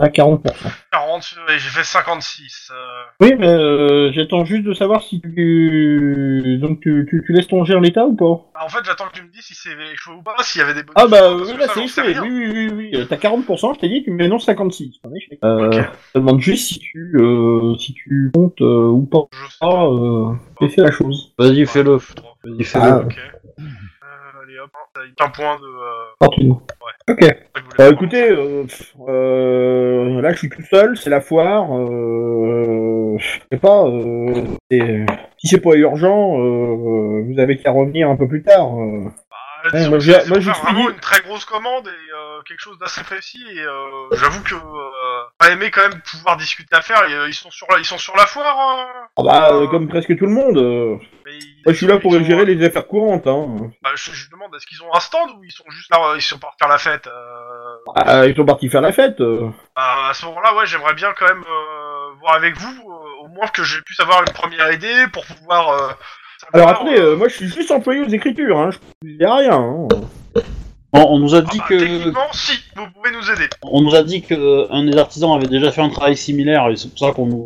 [0.00, 0.40] À 40%.
[0.92, 2.70] 40, et j'ai fait 56.
[2.70, 2.74] Euh...
[3.20, 7.64] Oui, mais euh, j'attends juste de savoir si tu, donc tu, tu, tu laisses ton
[7.64, 8.50] ger en l'état ou pas?
[8.54, 10.64] Bah, en fait, j'attends que tu me dises si c'est chaud ou pas, s'il y
[10.64, 10.94] avait des bonus.
[10.96, 12.22] Ah bah que là c'est rien.
[12.22, 12.90] Oui oui oui oui.
[12.94, 13.74] Euh, T'as 40%.
[13.74, 15.00] Je t'ai dit tu me non 56.
[15.04, 15.38] En effet.
[15.44, 15.74] Euh, Ok.
[15.74, 19.26] Je te demande juste si tu, euh, si tu comptes euh, ou pas.
[19.32, 21.32] Je sais Ah, euh, laisser la chose.
[21.38, 21.96] Vas-y, fais-le.
[21.96, 22.84] Vas-y, fais-le.
[22.84, 23.02] Ah.
[23.04, 23.16] Ok.
[24.58, 25.64] Euh, hop, est, un point de.
[25.64, 26.04] Euh...
[26.20, 26.62] Tranquillement.
[26.84, 27.14] Ouais.
[27.14, 27.36] Ok.
[27.54, 27.92] Bah voir.
[27.92, 31.68] écoutez, euh, pff, euh, là je suis tout seul, c'est la foire.
[31.76, 33.86] Euh, je sais pas.
[33.86, 38.70] Euh, si c'est pas urgent, euh, vous avez qu'à revenir un peu plus tard.
[39.64, 39.70] Euh.
[39.72, 40.12] Ouais, moi, j'ai-
[40.50, 43.44] vraiment une très grosse commande et euh, quelque chose d'assez précis.
[43.50, 44.58] Et euh, j'avoue que euh,
[45.40, 47.04] j'aurais aimé quand même pouvoir discuter à faire.
[47.08, 48.56] Et, euh, ils sont sur la, ils sont sur la foire.
[48.58, 48.86] hein
[49.16, 50.58] Ah bah euh, comme presque tout le monde.
[50.58, 50.96] euh,
[51.26, 53.26] Mais ils- moi je suis là pour ont- gérer les affaires courantes.
[53.26, 53.70] Hein.
[53.82, 56.22] Bah, je, je demande, est-ce qu'ils ont un stand ou ils sont juste là, ils
[56.22, 57.74] sont partis faire la fête euh...
[57.96, 59.20] Ah, ils sont partis faire la fête.
[59.20, 59.48] euh.
[59.76, 63.28] Bah, à ce moment-là, ouais, j'aimerais bien quand même euh, voir avec vous, euh, au
[63.28, 65.96] moins que j'ai puisse avoir une première idée pour pouvoir.
[66.44, 68.58] Euh, Alors savoir, attendez, euh, euh, moi je suis juste employé aux écritures.
[68.58, 68.70] Hein.
[69.02, 69.52] Je dis rien.
[69.52, 69.88] Hein.
[70.92, 73.48] On, on nous a Ah dit bah, que Techniquement, si, vous pouvez nous aider.
[73.62, 76.76] on nous a dit que un des artisans avait déjà fait un travail similaire et
[76.76, 77.36] c'est pour ça qu'on nous,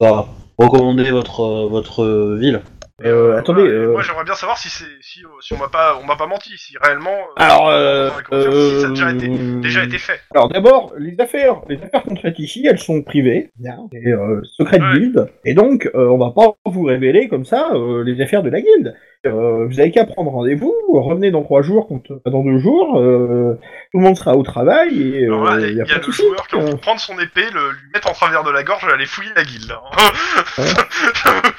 [0.00, 0.26] on- on a
[0.58, 2.60] recommandé votre euh, votre euh, ville.
[3.04, 5.58] Euh, attendez, voilà, et euh, Moi, j'aimerais bien savoir si c'est si, euh, si on
[5.58, 7.10] m'a pas on m'a pas menti, si réellement.
[7.10, 10.20] euh, Alors, euh, confiance, si ça a déjà été, euh, déjà été fait.
[10.34, 14.40] Alors d'abord, les affaires, les affaires qu'on traite ici, elles sont privées, bien, et euh,
[14.56, 14.98] secret de Ouais.
[14.98, 18.50] guilde, et donc euh, on va pas vous révéler comme ça euh, les affaires de
[18.50, 18.94] la guilde.
[19.26, 21.88] Euh, vous avez qu'à prendre rendez-vous, revenez dans trois jours,
[22.24, 23.54] dans deux jours, euh,
[23.92, 26.12] tout le monde sera au travail et euh, il y y a a, pas le
[26.12, 26.60] joueur qui euh.
[26.70, 29.28] va prendre son épée, le, lui mettre en travers de la gorge et aller fouiller
[29.36, 29.72] la guilde.
[29.72, 30.62] hein.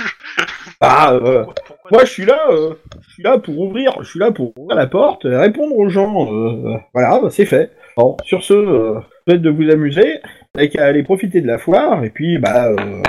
[0.81, 1.45] Ah, euh,
[1.91, 2.73] moi je suis là, euh,
[3.07, 5.89] je suis là pour ouvrir, je suis là pour ouvrir la porte, et répondre aux
[5.89, 6.31] gens.
[6.33, 7.71] euh, voilà, bah, c'est fait.
[7.97, 10.21] Bon, sur ce, euh, peut-être de vous amuser,
[10.55, 12.67] avez qu'à aller profiter de la foire, et puis bah.
[12.69, 13.01] Euh,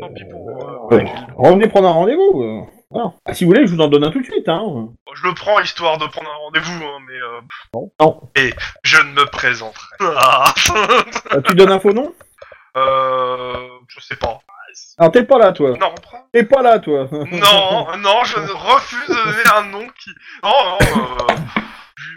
[0.00, 0.48] Tant pis pour,
[0.92, 0.98] euh,
[1.36, 2.42] revenez prendre un rendez-vous.
[2.42, 3.12] euh, voilà.
[3.26, 4.48] Ah, si vous voulez, je vous en donne un tout de suite.
[4.48, 4.88] Hein.
[5.14, 7.40] Je le prends histoire de prendre un rendez-vous, hein, mais euh,
[7.74, 7.90] Non.
[8.00, 8.20] non.
[8.82, 9.86] je ne me présenterai.
[10.00, 10.52] Ah.
[11.34, 12.12] Euh, tu donnes un faux nom?
[12.76, 13.52] Euh,
[13.88, 14.40] je sais pas.
[14.98, 15.70] Alors t'es pas là, toi.
[15.80, 15.94] Non,
[16.32, 17.08] T'es pas là, toi.
[17.12, 20.10] non, non, je refuse de donner un nom qui.
[20.42, 20.50] Non,
[20.80, 21.06] non.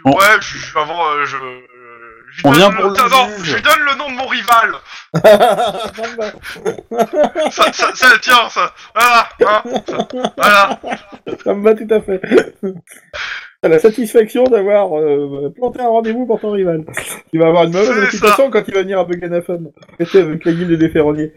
[0.06, 0.10] Euh...
[0.10, 1.36] Ouais, je, je, avant, euh, je.
[1.36, 4.14] je lui On donne vient le- pour le non, je lui donne le nom de
[4.16, 4.72] mon rival.
[5.14, 6.32] ça,
[7.50, 8.74] Ça, ça, ça tiens, ça.
[8.94, 10.80] Voilà, hein, ça- voilà.
[11.54, 12.20] me va tout à fait.
[13.62, 16.84] T'as la satisfaction d'avoir euh, planté un rendez-vous pour ton rival.
[17.32, 19.72] Il va avoir une mauvaise réputation quand il va venir à Buganafon.
[20.00, 21.32] Rester avec la guilde des ferronniers.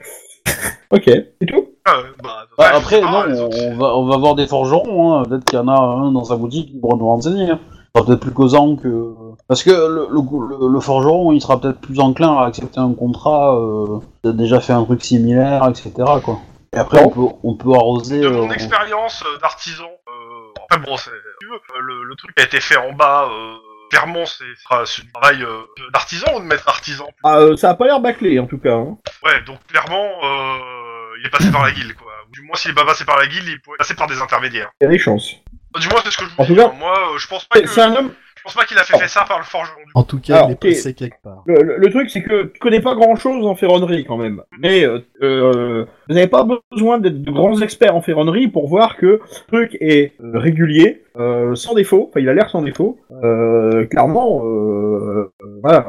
[0.91, 1.67] Ok, c'est tout?
[1.87, 1.91] Euh,
[2.23, 5.15] bah, Bah, ouais, je après pas, non, on va on va voir des forgerons.
[5.19, 5.23] Hein.
[5.25, 7.51] Peut-être qu'il y en a un dans sa boutique qui pourra nous renseigner.
[7.51, 7.59] Hein.
[7.93, 9.13] Peut-être plus causant que
[9.47, 10.19] parce que le, le,
[10.59, 13.55] le- le forgeron il sera peut-être plus enclin à accepter un contrat.
[13.57, 15.91] Euh, qui a déjà fait un truc similaire, etc.
[16.23, 16.39] Quoi.
[16.75, 18.19] Et après on peut on peut arroser.
[18.21, 22.43] de euh, mon expérience euh, d'artisan, euh, après bon, c'est, euh, le, le truc a
[22.43, 23.55] été fait en bas, euh,
[23.89, 25.61] clairement c'est, du travail euh,
[25.93, 28.73] d'artisan ou de maître artisan ah, euh, Ça a pas l'air bâclé, en tout cas.
[28.75, 28.97] Hein.
[29.23, 32.11] Ouais, donc clairement, euh, il est passé par la guilde, quoi.
[32.27, 34.21] Ou du moins, s'il est pas passé par la guilde, il pourrait passer par des
[34.21, 34.71] intermédiaires.
[34.81, 35.35] Il y a des chances.
[35.79, 36.49] Du moins, c'est ce que je vous En dis.
[36.49, 36.73] tout cas- hein.
[36.79, 38.11] Moi, euh, je pense pas que, C'est un homme...
[38.37, 39.77] je pense pas qu'il a fait, fait ça par le forgeron.
[39.85, 39.99] Du coup.
[39.99, 41.43] En tout cas, Alors, il est passé quelque part.
[41.45, 44.41] Le, le- le truc, c'est que tu connais pas grand-chose en ferronnerie, quand même.
[44.59, 48.95] Mais euh, euh, vous n'avez pas besoin d'être de grands experts en ferronnerie pour voir
[48.97, 52.07] que le truc est euh, régulier, euh, sans défaut.
[52.09, 52.97] Enfin, il a l'air sans défaut.
[53.23, 55.87] Euh, clairement, euh, voilà.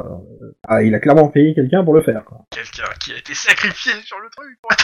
[0.68, 2.22] Ah, il a clairement payé quelqu'un pour le faire.
[2.50, 4.58] Quelqu'un qui a été sacrifié sur le truc.
[4.62, 4.76] quoi.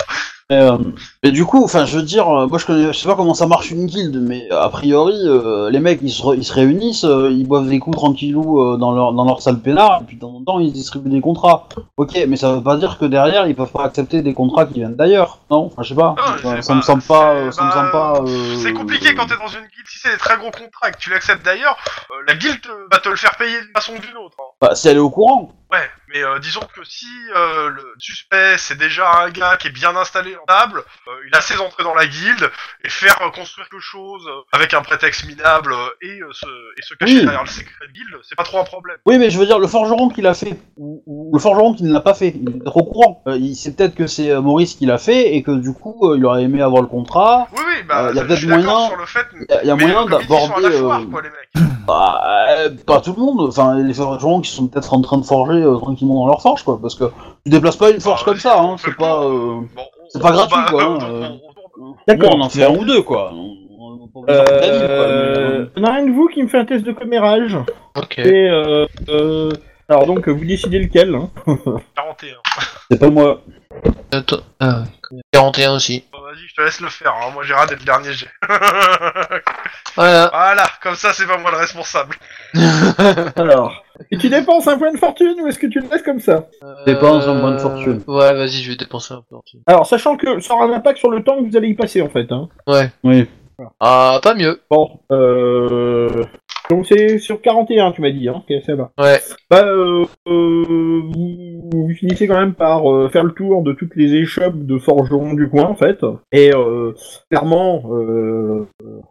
[0.51, 0.77] Et, euh,
[1.23, 3.47] et du coup, enfin, je veux dire, moi je connais, je sais pas comment ça
[3.47, 7.05] marche une guilde, mais a priori, euh, les mecs ils se, re- ils se réunissent,
[7.05, 10.17] euh, ils boivent des coups tranquillou euh, dans leur dans leur salle pénard, et puis
[10.17, 11.69] de temps en temps ils distribuent des contrats.
[11.97, 14.75] Ok, mais ça veut pas dire que derrière ils peuvent pas accepter des contrats qui
[14.75, 15.67] viennent d'ailleurs, non?
[15.73, 16.17] Enfin, je sais pas.
[16.43, 18.21] Ça, ça me semble pas, c'est- euh, ça me bah, semble pas.
[18.31, 19.87] euh, C'est compliqué quand t'es dans une guilde.
[19.87, 21.77] Si c'est des très gros contrats et que tu l'acceptes d'ailleurs,
[22.11, 24.37] euh, la guilde euh, va te le faire payer d'une façon ou d'une autre.
[24.41, 24.51] hein.
[24.61, 25.53] Bah, si elle est au courant.
[25.73, 29.71] Ouais, mais euh, disons que si euh, le suspect c'est déjà un gars qui est
[29.71, 32.51] bien installé en table, euh, il a ses entrées dans la guilde
[32.85, 36.47] et faire construire quelque chose avec un prétexte minable et, se,
[36.79, 37.23] et se cacher Oui.
[37.25, 38.99] derrière le secret de guilde, c'est pas trop un problème.
[39.07, 41.85] Oui, mais je veux dire, le forgeron qui l'a fait, ou, ou le forgeron qui
[41.85, 43.23] ne l'a pas fait, il est peut-être au courant.
[43.27, 46.11] Euh, il sait peut-être que c'est euh, Maurice qui l'a fait et que du coup,
[46.11, 47.49] euh, il aurait aimé avoir le contrat.
[47.57, 49.27] Oui, oui, bah, Euh, y a je peut-être suis d'accord moyen- sur le fait.
[49.49, 51.23] y a- y a mais moyen comme ils sont à d'aborder, la foire, euh, quoi,
[51.23, 51.69] les mecs.
[51.87, 53.49] Bah, euh, pas tout le monde.
[53.49, 56.63] Enfin, les forgerons qui sont peut-être en train de forger euh, tranquillement dans leur forge,
[56.65, 56.79] quoi.
[56.81, 57.05] Parce que
[57.45, 58.77] tu déplaces pas une forge Bah, comme ça, hein.
[58.79, 59.23] C'est pas.
[59.25, 61.29] euh, Bon, c'est pas gratuit, bah, quoi, on- hein, euh.
[62.07, 62.35] D'accord.
[62.37, 63.31] On en fait un ou deux, quoi.
[63.33, 66.59] On, on, on Euh, euh, Il y en a un de vous qui me fait
[66.59, 67.57] un test de commérage.
[67.97, 68.19] Ok.
[68.19, 69.51] Et euh, euh,
[69.89, 71.15] alors donc vous décidez lequel.
[71.15, 71.31] Hein.
[71.97, 72.37] 41.
[72.91, 73.41] C'est pas moi.
[74.13, 74.81] Attends, ah,
[75.13, 75.21] ouais.
[75.33, 76.05] 41 aussi.
[76.13, 77.13] Bon, vas-y, je te laisse le faire.
[77.15, 77.31] Hein.
[77.35, 78.29] Moi, j'ai raté le dernier jet.
[79.97, 80.29] Voilà.
[80.33, 82.17] voilà, comme ça, c'est pas moi le responsable.
[83.37, 86.21] Alors, et tu dépenses un point de fortune ou est-ce que tu le laisses comme
[86.21, 86.49] ça
[86.87, 88.01] Dépense un point de fortune.
[88.07, 89.61] Ouais, vas-y, je vais dépenser un peu de fortune.
[89.67, 92.03] Alors, sachant que ça aura un impact sur le temps que vous allez y passer
[92.03, 92.31] en fait.
[92.33, 92.49] Hein.
[92.67, 92.91] Ouais.
[93.05, 93.27] Oui.
[93.81, 94.61] Ah, pas mieux.
[94.71, 96.25] Bon, euh...
[96.71, 98.43] donc c'est sur 41 tu m'as dit, hein.
[98.49, 98.91] ok ça va.
[98.99, 99.19] Ouais.
[99.51, 103.97] Bah, euh, euh, vous, vous finissez quand même par euh, faire le tour de toutes
[103.97, 106.93] les échoppes de forgerons du coin en fait, et euh,
[107.31, 108.67] clairement euh,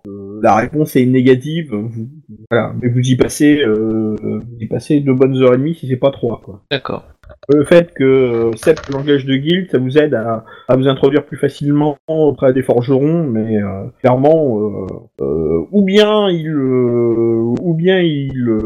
[0.07, 1.73] euh, la réponse est négative.
[1.73, 2.07] Vous,
[2.49, 5.87] voilà, mais vous y passez, euh, vous y passez deux bonnes heures et demie si
[5.87, 6.61] c'est pas trois quoi.
[6.71, 7.03] D'accord.
[7.49, 11.25] Le fait que euh, cette langage de guild, ça vous aide à, à vous introduire
[11.25, 14.85] plus facilement auprès des forgerons, mais euh, clairement, euh,
[15.21, 18.59] euh, ou bien il, euh, ou bien il euh,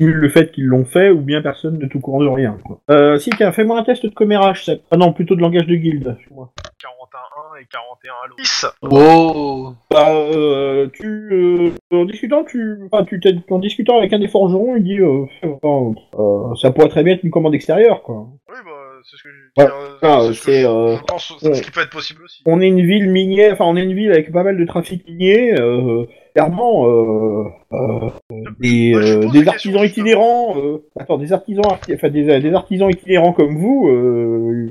[0.00, 2.58] simule le fait qu'ils l'ont fait, ou bien personne ne tout courant de rien.
[2.64, 2.80] Quoi.
[2.90, 4.80] Euh, si tiens, fais-moi un test de commérage, Seb.
[4.90, 6.06] Ah non, plutôt de langage de guild.
[6.18, 6.52] excuse-moi.
[7.10, 7.60] 41.
[7.60, 8.42] 41 et 41 à l'autre.
[8.42, 9.74] 10 Wow.
[9.90, 14.28] Bah, euh, tu, euh, en discutant, tu, enfin, tu t'es- en discutant avec un des
[14.28, 15.24] forgerons, il dit, euh,
[15.62, 18.26] enfin, euh, ça pourrait très bien être une commande extérieure, quoi.
[18.48, 18.70] Oui, bah,
[19.04, 19.68] c'est ce que je Ouais.
[19.70, 21.54] euh, Ah, c'est ce que c'est, je- euh, je pense, c'est ouais.
[21.54, 22.42] ce qui peut être possible aussi.
[22.46, 25.06] On est une ville minière, enfin, on est une ville avec pas mal de trafic
[25.08, 25.54] minier.
[25.58, 26.04] Euh,
[26.34, 28.10] clairement, euh, euh,
[28.60, 31.94] des, Moi, je euh, pose des la artisans question, itinérants, euh, attends, des artisans, arti-
[31.94, 34.68] enfin, des, des artisans itinérants comme vous, euh,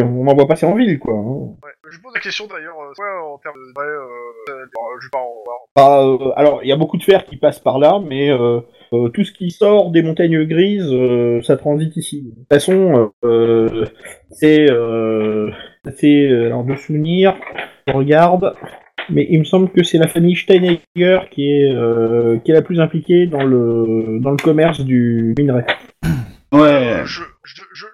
[0.00, 1.14] on n'en voit passer en ville, quoi.
[1.14, 1.56] hein.
[1.64, 1.70] Ouais.
[1.90, 3.80] Je pose la question d'ailleurs, euh, ouais, en termes de.
[3.80, 4.66] Ouais, euh, euh,
[5.00, 5.44] je pas en.
[5.74, 8.60] Bah, euh, alors, il y a beaucoup de fer qui passe par là, mais euh,
[8.92, 12.24] euh, tout ce qui sort des montagnes grises, euh, ça transite ici.
[12.24, 13.86] De toute façon, euh,
[14.30, 15.50] c'est, euh,
[15.96, 17.34] c'est, alors de souvenir,
[17.86, 18.54] je regarde,
[19.08, 22.62] mais il me semble que c'est la famille Steinegger qui est, euh, qui est la
[22.62, 25.64] plus impliquée dans le, dans le commerce du minerai.
[26.52, 27.02] Ouais.
[27.04, 27.86] Je, je, je,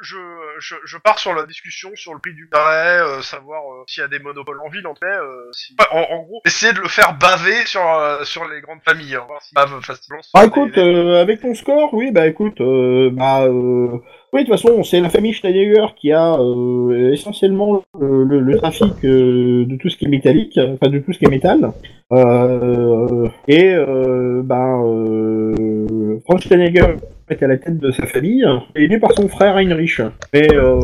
[0.59, 4.01] je, je, pars sur la discussion sur le prix du minerai, euh, savoir euh, s'il
[4.01, 5.07] y a des monopoles en ville, en fait.
[5.07, 5.77] Euh, si...
[5.91, 9.25] En, en gros, essayer de le faire baver sur, euh, sur les grandes familles, hein,
[9.27, 10.21] voir s'ils bavent facilement.
[10.35, 13.99] Ah les- écoute, euh, avec ton score, oui, bah écoute, euh, bah euh,
[14.35, 18.57] oui, de toute façon, c'est la famille Steinegger qui a euh, essentiellement le, le- le
[18.59, 21.71] trafic euh, de tout ce qui est métallique, enfin de tout ce qui est métal.
[22.13, 26.97] Euh, et euh, bah euh, Franz Steinegger
[27.29, 30.01] est à la tête de sa famille, aidé par son frère Heinrich.
[30.33, 30.79] Mais euh,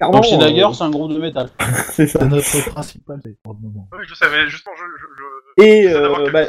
[0.00, 1.48] Donc Schneider, euh, c'est un groupe de métal.
[1.92, 2.18] c'est ça.
[2.20, 3.88] C'est notre principal pour le moment.
[3.92, 4.82] Oui, je savais, justement, je.
[4.82, 5.22] je, je...
[5.58, 6.44] Et euh, bah.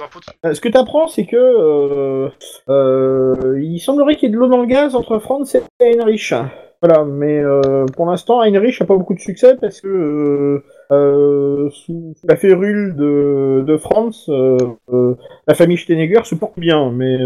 [0.45, 2.29] Euh, Ce que tu apprends, c'est que euh,
[2.69, 6.33] euh, il semblerait qu'il y ait de l'eau dans le gaz entre Franz et Heinrich.
[6.81, 10.63] Voilà, mais euh, pour l'instant, Heinrich n'a pas beaucoup de succès parce que
[10.93, 14.57] euh, sous la férule de, de Franz, euh,
[14.91, 15.15] euh,
[15.47, 17.17] la famille Steinegger se porte bien, mais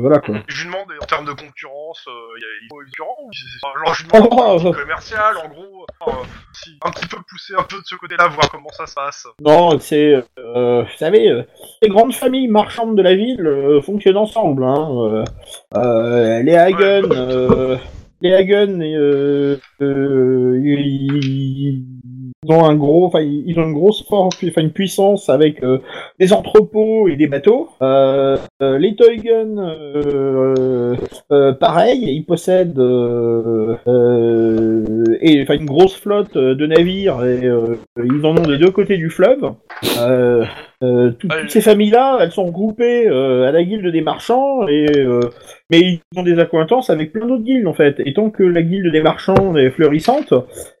[0.00, 0.36] voilà quoi.
[0.46, 4.58] Je lui demande en termes de concurrence, il y a une concurrence demande Oh, oh,
[4.64, 4.72] oh.
[4.72, 5.86] commercial, en gros,
[6.52, 9.26] si, un petit peu pousser un peu de ce côté-là, voir comment ça se passe.
[9.40, 11.44] Non, c'est, vous savez,
[11.82, 14.64] les grandes familles marchandes de la ville fonctionnent ensemble.
[14.64, 15.24] Hein.
[16.44, 17.78] Les Hagen,
[18.20, 19.60] les Hagen, ils,
[22.52, 25.78] un gros, ils ont une grosse force, enfin une puissance avec euh,
[26.18, 27.68] des entrepôts et des bateaux.
[27.82, 28.96] Euh, euh, les
[31.32, 32.78] euh, pareil, ils possèdent
[35.20, 37.48] et une grosse flotte de navires et
[37.96, 39.52] ils en ont des deux côtés du fleuve.
[40.82, 44.86] Euh, tout- toutes ces familles-là, elles sont regroupées euh, à la guilde des marchands, et
[44.96, 45.20] euh,
[45.68, 48.00] mais ils ont des accointances avec plein d'autres guildes en fait.
[48.06, 50.32] Et tant que la guilde des marchands est florissante,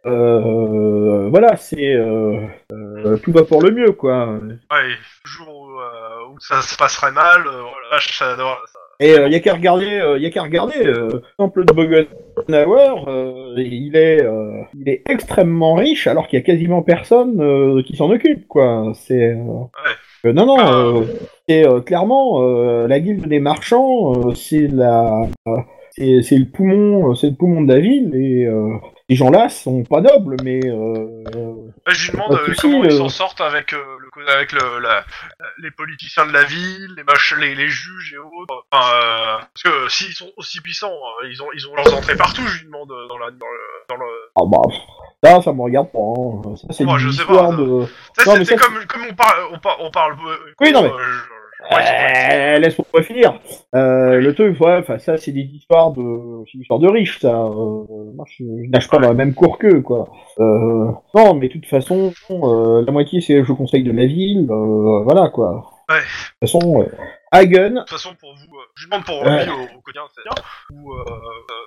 [0.06, 2.40] euh, voilà, c'est euh,
[2.72, 4.28] euh, tout va pour le mieux quoi.
[4.70, 4.88] Ouais,
[5.24, 9.34] jour où, euh, où ça se passerait mal, euh, voilà, ça, ça- Et il y
[9.34, 10.76] a qu'à regarder, euh, y a qu'à regarder.
[10.84, 16.42] Euh, Temple de Bogenauer, euh, il est, euh, il est extrêmement riche alors qu'il y
[16.42, 18.92] a quasiment personne euh, qui s'en occupe quoi.
[18.94, 19.44] C'est euh,
[20.26, 20.74] euh, non non, Ah.
[20.74, 21.04] euh,
[21.48, 25.22] c'est euh, clairement euh, la guilde des marchands, euh, c'est la,
[25.92, 28.68] c'est c'est le poumon, euh, c'est le poumon de la ville et euh,
[29.08, 31.22] ces gens-là sont pas nobles mais euh,
[31.86, 32.98] Ouais, je lui demande euh, comment ils euh.
[32.98, 35.04] s'en sortent avec, euh, le, avec le, la,
[35.58, 38.64] les politiciens de la ville, les, mach les, les juges et autres.
[38.70, 40.92] Enfin, euh, parce que s'ils sont aussi puissants,
[41.22, 43.46] euh, ils ont, ils ont leurs entrées partout, je lui demande euh, dans, la, dans
[43.46, 43.60] le...
[43.88, 44.06] Dans le...
[44.36, 44.74] ah bah
[45.22, 45.98] ça ça me regarde pas.
[45.98, 46.56] hein.
[46.56, 47.86] Ça c'est Ouais, une je sais histoire pas, de.
[48.18, 49.44] Ça, Non, mais c'était comme, comme on parle...
[49.52, 50.16] On, par- on parle
[50.60, 51.39] Oui, non, mais- euh, je-
[51.70, 53.38] ouais, Euh, Laisse-moi finir.
[53.74, 57.18] Euh, le truc, ouais, enfin ça, c'est des histoires de, c'est des histoires de riches,
[57.20, 57.28] ça.
[57.28, 57.84] Euh,
[58.14, 60.08] moi, je, je nage pas dans la même cour qu'eux, quoi.
[60.38, 64.46] Euh, non, mais de toute façon, euh, la moitié c'est je conseil de la ville,
[64.50, 65.70] euh, voilà, quoi.
[65.88, 65.96] Ouais.
[65.96, 66.86] De toute façon, euh,
[67.32, 69.44] Hagen, De toute façon, pour vous, euh, je lui demande pour Ouais.
[69.44, 70.42] lui au, au quotidien, c'est bien,
[70.82, 71.14] ou euh, euh,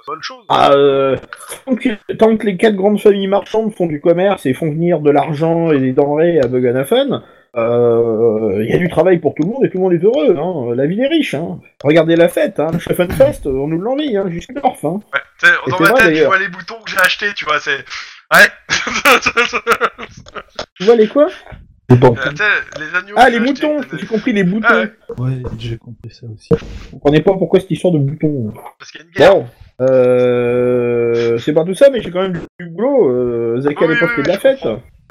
[0.07, 0.43] bonne chose.
[0.49, 1.17] ah, euh,
[1.65, 4.99] tant, que, tant que les quatre grandes familles marchandes font du commerce et font venir
[5.01, 7.21] de l'argent et des denrées à Buggenhafen,
[7.55, 10.35] il y a du travail pour tout le monde et tout le monde est heureux.
[10.37, 10.75] Hein.
[10.75, 11.33] La ville est riche.
[11.33, 11.59] Hein.
[11.83, 12.69] Regardez la fête, hein.
[12.73, 14.83] le Schöffenfest, on nous l'envie hein, jusqu'à l'orf.
[14.83, 14.99] Hein.
[15.13, 17.45] Ouais, tu sais, Et dans ma tête, je vois les boutons que j'ai achetés, tu
[17.45, 17.85] vois, c'est...
[18.33, 18.49] Ouais
[20.75, 21.27] Tu vois les quoi?
[21.89, 22.15] Bon.
[22.17, 22.31] Euh,
[22.79, 23.15] les agneaux...
[23.17, 24.67] Ah, les moutons J'ai compris les boutons.
[24.67, 24.89] Ah ouais.
[25.19, 26.49] Ouais, j'ai compris ça aussi.
[26.51, 28.51] Je comprenais pas pourquoi cette histoire de boutons.
[28.79, 29.35] Parce qu'il y a une guerre.
[29.35, 29.45] Bon,
[29.81, 33.09] euh, c'est pas tout ça, mais j'ai quand même du boulot.
[33.09, 34.65] Euh, Zach à Oui, l'époque oui, de la fête.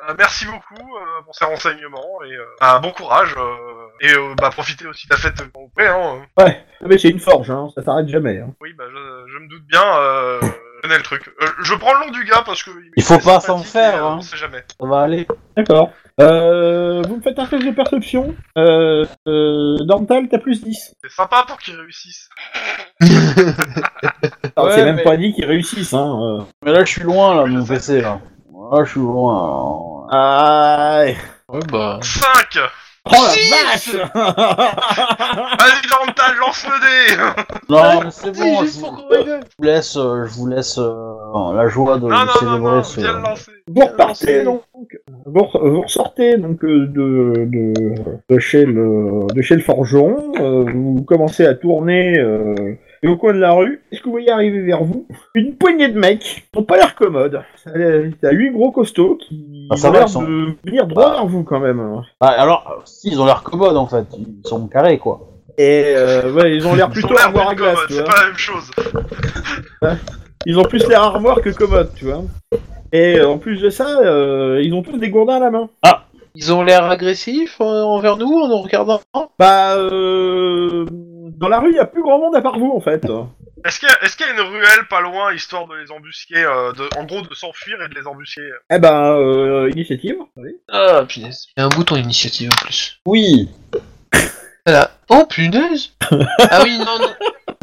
[0.08, 4.34] Euh, merci beaucoup euh, pour ces renseignements et euh, bah, bon courage euh, et euh,
[4.36, 5.86] bah profitez aussi de la fête quand vous pouvez.
[5.86, 6.22] Hein.
[6.38, 7.68] Ouais, mais c'est une forge, hein.
[7.74, 8.38] ça s'arrête jamais.
[8.38, 8.52] Hein.
[8.60, 9.84] Oui, bah je, je me doute bien.
[9.96, 11.32] Euh, je connais le truc.
[11.40, 13.98] Euh, je prends le nom du gars parce que Il faut pas s'en faire, et,
[13.98, 14.16] euh, hein.
[14.18, 14.64] On sait jamais.
[14.80, 15.28] Ça va aller.
[15.56, 15.92] D'accord.
[16.20, 18.34] Euh, vous me faites un test de perception.
[18.58, 20.94] Euh, euh, Dorntal, t'as plus 10.
[21.00, 22.28] C'est sympa pour qu'ils réussissent.
[24.56, 25.94] Ouais, c'est même mais- pas dit qu'ils réussissent.
[25.94, 26.46] Hein.
[26.64, 28.20] Mais là, je suis loin, là, de mon PC, là.
[28.70, 29.91] Là, je suis loin.
[30.14, 31.04] Ah,
[31.48, 31.98] Ouais, bah.
[32.02, 32.58] 5
[33.04, 37.22] Oh la vache Vas-y, Dantal, lance le dé
[37.68, 39.40] Non, mais c'est bon, je juste vous, pour qu'on rigole.
[39.42, 42.58] je vous laisse, euh, je vous laisse euh, la joie de, Non, non, non, célébrer
[42.76, 43.00] non, ce.
[43.00, 44.62] viens le lancer Vous repartez donc,
[45.26, 47.94] vous, re- vous ressortez donc euh, de, de,
[48.28, 52.54] de chez le de chez le forgeron, euh, vous commencez à tourner euh,
[53.08, 53.82] au coin de la rue.
[53.90, 56.94] Est-ce que vous voyez arriver vers vous une poignée de mecs qui n'ont pas l'air
[56.94, 60.86] commodes T'as huit gros costauds qui Ah, ça ont va, l'air ils sont- de venir
[60.86, 61.12] droit Ah.
[61.14, 62.02] vers vous quand même.
[62.20, 65.28] Ah, alors, si, ils ont l'air commodes en fait, ils sont carrés quoi.
[65.58, 68.10] Et euh, ouais, ils ont l'air plutôt armoire à glace, tu c'est vois.
[68.10, 68.70] pas la même chose.
[70.46, 72.22] Ils ont plus l'air armoire que commode, tu vois.
[72.92, 75.68] Et euh, en plus de ça, euh, ils ont tous des gourdins à la main.
[76.34, 79.00] Ils ont l'air agressifs euh, envers nous en nous regardant?
[79.38, 80.84] Bah, euh,
[81.42, 83.04] dans la rue, il y a plus grand monde à part vous, en fait.
[83.64, 85.90] Est-ce qu'il y, a- est-ce qu'il y a une ruelle pas loin, histoire de les
[85.92, 90.16] embusquer, euh, de, en gros de s'enfuir et de les embusquer Eh ben, euh, initiative.
[90.36, 90.50] Oui.
[90.72, 91.46] Ah, punaise.
[91.56, 92.98] Il y a un bouton initiative en plus.
[93.06, 93.48] Oui.
[94.64, 94.92] Voilà.
[95.10, 95.90] Oh, punaise
[96.50, 97.08] Ah oui, non, non.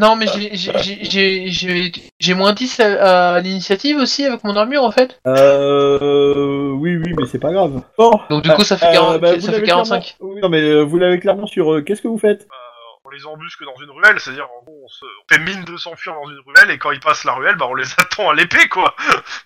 [0.01, 4.43] Non, mais j'ai- j'ai- j'ai- j'ai j'ai- j'ai moins 10 à, à l'initiative aussi avec
[4.43, 5.17] mon armure en fait.
[5.25, 7.81] Euh, oui, oui, mais c'est pas grave.
[7.97, 8.11] Bon.
[8.29, 10.15] Donc du coup, ça fait euh, 40 bah, ça fait l'avez 45.
[10.17, 11.73] clairement- Oui, non, mais euh, vous l'avez clairement sur.
[11.73, 12.47] euh, Qu'est-ce que vous faites?
[13.11, 15.77] On les embusque dans une ruelle, c'est-à-dire en gros, on, se, on fait mine de
[15.77, 18.33] s'enfuir dans une ruelle et quand ils passent la ruelle, bah on les attend à
[18.35, 18.93] l'épée quoi.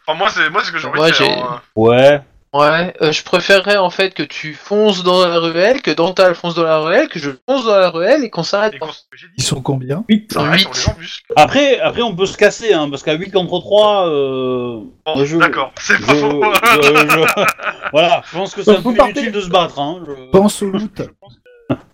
[0.05, 1.37] enfin moi c'est moi c'est ce que j'ai envie Moi, de faire.
[1.45, 1.61] hein.
[1.75, 2.21] Ouais.
[2.55, 6.53] Ouais, euh, je préférerais en fait que tu fonces dans la ruelle, que Dantal fonce
[6.53, 9.43] dans la ruelle, que je fonce dans la ruelle et qu'on s'arrête Et dit, Ils
[9.43, 10.37] sont combien 8.
[10.37, 10.67] arrête, huit.
[10.67, 11.25] on les embusque.
[11.35, 14.81] Après, après, on peut se casser, hein, parce qu'à 8 contre 3, euh...
[15.03, 16.43] Bon, je- d'accord, c'est je- pas faux.
[16.83, 17.43] je- je-
[17.91, 19.79] Voilà, je pense que c'est un vous peu partez- inutile de se battre.
[19.79, 20.03] Hein.
[20.05, 21.01] je- Pense au loot.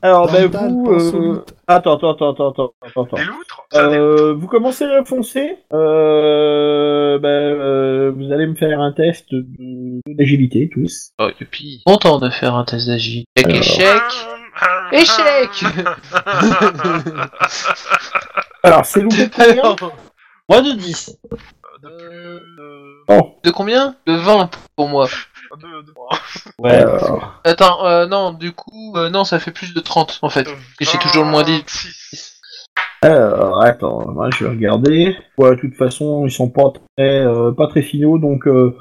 [0.02, 0.92] Alors, ben, Dental, vous.
[0.92, 1.46] euh.
[1.68, 2.74] Attends, attends, attends, attends, attends,
[3.04, 3.16] attends.
[3.18, 5.58] Des loutres Euh, vous commencez à foncer.
[5.74, 11.12] Euh, ben, euh, vous allez me faire un test de- d'agilité, tous.
[11.20, 13.30] Oh, depuis longtemps de faire un test d'agilité.
[13.44, 14.02] Avec échec.
[14.92, 15.64] Échec
[18.64, 19.76] Alors, c'est loupé de combien
[20.50, 21.18] Moi de 10.
[21.84, 22.08] de plus
[22.58, 23.04] de...
[23.08, 23.96] Oh, De combien?
[24.06, 25.08] De 20 pour moi.
[25.58, 25.94] De, de-
[26.60, 26.72] Ouais.
[26.72, 30.48] alors, Attends, euh, non, du coup, euh, non, ça fait plus de 30 en fait.
[30.80, 31.58] Et j'ai toujours le moins dit.
[31.60, 32.36] 26.
[33.02, 35.16] alors, attends, moi, je vais regarder.
[35.38, 38.76] Ouais, de toute façon, ils sont pas très, euh, pas très finaux, donc euh,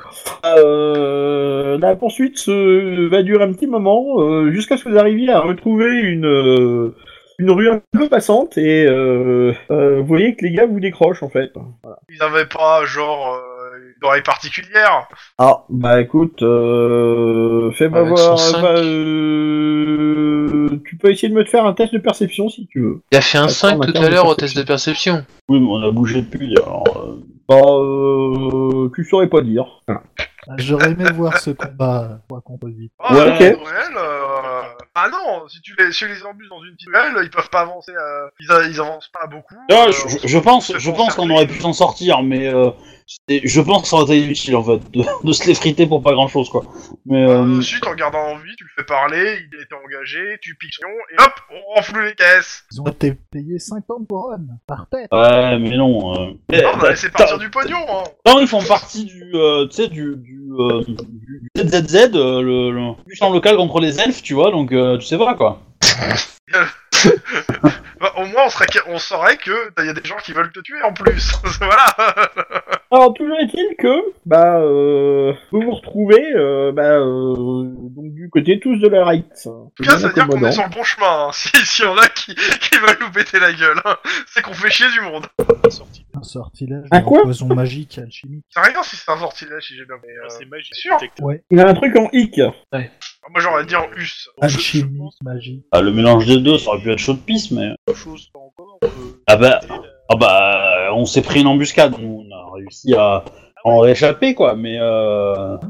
[0.45, 5.31] euh, la poursuite se- va durer un petit moment, euh, jusqu'à ce que vous arriviez
[5.33, 6.95] à retrouver une euh,
[7.41, 11.23] une rue un peu passante et euh, euh, vous voyez que les gars vous décrochent
[11.23, 11.53] en fait.
[12.09, 13.58] Ils avaient pas genre euh,
[13.99, 15.09] une oreille particulière.
[15.39, 18.39] Ah, bah écoute, euh, fais-moi Avec voir.
[18.39, 18.63] cinq.
[18.63, 23.01] bah, euh, tu peux essayer de me faire un test de perception si tu veux.
[23.13, 25.25] Il a fait un Attends, 5 on a tout à l'heure au test de perception.
[25.49, 26.85] Oui, mais on a bougé depuis, alors...
[26.97, 29.65] euh, Bah, euh, tu saurais pas dire.
[30.57, 32.91] J'aurais aimé voir ce combat 3 contre 8.
[33.01, 33.41] Ah, Ouais, dans ok.
[33.43, 34.63] euh,
[34.95, 37.51] Ah non, si tu les, si tu les embusques dans une petite ruelle, ils peuvent
[37.51, 37.93] pas avancer.
[37.93, 39.55] euh, Ils, a- ils avancent pas beaucoup.
[39.71, 42.71] Ah, euh, je, je pense, je pense qu'on aurait pu s'en sortir, mais euh,
[43.29, 46.03] je pense que ça aurait été inutile en fait de, de se les friter pour
[46.03, 46.65] pas grand chose quoi.
[47.07, 50.19] Mais Euh, euh, ensuite, en gardant en vie, tu le fais parler, il était engagé,
[50.43, 52.65] tu piques son et hop, on renfloue les caisses.
[52.73, 55.09] Ils ont été payés 50 couronnes par tête.
[55.13, 56.13] ouais, mais non.
[56.15, 58.05] Euh, Non, on a laissé partir du pognon, hein.
[58.27, 60.97] Non, ils font partie du, euh, tu sais, du, du, euh, du-
[61.57, 65.19] ZZZ, euh, le, le puissant local contre les elfes, tu vois, donc euh, tu sais
[65.19, 65.61] pas quoi.
[68.01, 70.53] Bah, au moins, on, serait, on saurait que il y a des gens qui veulent
[70.53, 71.33] te tuer en plus.
[71.61, 71.87] voilà.
[72.91, 78.61] Alors, toujours est-il que, bah, euh, vous vous retrouvez, euh, bah, euh, donc du côté
[78.61, 79.27] tous de la right.
[79.47, 81.29] En tout cas, ça veut dire qu'on est sur le bon chemin.
[81.29, 81.31] Hein.
[81.39, 83.97] Si, si y en a qui, qui veulent nous péter la gueule, hein.
[84.27, 85.27] c'est qu'on fait chier du monde.
[85.69, 86.05] sorti.
[86.15, 88.45] Un sortilège Un de quoi poison magique alchimique.
[88.51, 90.11] C'est rien si c'est un sortilège, si j'ai bien compris.
[90.23, 90.29] Ah, euh.
[90.31, 90.75] c'est magique.
[90.75, 90.97] sûr.
[90.99, 91.27] détecteur.
[91.27, 92.41] Ouais, Il a un truc en hic.
[93.31, 94.29] Moi, j'aurais dit en us.
[94.41, 95.65] Bon, je- je alchimique pense magique.
[95.73, 97.75] Ah, le mélange des deux, ça aurait pu être chaud de pisse, mais.
[97.87, 98.79] que chose pas encore.
[98.83, 102.95] on peut Ah bah, la- ah bah, on s'est pris une embuscade, on a réussi
[102.95, 103.25] à
[103.65, 105.61] en réchapper quoi, mais euh, Ah,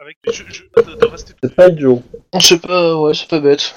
[0.00, 2.02] Avec, je, je, de, de rester c'est pas idiot.
[2.34, 3.74] Je sais pas, ouais, c'est pas bête.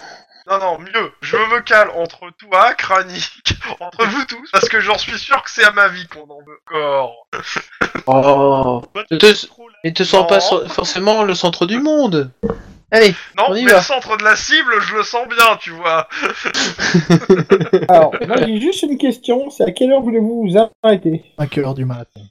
[0.49, 1.11] Non, non, mieux.
[1.21, 3.29] Je me cale entre toi, Kranik,
[3.79, 6.39] entre vous tous, parce que j'en suis sûr que c'est à ma vie qu'on en
[6.45, 7.27] veut encore.
[8.07, 8.81] Oh.
[8.93, 9.05] Bonne
[9.83, 10.27] Et te sens Non.
[10.27, 12.31] pas so- forcément le centre du monde.
[12.91, 13.77] Allez, Non, On y mais va.
[13.77, 16.07] le centre de la cible, je le sens bien, tu vois.
[17.89, 21.23] Alors, moi j'ai juste une question, c'est à quelle heure voulez-vous vous arrêter?
[21.39, 22.21] 5 heures du matin.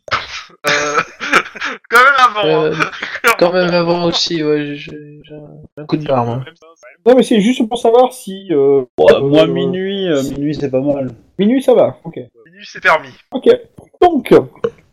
[0.69, 0.97] Euh...
[1.91, 2.47] quand même avant.
[2.65, 3.31] euh, hein.
[3.41, 5.35] quand même avant aussi, ouais, j'ai j'ai
[5.77, 6.45] un coup de barre, moi.
[6.61, 6.67] Ça-
[7.07, 8.47] Non mais c'est juste pour savoir si...
[8.53, 11.11] Euh, Ouais, moi Euh, minuit, euh, minuit c'est pas mal.
[11.39, 12.15] minuit ça va, ok.
[12.47, 13.11] Minuit, c'est permis.
[13.33, 13.49] Ok.
[14.01, 14.33] Donc,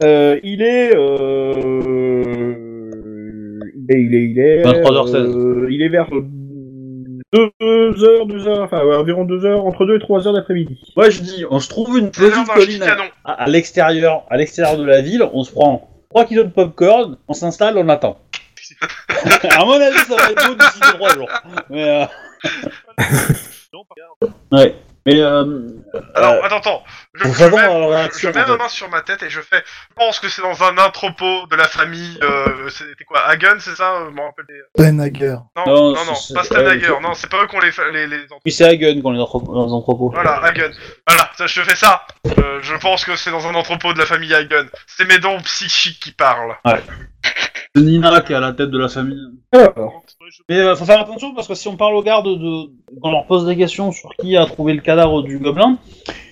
[0.03, 2.53] euh, il est, euh,
[3.89, 5.15] Et il est, il est, 23h16.
[5.15, 6.09] euh, il est vers
[7.31, 7.51] 2
[8.03, 10.79] heures, 2 heures, enfin ouais, environ 2 heures, entre 2 et 3 heures d'après-midi.
[10.95, 12.83] Moi je dis, on se trouve une petite colline
[13.23, 17.17] à, à l'extérieur, à l'extérieur de la ville, on se prend 3 kilos de popcorn,
[17.27, 18.19] on s'installe, on attend.
[19.51, 21.29] à mon avis, ça va être beau d'ici 3 jours.
[21.69, 22.05] Mais, euh,
[23.73, 24.33] Non, regarde.
[24.51, 24.75] ouais.
[25.05, 25.45] Mais, euh,
[26.13, 26.83] Alors, euh, attends, attends.
[27.15, 28.57] Je, faut je s'attendre mets, leur je réaction, mets en ma fait.
[28.57, 29.63] main sur ma tête et je fais.
[29.89, 32.19] Je pense que c'est dans un entrepôt de la famille.
[32.21, 34.45] Euh, C'était quoi Hagen, c'est ça euh, Je m'en rappelle.
[34.47, 35.35] des- Stenhager.
[35.55, 36.87] Non, Non, non, non, c'est- pas c'est- Stenhager.
[36.89, 38.41] euh, Non, c'est pas eux qu'on les, fa- les, les entrepôts.
[38.45, 40.11] oui, c'est Hagen qu'on les entrepôts- dans les entrepôts.
[40.13, 40.71] Voilà, Hagen.
[41.07, 42.05] Voilà, ça, je fais ça.
[42.37, 44.67] Euh, je pense que c'est dans un entrepôt de la famille Hagen.
[44.85, 46.55] C'est mes dons psychiques qui parlent.
[47.76, 49.22] C'est Nina qui est à la tête de la famille.
[49.53, 50.03] Alors,
[50.49, 52.65] Mais euh, faut faire attention parce que si on parle aux gardes de,
[53.01, 55.78] quand on leur pose des questions sur qui a trouvé le cadavre du gobelin,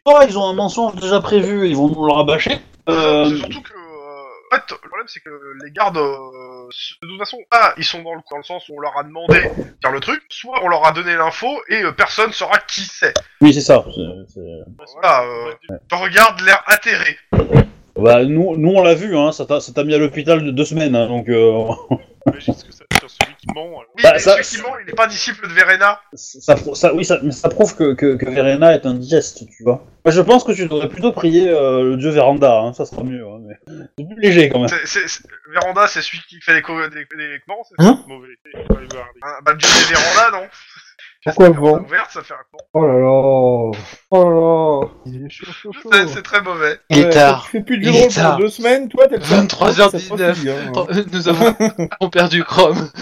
[0.07, 2.57] soit ils ont un mensonge déjà prévu et ils vont nous le rabâcher.
[2.89, 3.71] Euh, C'est surtout que.
[3.73, 5.29] euh, En fait, le problème c'est que
[5.63, 6.67] les gardes, euh,
[7.03, 9.03] de toute façon, ah, ils sont dans le, dans le sens où on leur a
[9.03, 12.57] demandé de faire le truc, soit on leur a donné l'info et euh, personne saura
[12.67, 13.13] qui c'est.
[13.41, 13.85] oui, c'est ça.
[13.93, 15.53] c'est- c'est- Voilà, euh,
[15.91, 17.15] je regarde l'air atterré.
[17.97, 20.51] Bah, nous, nous on l'a vu, hein, ça t'a ça t'a mis à l'hôpital de
[20.51, 21.63] deux semaines, hein, donc euh,
[22.27, 23.69] J'imagine ce que ça fait sur celui qui ment.
[23.95, 25.99] Oui, Bah, mais ça- effectivement, il n'est pas disciple de Verena.
[26.13, 29.85] ça, ça, oui, ça, mais ça prouve que, que, que Verena est indigeste, tu vois.
[30.05, 33.01] Moi, je pense que tu devrais plutôt prier euh, le dieu Véranda, hein, ça sera
[33.03, 33.55] mieux, hein, mais
[33.97, 34.67] c'est plus léger quand même.
[34.67, 37.39] C'est- c'est- c'est- Véranda, c'est celui qui fait les, co- des, des...
[37.47, 38.03] Non, c'est Hein?
[38.07, 38.27] Mauvais.
[39.23, 40.47] Ah, bah, le dieu des Véranda, non?
[41.27, 42.57] Pourquoi vent ouverte, ça fait un con.
[42.73, 43.71] Oh là là
[44.11, 45.89] Oh là là Il est chaud, chaud, chaud.
[46.07, 46.79] C'est- très mauvais.
[46.89, 47.43] Il est Ouais, tard.
[47.45, 48.37] Tu fais plus de Il est rôle pendant tard.
[48.37, 50.17] deux semaines, toi t'as 23h19.
[50.17, 50.71] ça suffit, hein.
[51.11, 52.89] Nous avons perdu Chrome.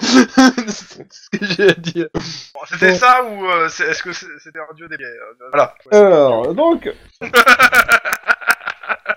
[0.00, 2.08] c'est ce que j'ai à dire.
[2.14, 5.48] Bon, C'était ça ou euh, c'est- est-ce que c'est- c'était un dieu des biais euh,
[5.52, 5.74] Voilà.
[5.92, 6.90] Alors, donc...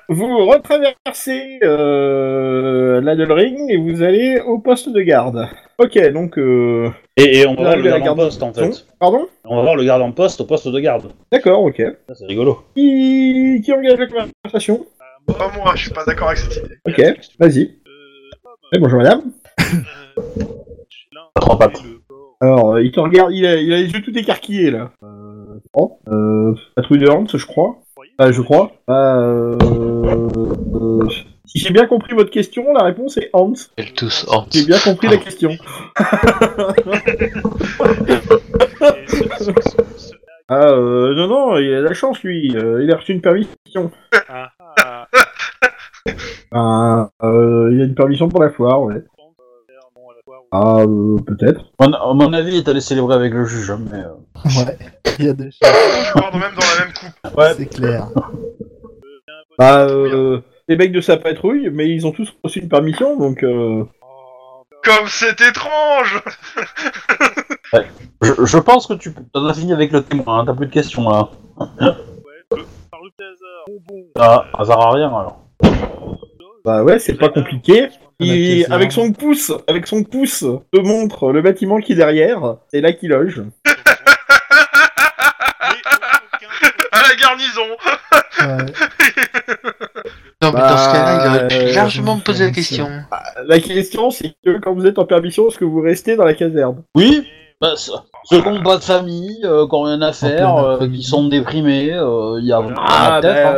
[0.10, 5.48] vous retraversez euh, l'Adelring et vous allez au poste de garde.
[5.80, 6.38] Ok, donc...
[6.38, 6.90] Euh...
[7.18, 8.86] Et, et on va voir le garde en poste en Non fait.
[9.00, 9.28] Pardon?
[9.46, 11.12] On va voir le garde en poste au poste de garde.
[11.32, 11.82] D'accord, ok.
[12.08, 12.64] Ça, c'est rigolo.
[12.76, 13.62] Qui...
[13.64, 14.86] qui engage la conversation?
[15.26, 16.76] Pas moi, je suis pas d'accord avec cette idée.
[16.86, 17.02] Ok,
[17.40, 17.62] vas-y.
[17.88, 18.32] Euh,
[18.74, 19.22] Eh, bonjour madame.
[19.60, 20.44] euh.
[22.42, 24.92] Alors, euh, il te regarde, il a, il a les yeux tout écarquillés là.
[25.04, 27.78] Euh, bon, euh, patrouille de Hans, je crois.
[28.18, 28.72] Ah, je crois.
[28.90, 31.08] Euh, euh,
[31.46, 33.54] si j'ai bien compris votre question, la réponse est Hans.
[33.78, 34.46] Ils tous Hans.
[34.52, 35.50] J'ai bien compris la question.
[35.52, 35.58] Et
[39.08, 39.52] ce- ce- ce-
[39.98, 40.14] ce-
[40.50, 42.56] Ah, euh, non, non, il a de la chance lui.
[42.56, 43.92] Euh, il a reçu une permission.
[44.30, 45.08] Ah, ah,
[46.52, 49.02] Ah, euh, il a une permission pour la foire, ouais.
[49.18, 51.62] prendre, euh, vers, bon, à la fois, Ah, euh, peut-être.
[51.80, 53.98] À mon- avis, il est allé célébrer avec le juge, hein, mais.
[54.00, 54.78] euh, Ouais,
[55.20, 55.62] il y a des choses,
[56.34, 57.38] même dans la même coupe.
[57.38, 57.54] Ouais.
[57.58, 58.08] c'est clair.
[59.60, 63.44] Bah, euh, les mecs de sa patrouille, mais ils ont tous reçu une permission, donc.
[63.44, 63.84] Euh...
[64.84, 66.22] Comme c'est étrange
[68.22, 70.66] Je, je pense que tu peux- t'en as fini avec le témoin, hein, t'as plus
[70.66, 71.30] de questions là.
[71.60, 71.68] ouais,
[72.90, 73.66] par le hasard.
[74.18, 75.40] Ah, hasard à rien alors.
[76.66, 77.90] Bah ouais, c'est pas compliqué.
[78.20, 78.74] Il, caserne.
[78.74, 82.56] avec son pouce, avec son pouce, te montre le bâtiment qui est derrière.
[82.72, 83.42] C'est là qu'il loge.
[86.92, 87.62] À la garnison
[88.42, 88.66] Ouais.
[90.42, 92.56] Non, mais dans ce cas-là, il aurait Bah, pu largement euh, me poser la c'est-
[92.56, 92.90] question.
[93.48, 96.34] La question, c'est que quand vous êtes en permission, est-ce que vous restez dans la
[96.34, 96.84] caserne?
[96.96, 97.26] Oui
[97.62, 97.92] bah, ce-
[98.26, 101.28] Ceux qui n'ont pas de famille, euh, qui n'ont rien à faire, euh, qui sont
[101.30, 103.34] déprimés, euh, il y a vraiment Ah, peut-être.
[103.44, 103.54] bah, hein.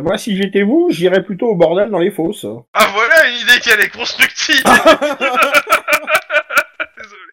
[0.00, 2.46] Euh, moi, si j'étais vous, j'irais plutôt au bordel dans les fosses.
[2.74, 4.62] Ah voilà une idée qui est constructive.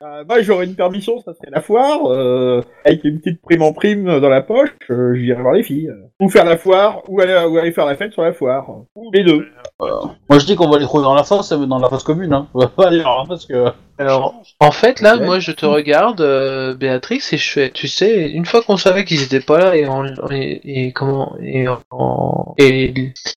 [0.04, 3.74] Euh, moi, j'aurais une permission, ça serait la foire, euh, avec une petite prime en
[3.74, 5.92] prime dans la poche, euh, j'irais voir les filles.
[6.20, 8.70] Ou faire la foire, ou aller, ou aller faire la fête sur la foire.
[8.96, 9.48] Ou les deux.
[9.80, 12.48] Moi je dis qu'on va les trouver dans la fosse, dans la fosse commune, hein.
[12.54, 13.72] On va pas hein, parce que.
[14.00, 18.30] Alors, en fait, là, moi, je te regarde, euh, Béatrix, et je fais, tu sais,
[18.30, 22.54] une fois qu'on savait qu'ils étaient pas là, et, en, et, et comment, et en,
[22.60, 22.94] et,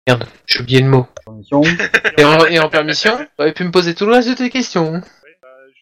[0.06, 1.06] merde, j'ai oublié le mot.
[1.24, 1.62] Permission.
[2.18, 5.00] Et en, et en permission, t'aurais pu me poser tout le reste de tes questions.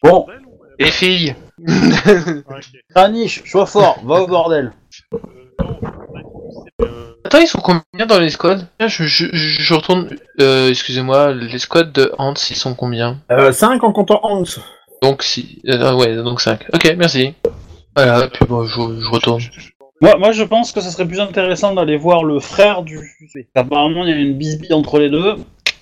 [0.05, 0.27] Bon.
[0.79, 1.35] Les filles.
[2.95, 4.73] Kranich, sois fort, va au bordel.
[7.25, 8.61] Attends, ils sont combien dans les squads?
[8.79, 10.09] Tiens, je, je, je je retourne,
[10.41, 13.19] euh, excusez-moi, les squads de Hans, ils sont combien?
[13.31, 14.45] Euh, 5 en comptant Hans.
[15.03, 16.65] Donc, si, euh, ouais, donc 5.
[16.73, 17.35] Ok, merci.
[17.97, 19.43] Voilà, puis bon, je, je retourne.
[20.01, 23.49] Moi, moi je pense que ça serait plus intéressant d'aller voir le frère du suspect.
[23.57, 25.35] Apparemment il y a une bisbille entre les deux.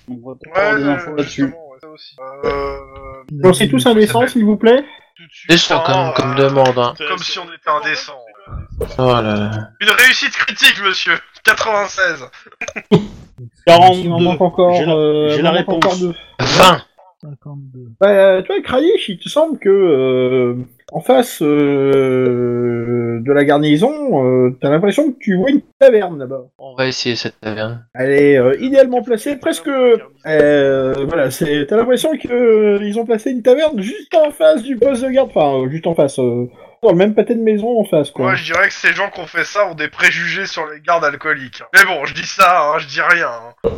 [0.09, 1.43] On va Ouais, des infos euh, là-dessus.
[1.43, 2.15] justement, ouais, ça aussi.
[2.45, 2.77] Euh...
[3.31, 4.83] Donc c'est tous indécents, s'il vous plaît
[5.19, 6.93] de suite, Descends comme, comme demande, hein.
[7.07, 8.17] Comme si on était indécent.
[8.99, 9.51] Oh là là.
[9.81, 11.13] Une réussite critique, monsieur
[11.43, 12.25] 96
[12.91, 12.99] Il
[14.09, 14.23] m'en 42.
[14.23, 14.75] manque encore.
[14.75, 15.85] J'ai la- euh, j'ai il la m'en manque réponse.
[15.85, 16.13] encore deux.
[16.39, 16.81] 20
[17.21, 17.79] 52.
[17.99, 18.63] Bah, euh, toi, il
[19.19, 20.55] te semble que euh,
[20.91, 26.45] en face euh, de la garnison, euh, t'as l'impression que tu vois une taverne là-bas.
[26.57, 27.85] On va essayer cette taverne.
[27.93, 29.67] Elle est euh, idéalement placée, presque.
[29.67, 31.65] Euh, voilà, c'est.
[31.67, 35.29] T'as l'impression que euh, ont placé une taverne juste en face du poste de garde,
[35.33, 36.49] enfin juste en face, euh,
[36.83, 38.25] dans le même pâté de maison en face, quoi.
[38.25, 40.79] Moi, je dirais que ces gens qui ont fait ça ont des préjugés sur les
[40.81, 41.63] gardes alcooliques.
[41.73, 43.29] Mais bon, je dis ça, hein, je dis rien.
[43.63, 43.69] hein.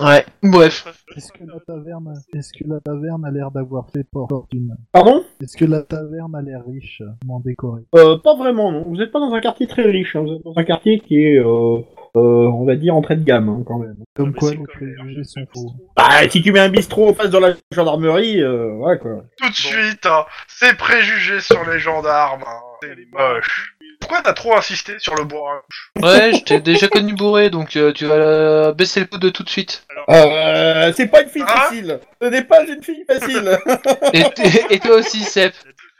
[0.00, 0.86] Ouais, bref.
[1.16, 4.74] Est-ce que la taverne, est-ce que la taverne a l'air d'avoir fait fortune?
[4.90, 5.22] Pardon?
[5.40, 8.84] Est-ce que la taverne a l'air riche, m'en décorée euh, Pas vraiment, non.
[8.88, 10.16] Vous êtes pas dans un quartier très riche.
[10.16, 10.22] Hein.
[10.22, 11.78] Vous êtes dans un quartier qui est, euh,
[12.16, 13.96] euh, on va dire, entrée de gamme, hein, quand même.
[14.14, 15.72] Comme quoi les comme sont faux.
[15.96, 19.24] Bah, si tu mets un bistrot en face de la gendarmerie, euh, ouais, quoi.
[19.38, 22.44] Tout de suite, hein, c'est préjugés sur les gendarmes.
[22.46, 22.60] hein.
[22.82, 23.70] C'est moche.
[24.00, 25.64] Pourquoi t'as trop insisté sur le bois
[26.02, 29.42] Ouais, je t'ai déjà connu bourré, donc euh, tu vas euh, baisser le coude tout
[29.42, 29.86] de suite.
[30.10, 32.00] Euh, c'est pas une fille Hein facile.
[32.20, 33.58] Ce n'est pas une fille facile.
[34.12, 35.54] Et, et- et toi aussi, Sep.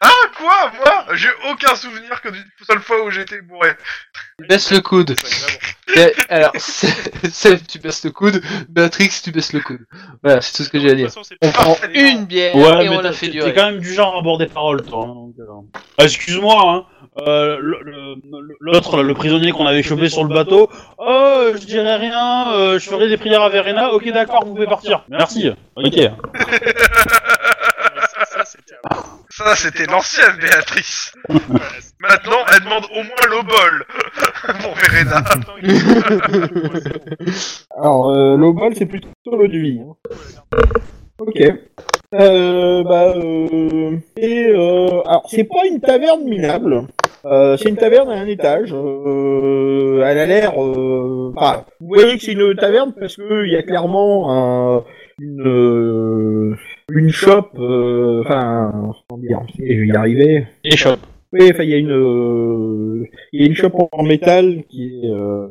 [0.06, 3.70] Ah quoi Moi J'ai aucun souvenir que d'une seule fois où j'étais bourré.
[4.48, 5.16] Baisse le coude.
[5.96, 8.42] Et- alors, Sep, tu baisses le coude.
[8.68, 9.80] Béatrix, tu baisses le coude.
[10.22, 11.10] Voilà, c'est tout ce que j'ai à dire.
[11.40, 13.54] On prend une bière Ouais, et mais on la t'as- fait t'es durer.
[13.54, 15.04] quand même du genre à avoir des paroles, toi.
[15.04, 15.44] hein, donc, euh.
[15.98, 16.84] Ah, Excuse-moi, hein.
[17.26, 18.14] Euh, le- le-
[18.58, 20.68] L'autre, le prisonnier qu'on avait chopé sur le bateau.
[20.98, 22.52] Oh, je dirais rien.
[22.52, 23.92] euh, je ferai des prières à Verena.
[23.92, 25.04] Ok, d'accord, vous pouvez partir.
[25.08, 25.50] Merci.
[25.76, 25.94] Ok.
[28.16, 29.13] Ça, ça, c'était avant.
[29.30, 31.12] Ça, c'était l'ancienne Béatrice.
[31.98, 33.84] Maintenant, elle demande au moins l'obol
[34.62, 35.24] pour Verena.
[37.76, 39.80] Alors, euh, l'obol, c'est plutôt l'eau de vie.
[39.80, 39.96] hein.
[41.18, 41.40] Ok.
[42.14, 46.86] Euh, bah, euh, et, euh, alors, c'est pas une taverne minable.
[47.24, 48.72] Euh, c'est une taverne à un étage.
[48.72, 50.52] Euh, elle a l'air.
[50.62, 51.32] Euh,
[51.80, 54.84] vous voyez que c'est une taverne parce que il y a clairement un,
[55.18, 56.56] une euh,
[56.92, 57.48] une shop.
[57.58, 58.92] euh, Enfin,
[59.58, 60.46] Je vais y arriver.
[60.64, 61.00] Échoppe.
[61.32, 65.00] Oui, enfin, il y a une, euh, il y a une shop en, métal qui
[65.02, 65.48] est, euh,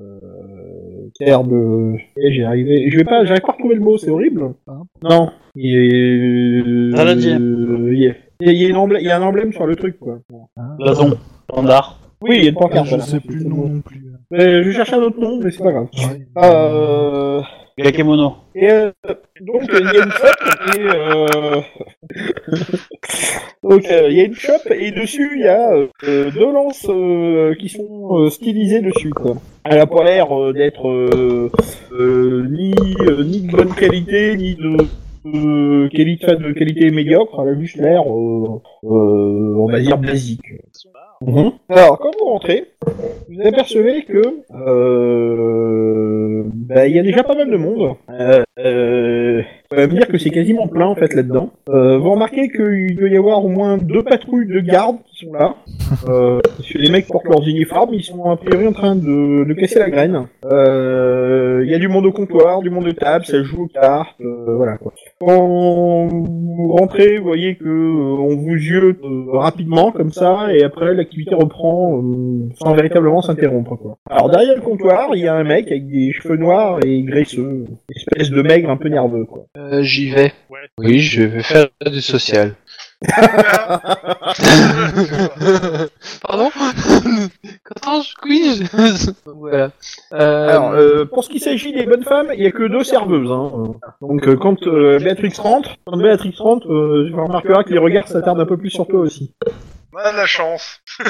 [1.13, 3.97] qui a l'air de, j'ai arrivé, je vais pas, j'arrive pas à retrouver le mot,
[3.97, 4.53] c'est horrible.
[4.67, 7.31] Hein non, il est, Saladier.
[7.33, 9.75] il y a, il y a une emblème, il y a un emblème sur le
[9.75, 10.19] truc, quoi.
[10.79, 11.17] Blason.
[11.51, 11.99] Standard.
[12.21, 12.85] Oui, il y a une pancarte.
[12.85, 13.03] je voilà.
[13.03, 14.01] sais plus le nom non plus.
[14.31, 15.89] Mais je cherche un autre nom, mais c'est pas grave.
[15.97, 16.25] Ouais.
[16.45, 17.41] Euh,
[17.77, 18.35] Gakemono.
[18.55, 18.91] Et euh,
[19.41, 21.61] donc euh, il y a une shop et euh...
[23.63, 26.85] donc euh, il y a une shop et dessus il y a euh, deux lances
[26.87, 29.35] euh, qui sont euh, stylisées dessus quoi.
[29.63, 31.49] Elle a pas l'air euh, d'être euh,
[31.93, 32.75] euh, ni
[33.07, 34.77] euh, ni de bonne qualité ni de
[35.25, 37.41] euh, qualité de qualité médiocre.
[37.41, 40.45] Elle a juste l'air euh, euh, on va dire basique.
[41.21, 41.51] Mhm.
[41.69, 42.65] Alors, quand vous rentrez,
[43.29, 44.21] vous apercevez que
[44.55, 47.95] euh, bah, il y a déjà pas mal de monde.
[48.09, 51.51] Euh, euh, ça va me dire que c'est quasiment plein en fait là-dedans.
[51.69, 55.33] Euh, vous remarquez qu'il doit y avoir au moins deux patrouilles de gardes qui sont
[55.33, 55.55] là.
[56.07, 59.43] Euh, parce que les mecs portent leurs uniformes, ils sont a priori en train de,
[59.47, 60.27] de casser la graine.
[60.45, 63.67] Euh, Il y a du monde au comptoir, du monde de table, ça joue aux
[63.67, 64.93] cartes, euh, voilà quoi.
[65.19, 68.97] Quand vous rentrez, vous voyez que euh, on vous yeux
[69.31, 73.97] rapidement comme ça, et après l'activité reprend euh, sans véritablement s'interrompre quoi.
[74.09, 77.65] Alors derrière le comptoir, il y a un mec avec des cheveux noirs et graisseux,
[77.95, 79.45] espèce de maigre un peu nerveux quoi.
[79.57, 80.31] Euh, J'y vais.
[80.77, 82.53] Oui, je vais faire du social.
[86.25, 86.49] Pardon
[87.63, 89.11] Quand je je...
[89.35, 89.71] voilà.
[90.13, 92.83] Euh, Alors, euh, pour ce qui s'agit des bonnes femmes, il y a que deux
[92.83, 93.31] serveuses.
[93.31, 93.51] Hein.
[94.01, 98.07] Donc, euh, quand euh, Béatrix rentre, quand Béatrix rentre, euh, tu remarqueras que les regards
[98.07, 99.31] s'attardent un peu plus sur toi aussi.
[99.95, 100.79] On a de la chance.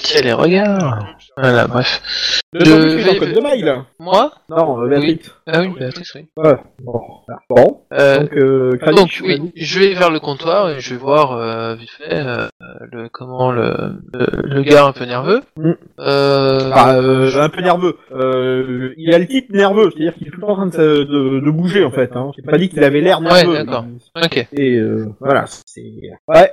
[0.00, 1.06] tiens les regards.
[1.36, 2.40] Voilà, bref.
[2.52, 3.82] Le dans le code de mail.
[3.98, 5.20] Moi Non, euh, Béatrix.
[5.46, 6.26] Ah oui, Béatrice, oui.
[6.36, 6.56] Ouais.
[6.80, 7.00] Bon.
[7.48, 7.80] Bon.
[7.92, 11.32] Euh, Donc, euh, Kranich, donc oui, je vais vers le comptoir et je vais voir
[11.32, 12.48] euh, vite fait euh,
[12.92, 15.40] le comment le, le le gars un peu nerveux.
[15.56, 15.72] Mm.
[16.00, 17.96] Euh, Ah, euh, un peu nerveux.
[18.12, 20.72] Euh, il a le type nerveux, c'est-à-dire qu'il est tout le temps en train de,
[20.72, 22.14] se- de, de bouger en fait.
[22.14, 22.30] Hein.
[22.36, 23.54] J'ai pas dit qu'il avait l'air Ouais, nerveux.
[23.64, 23.84] d'accord.
[24.16, 24.46] ok.
[24.52, 25.82] Et euh, voilà, c'est.
[26.28, 26.52] Ouais.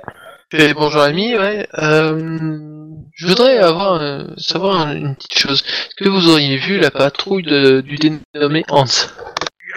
[0.52, 1.68] Et bonjour ami, ouais.
[1.78, 2.58] Euh,
[3.14, 5.62] je voudrais avoir euh, savoir un- une petite chose.
[5.66, 8.84] Est-ce que vous auriez vu la patrouille de, du dénommé Hans?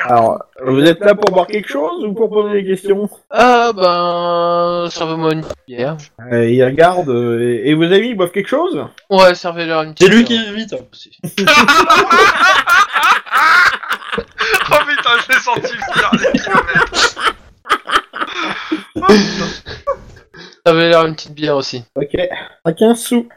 [0.06, 3.10] Alors, vous êtes là pour boire quelque chose ou pour poser des questions?
[3.30, 5.98] Ah ben, servez-moi une bière.
[6.32, 7.10] euh, Il regarde.
[7.10, 8.86] euh, et, et vos amis ils boivent quelque chose?
[9.10, 10.74] Ouais, servez-leur une C'est lui qui invite.
[14.74, 16.12] Oh putain, je l'ai senti venir
[20.66, 20.90] des kilomètres.
[20.92, 21.84] Servez-leur une petite bière aussi.
[21.96, 22.16] Ok.
[22.64, 23.30] À 15 sous.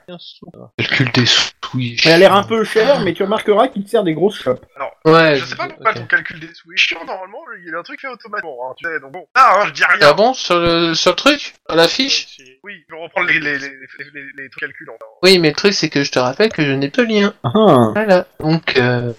[0.79, 1.51] Calcul des sous.
[1.75, 1.97] oui.
[2.05, 4.65] Elle a l'air un peu chère, mais tu remarqueras qu'il te sert des grosses chopes.
[5.05, 5.37] Ouais.
[5.37, 5.97] Je sais pas je- pourquoi ok.
[5.97, 8.75] ton calcul des sous est chiant, normalement, il y a un truc fait automatiquement, hein,
[8.77, 9.27] tu sais, donc bon.
[9.35, 9.99] Ah, hein, je dis rien.
[10.03, 13.41] Ah bon sur le, sur le truc À l'affiche C'est- Oui, je peux reprendre les,
[13.41, 13.71] les, les, les,
[14.15, 16.65] les, les trucs calculs en Oui, mais le truc c'est que je te rappelle que
[16.65, 17.35] je n'ai pas le lien.
[17.43, 17.91] Ah.
[17.95, 18.27] Voilà.
[18.41, 19.13] Donc, euh,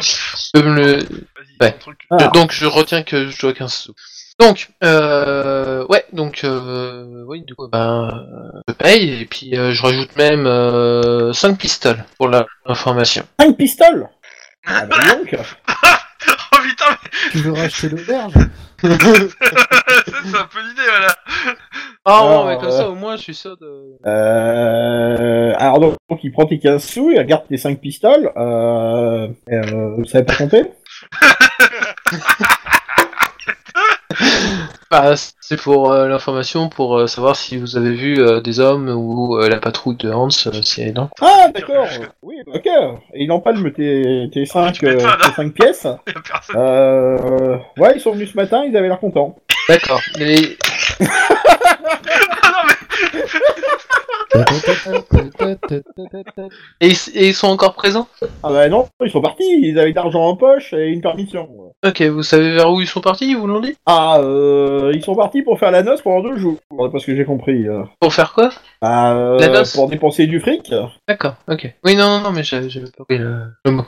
[0.00, 0.92] tu peux me le...
[0.96, 1.76] Vas-y, Ouais.
[2.10, 2.16] Ah.
[2.20, 3.94] Je- donc je retiens que je dois 15 sous.
[4.42, 9.70] Donc, euh, ouais, donc, euh, oui, du coup, ben, euh, je paye, et puis euh,
[9.70, 13.22] je rajoute même euh, 5 pistoles pour la- l'information.
[13.38, 14.08] 5 pistoles?
[14.66, 15.36] Ah bah donc
[16.52, 18.32] Oh putain, mais Tu veux racheter l'auberge?
[18.80, 21.14] C'est un peu l'idée, voilà.
[22.04, 23.96] Ah Alors, non, mais comme euh, ça, au moins, je suis sûr de...
[24.06, 25.54] Euh...
[25.56, 28.32] Alors donc, donc, il prend tes 15 sous, il regarde tes 5 pistoles.
[28.36, 29.28] Euh...
[29.52, 30.64] euh vous savez pas compter?
[34.92, 38.90] Bah, c'est pour euh, l'information, pour euh, savoir si vous avez vu euh, des hommes
[38.90, 41.08] ou euh, la patrouille de Hans, euh, si elle est là.
[41.22, 41.86] Ah d'accord
[42.20, 42.66] Oui, ok.
[43.14, 45.16] Et il empalme tes, tes, 5, tu m'étonnes, hein.
[45.24, 45.86] tes 5 pièces.
[46.54, 47.56] Euh...
[47.78, 49.36] Ouais, ils sont venus ce matin, ils avaient l'air contents.
[49.66, 50.00] D'accord.
[50.20, 50.58] Et...
[56.80, 58.08] Et, ils- et ils sont encore présents?
[58.42, 61.48] Ah bah non, ils sont partis, ils avaient de l'argent en poche et une permission.
[61.84, 63.76] Ok, vous savez vers où ils sont partis, ils vous l'ont dit?
[63.86, 67.16] Ah, euh, ils sont partis pour faire la noce pendant deux jours, d'après ce que
[67.16, 67.68] j'ai compris.
[67.68, 67.82] euh.
[68.00, 68.50] Pour faire quoi?
[68.80, 69.72] Bah, euh, La noce?
[69.74, 70.72] pour dépenser du fric.
[71.08, 71.72] D'accord, ok.
[71.84, 73.84] Oui, non, non, non, mais j'avais j'avais pas compris le, le mot.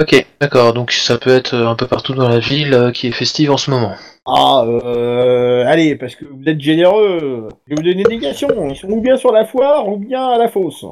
[0.00, 3.06] Ok, d'accord, donc ça peut être euh, un peu partout dans la ville euh, qui
[3.08, 3.96] est festive en ce moment.
[4.26, 7.48] Ah, euh, allez, parce que vous êtes généreux.
[7.66, 8.48] Je vais vous donner une indication.
[8.68, 10.84] Ils sont ou bien sur la foire ou bien à la fosse.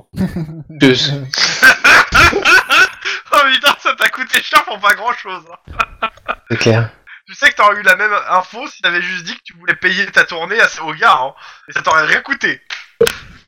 [0.80, 1.12] Sais.
[3.34, 5.42] Oh putain, ça t'a coûté cher pour pas grand chose.
[6.50, 6.90] C'est clair.
[7.26, 9.74] Tu sais que t'aurais eu la même info si t'avais juste dit que tu voulais
[9.76, 11.32] payer ta tournée à, au gars, hein.
[11.68, 12.60] Et ça t'aurait rien coûté.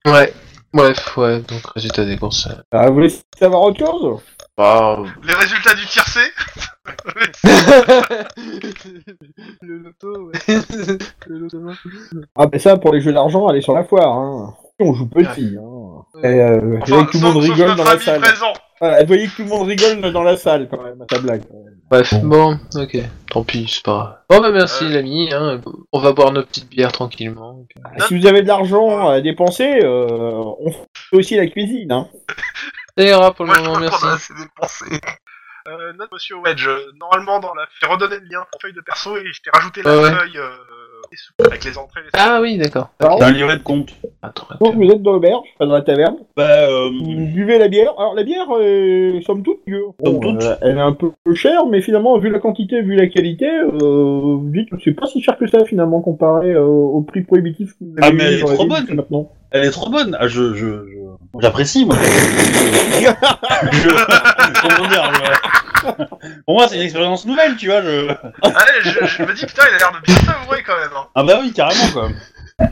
[0.07, 0.33] Ouais.
[0.73, 2.47] Bref, ouais, donc résultat des courses.
[2.49, 4.21] euh, Ah, vous voulez savoir autre chose?
[4.57, 6.21] Bah, Les résultats du tiercé
[9.63, 10.39] le loto, ouais.
[11.27, 11.59] le loto.
[12.37, 14.13] Ah, mais ça, pour les jeux d'argent, allez sur la foire.
[14.13, 14.55] Hein.
[14.81, 15.57] On joue petit.
[15.59, 16.03] Hein.
[16.23, 18.03] Et, euh, vous Enfin, voyez que tout le monde sauf- rigole notre dans la ami
[18.03, 18.21] salle.
[18.21, 18.53] présent.
[18.81, 21.19] Voilà, vous voyez que tout le monde rigole dans la salle quand même à ta
[21.21, 21.43] blague.
[21.91, 22.97] Bref, bon, ok,
[23.31, 24.17] tant pis, c'est pas grave.
[24.29, 24.89] Bon, bah merci Euh.
[24.91, 25.61] l'ami, hein.
[25.93, 27.65] on va boire nos petites bières tranquillement.
[28.09, 31.93] Si vous avez de l'argent à dépenser, euh, on fait aussi la cuisine.
[31.93, 32.09] Hein.
[32.97, 34.01] Ça ira pour le Moi, je moment, merci.
[34.01, 34.85] qu'on a assez dépensé.
[35.67, 37.65] Euh, note Monsieur Wedge, euh, normalement dans la...
[37.81, 40.11] J'ai redonné le lien pour feuille de perso et je t'ai rajouté la ouais.
[40.11, 40.51] feuille euh,
[41.15, 42.91] sous, avec les entrées et les Ah oui, d'accord.
[43.01, 43.89] Alors, T'as un livret de compte.
[44.21, 46.17] Attends, donc vous êtes dans l'auberge, pas dans la taverne.
[46.37, 47.93] Bah, euh, Vous buvez la bière.
[47.99, 49.85] Alors la bière, euh, somme toute, mieux.
[50.05, 50.43] Somme Bon, toute.
[50.43, 53.71] euh, elle est un peu chère, mais finalement, vu la quantité, vu la qualité, euh,
[53.81, 57.71] vous dites que c'est pas si cher que ça finalement comparé euh, au prix prohibitif
[57.73, 58.81] que vous Ah, avez mais eu elle est dans la trop ville bonne.
[58.81, 59.33] jusqu'à maintenant.
[59.55, 60.15] Elle est trop bonne.
[60.21, 61.97] Ah, je, je, je- j'apprécie, moi.
[63.73, 63.89] Je-
[64.61, 65.31] Comment dire je-
[66.47, 67.83] Pour moi, c'est une expérience nouvelle, tu vois.
[67.83, 68.09] Je...
[68.43, 70.91] Allez, je, je me dis putain, il a l'air de bien savourer quand même.
[70.97, 71.07] Hein.
[71.15, 72.09] Ah bah oui, carrément, quoi.
[72.59, 72.67] Bah,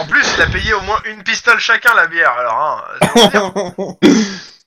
[0.00, 2.82] en plus, il a payé au moins une pistole chacun la bière, alors hein.
[3.00, 3.08] c'est
[3.38, 4.12] pour dire.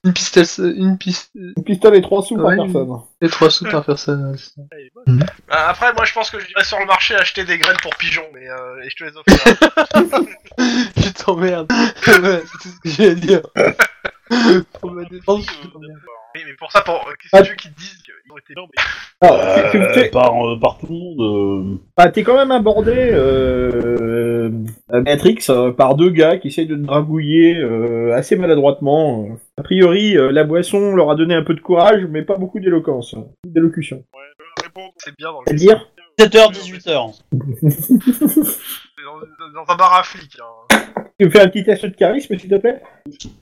[0.05, 2.55] Une piste, une piste, Une pistole et trois sous Ouais.
[2.55, 2.99] par personne.
[3.21, 4.31] et trois sous par personne.
[4.31, 4.37] ouais,
[4.83, 5.25] est bonne.
[5.47, 8.25] Bah, après, moi je pense que j'irai sur le marché acheter des graines pour pigeons,
[8.33, 10.29] mais euh, et je te les offrirai.
[10.97, 11.69] Je t'emmerde.
[12.07, 13.41] Ouais, c'est tout ce que j'ai à dire.
[14.79, 15.99] Pour ma défense, je t'emmerde.
[16.35, 16.95] oui, mais pour ça, pour...
[17.07, 17.39] euh, qu'est-ce Ah.
[17.39, 18.01] que tu veux qu'ils te disent
[18.35, 18.53] ont été
[19.21, 21.21] Alors, Euh, par, euh, par tout le monde.
[21.73, 24.49] euh, Ah, t'es quand même abordé, euh,
[24.91, 29.27] euh, Matrix, euh, par deux gars qui essayent de te dragouiller euh, assez maladroitement.
[29.57, 32.59] A priori, euh, la boisson leur a donné un peu de courage, mais pas beaucoup
[32.59, 34.03] d'éloquence, hein, d'élocution.
[34.63, 34.93] répondre.
[34.97, 35.45] C'est bien dans le.
[35.47, 35.87] C'est-à-dire
[36.19, 37.21] 7h, 18h.
[37.69, 39.19] C'est dans,
[39.63, 40.37] dans un bar à flics.
[40.39, 40.64] Hein.
[41.17, 42.81] Tu me fais un petit test de charisme, s'il te plaît?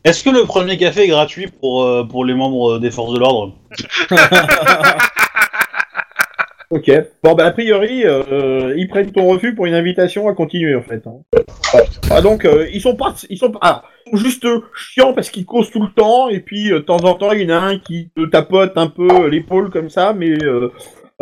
[0.04, 3.20] Est-ce que le premier café est gratuit pour, euh, pour les membres des forces de
[3.20, 3.56] l'ordre?
[6.70, 6.90] Ok.
[7.24, 10.82] Bon, bah, a priori, euh, ils prennent ton refus pour une invitation à continuer, en
[10.82, 11.04] fait.
[11.06, 11.22] hein.
[12.10, 13.14] Ah, donc, euh, ils sont pas...
[13.30, 13.60] Ils sont pas...
[13.62, 16.80] ah, ils sont juste euh, chiants parce qu'ils causent tout le temps, et puis, euh,
[16.80, 19.30] de temps en temps, il y en a un qui te tapote un peu euh,
[19.30, 20.32] l'épaule comme ça, mais...
[20.44, 20.72] Euh,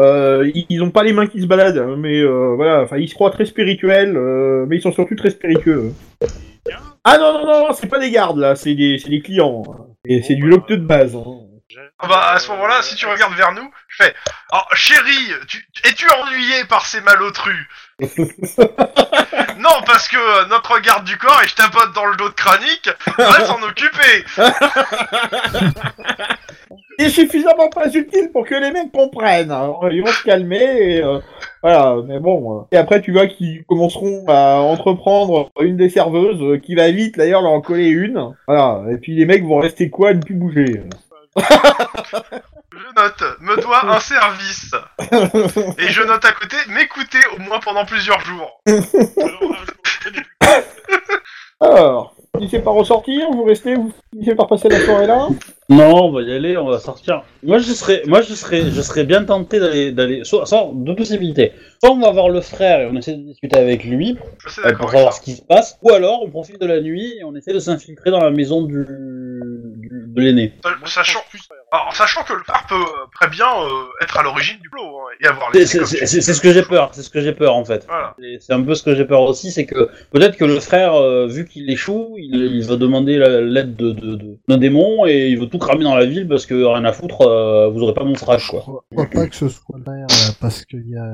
[0.02, 2.98] euh, ils, ils ont pas les mains qui se baladent, hein, mais euh, voilà, enfin,
[2.98, 5.94] ils se croient très spirituels, euh, mais ils sont surtout très spiritueux.
[7.04, 9.64] Ah non, non, non, c'est pas des gardes, là, c'est des, c'est des clients.
[9.68, 9.86] hein.
[10.06, 11.16] Et c'est du locteux de base.
[11.16, 11.48] hein.
[12.00, 14.14] Ah bah à ce moment-là, si tu regardes vers nous, je fais
[14.52, 15.66] Oh chérie, tu...
[15.86, 17.66] es-tu ennuyé par ces malotrus
[19.60, 22.34] Non, parce que euh, notre garde du corps, et je tapote dans le dos de
[22.34, 24.26] Cranique, va s'en occuper
[27.00, 29.52] C'est suffisamment pas utile pour que les mecs comprennent.
[29.52, 29.74] hein.
[29.92, 30.58] Ils vont se calmer
[30.98, 31.20] et euh,
[31.64, 32.60] Voilà, mais bon.
[32.60, 32.64] euh.
[32.72, 37.42] Et après, tu vois qu'ils commenceront à entreprendre une des serveuses, qui va vite d'ailleurs
[37.42, 38.34] leur en coller une.
[38.48, 40.84] Voilà, et puis les mecs vont rester quoi, à ne plus bouger.
[41.38, 44.72] Je note, me doit un service.
[45.12, 48.62] Et je note à côté, m'écouter au moins pendant plusieurs jours.
[51.60, 55.28] Alors, si c'est pas ressortir, vous restez, vous finissez par passer la soirée là
[55.70, 57.24] Non, on va y aller, on va sortir.
[57.44, 60.96] Moi, je serais, moi, je serais, je serais bien tenté d'aller, d'aller, soit, soit deux
[60.96, 61.52] possibilités.
[61.84, 64.18] Soit on va voir le frère et on essaie de discuter avec lui
[64.66, 67.24] euh, pour savoir ce qui se passe, ou alors on profite de la nuit et
[67.24, 70.54] on essaie de s'infiltrer dans la maison du, du- de l'aîné.
[70.86, 71.20] Sachant,
[71.72, 73.70] alors, sachant que le phare peut euh, très bien euh,
[74.04, 77.02] être à l'origine du plot hein, et avoir les c'est- ce que j'ai peur, c'est
[77.02, 77.86] ce que j'ai peur en fait.
[77.88, 78.16] Voilà.
[78.40, 81.28] C'est un peu ce que j'ai peur aussi, c'est que peut-être que le frère, euh,
[81.28, 85.28] vu qu'il échoue, il, il va demander la- l'aide de, de, de- d'un démon et
[85.30, 87.94] il veut tout cramer dans la ville parce que rien à foutre, euh, vous aurez
[87.94, 88.84] pas mon frage Je quoi.
[88.92, 90.08] je crois pas que ce soit l'air,
[90.40, 91.06] parce qu'il y a,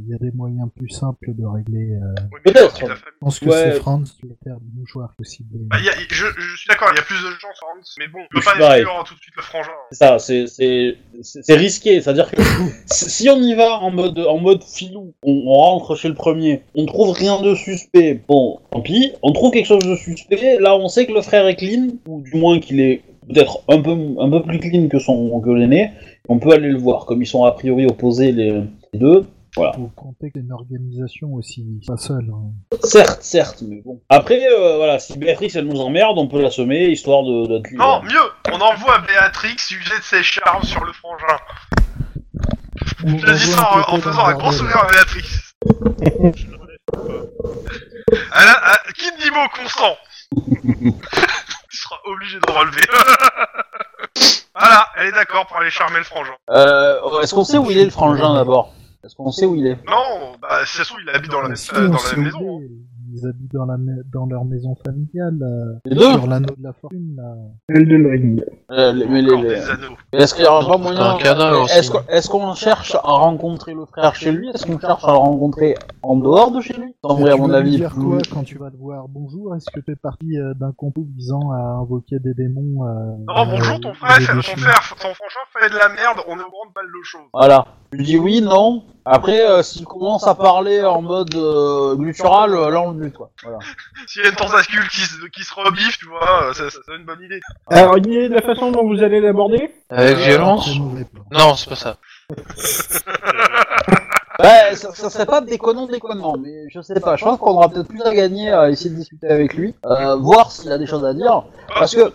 [0.00, 1.92] il y a des moyens plus simples de régler.
[1.92, 2.78] euh, Oui, Peut-être.
[2.80, 3.52] Je pense que Ouais.
[3.72, 5.48] c'est Franz qui va faire du mouchoir possible.
[5.68, 7.66] Bah, il y a- je, je suis d'accord, il y a plus de gens sur
[7.66, 9.70] Hans, mais bon, on peut Je pas exclure tout de suite le frangin.
[10.18, 10.96] C'est
[11.48, 12.40] risqué, c'est-à-dire que
[12.86, 16.86] si on y va en mode en mode filou, on, rentre chez le premier, on
[16.86, 20.88] trouve rien de suspect, bon, tant pis, on trouve quelque chose de suspect, là on
[20.88, 24.30] sait que le frère est clean, ou du moins qu'il est peut-être un peu un
[24.30, 25.90] peu plus clean que son que l'aîné,
[26.28, 28.62] on peut aller le voir, comme ils sont a priori opposés les
[28.94, 29.26] deux.
[29.74, 32.30] Faut compter que c'est une organisation aussi, pas seule.
[32.32, 32.76] hein.
[32.82, 34.00] Certes, certes, mais bon.
[34.08, 37.70] Après, euh, voilà, si Béatrix elle nous emmerde, on peut la semer histoire de d'être
[37.70, 37.82] libre.
[37.84, 41.38] Non, mieux, on envoie Béatrix user de ses charmes sur le frangin.
[43.04, 45.24] On Je dis ça en, faisant un gros le sourire à Béatrix.
[46.36, 46.98] je le relève pas.
[48.12, 49.96] Elle a- elle- qui dit mot consent
[51.70, 52.82] Tu seras obligé de relever.
[54.58, 56.32] voilà, elle est d'accord pour aller charmer le frangin.
[56.50, 58.72] Euh, Est-ce qu'on sait où il est le frangin d'abord?
[59.04, 61.42] Est-ce qu'on sait où il est Non, bah, si ça se trouve, il habite dans
[61.42, 62.60] la, dans la maison.
[63.18, 63.76] Ils habitent dans, la
[64.12, 67.16] dans leur maison familiale, euh, Les deux sur l'anneau de la fortune.
[67.16, 67.34] Là.
[67.74, 68.44] Elden Ring.
[68.70, 69.62] Euh, les- mais les- les-.
[70.12, 71.16] Est-ce qu'il y aura pas moyen.
[71.18, 74.50] Est-ce qu'on est-ce qu'on cherche à rencontrer le frère chez lui?
[74.50, 76.94] Est-ce qu'on cherche à le rencontrer en dehors de chez lui?
[77.02, 77.76] Ça Et semble à tu mon avis.
[77.76, 79.06] dire quoi quand tu vas le voir?
[79.08, 83.16] Bonjour, est-ce que tu es parti euh, d'un complot visant à invoquer des démons euh,
[83.28, 86.42] Non, bonjour, euh, ton frère, ton frère, ton frangin fait de la merde, on est
[86.44, 87.20] au grand balle de choses.
[87.32, 87.66] Voilà.
[87.92, 88.82] Je dis oui, non?
[89.08, 93.14] Après, euh, s'il commence à parler en mode euh, guttural, euh, là on le bute
[93.16, 93.30] quoi.
[93.44, 93.58] Voilà.
[94.08, 96.78] S'il y a une tentacule qui, se- qui se rebiffe, tu vois, euh, ça, ça,
[96.84, 97.40] c'est une bonne idée.
[97.68, 101.22] Alors, une idée de la façon dont vous allez l'aborder Avec violence Très mauvais plan.
[101.30, 101.96] Non, c'est pas ça.
[104.38, 107.16] Ouais, ça, ça serait pas déconnant déconnant, mais je sais pas.
[107.16, 110.16] Je pense qu'on aura peut-être plus à gagner à essayer de discuter avec lui, euh,
[110.16, 111.44] voir s'il a des choses à dire.
[111.68, 112.12] Parce que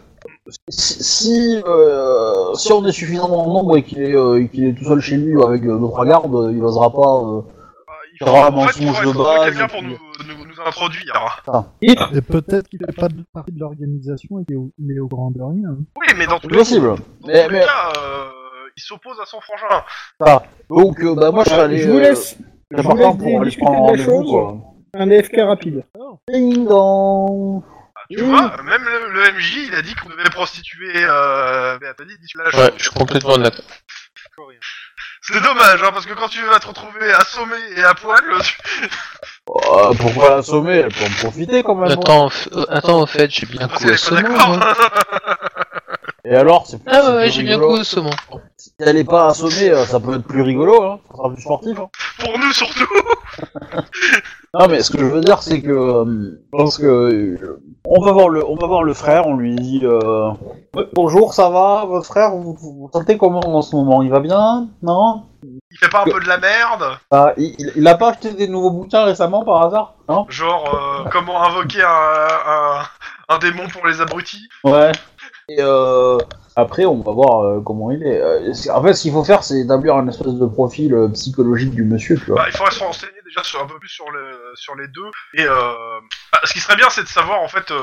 [0.69, 4.73] si si, euh, si on est suffisamment en nombre et qu'il est, euh, qu'il est
[4.73, 6.99] tout seul chez lui avec euh, deux trois gardes, euh, il osera pas.
[7.23, 7.41] euh,
[7.88, 10.61] Bah, il aura un en fait, il mensonge de base, quelqu'un pour nous, nous, nous
[10.65, 11.44] introduire.
[11.82, 14.99] Et peut-être qu'il fait pas de partie de l'organisation et qu'il est au- il est
[14.99, 15.69] au grand de rien.
[15.69, 15.78] hein.
[15.99, 16.88] Oui, mais dans tous C'est les, possible.
[16.88, 16.95] dans
[17.28, 18.26] Mais, tous les mais cas, euh,
[18.78, 20.44] il s'oppose à son frangin.
[20.69, 21.78] donc, euh, bah moi je serais allé.
[21.78, 22.38] Je vous euh, laisse
[22.72, 24.32] je vous laisse pour aller discuter prendre de la rendez-vous, chose.
[24.32, 24.57] quoi.
[24.94, 25.84] un AFK rapide.
[26.32, 27.64] Ding dong.
[28.15, 28.29] Tu Mmh.
[28.29, 32.49] vois, même le, le MJ, il a dit qu'on devait prostituer euh, Béatrice d'ici la
[32.59, 33.63] Ouais, je suis complètement d'accord.
[35.21, 38.57] C'est dommage, hein, parce que quand tu vas te retrouver assommé et à poil, tu...
[39.49, 40.77] Euh, pourquoi l'assommer?
[40.77, 41.91] Elle peut en profiter quand même.
[41.91, 43.97] Attends, f- euh, attends, au fait, j'ai bien parce coup qu'elle
[46.23, 48.11] Et alors c'est Ah c'est ouais, ouais, plus j'ai bien coup au saumon.
[48.57, 50.99] Si elle est pas assommée, euh, ça peut être plus rigolo, hein.
[51.10, 51.80] Ça sera plus sportif.
[51.80, 51.89] Hein.
[52.19, 52.88] Pour nous surtout.
[54.53, 58.03] Non, mais ce que je veux dire, c'est que euh, je pense que euh, on
[58.03, 59.26] va voir le, on va voir le frère.
[59.26, 60.30] On lui dit euh,
[60.76, 64.02] Ouais, bonjour, ça va, votre frère Vous vous vous sentez comment en ce moment?
[64.02, 64.68] Il va bien?
[64.84, 65.23] Non?
[65.43, 66.84] Il fait pas un peu de la merde?
[67.11, 69.93] Ah, il, il- il a pas acheté des nouveaux bouquins récemment par hasard?
[70.10, 70.26] Non?
[70.27, 70.76] Genre,
[71.06, 72.81] euh, comment invoquer un, un,
[73.30, 74.49] un démon pour les abrutis?
[74.65, 74.91] Ouais.
[75.52, 76.18] Et euh,
[76.56, 78.22] après, on va voir euh, comment il est.
[78.22, 81.07] Euh, c'est- en fait, ce qu'il faut faire, c'est établir un espèce de profil euh,
[81.10, 82.36] psychologique du monsieur, tu vois.
[82.38, 85.10] Bah, il faudrait se renseigner déjà sur un peu plus sur, le, sur les deux.
[85.36, 85.53] Et euh,
[86.34, 87.82] bah, ce qui serait bien, c'est de savoir en fait euh,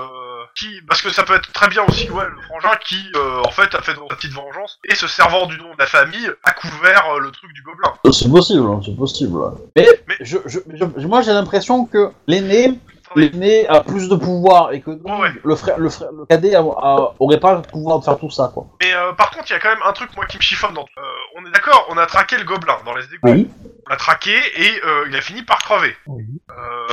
[0.54, 3.50] qui, parce que ça peut être très bien aussi, ouais, le frangin qui euh, en
[3.50, 6.52] fait a fait sa petite vengeance et se servant du nom de la famille a
[6.52, 7.92] couvert euh, le truc du gobelin.
[8.12, 9.38] C'est possible, hein, c'est possible.
[9.76, 12.78] Mais, Mais- je, je, je- moi, j'ai l'impression que l'aîné,
[13.16, 13.30] Oui.
[13.30, 15.30] l'aîné a plus de pouvoir et que donc, Ouais.
[15.44, 18.30] le frère, le frère, le cadet a- a- aurait pas le pouvoir de faire tout
[18.30, 18.66] ça, quoi.
[18.80, 20.74] Mais euh, par contre, il y a quand même un truc moi qui me chiffonne.
[20.74, 20.82] Dans...
[20.82, 21.02] Euh,
[21.36, 23.18] on est d'accord, on a traqué le gobelin dans les égouts.
[23.30, 23.48] Oui.
[23.86, 25.94] On l'a traqué et euh, il a fini par crever.
[26.06, 26.24] Oui.
[26.50, 26.84] Euh,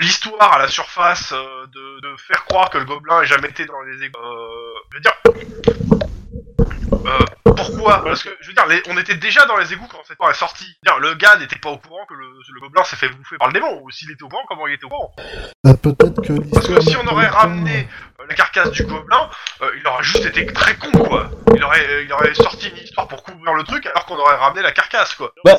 [0.00, 3.64] L'histoire à la surface euh, de, de faire croire que le gobelin ait jamais été
[3.64, 4.18] dans les égouts.
[4.18, 6.05] Euh, je veux dire,
[6.60, 9.86] euh, pourquoi quoi Parce que, je veux dire, les- on était déjà dans les égouts
[9.90, 10.64] quand cette histoire est sortie.
[10.82, 13.08] Je veux dire, le gars n'était pas au courant que le, le gobelin s'est fait
[13.08, 15.14] bouffer par le démon, ou s'il était au courant, comment il était au courant?
[15.64, 17.88] Bah, peut-être que Parce que l'histoire si on aurait ramené
[18.28, 19.28] la carcasse du gobelin,
[19.62, 21.26] euh, il aurait juste été très con, quoi.
[21.54, 24.36] Il aurait, euh, il aurait sorti une histoire pour couvrir le truc, alors qu'on aurait
[24.36, 25.32] ramené la carcasse, quoi.
[25.44, 25.58] Bah.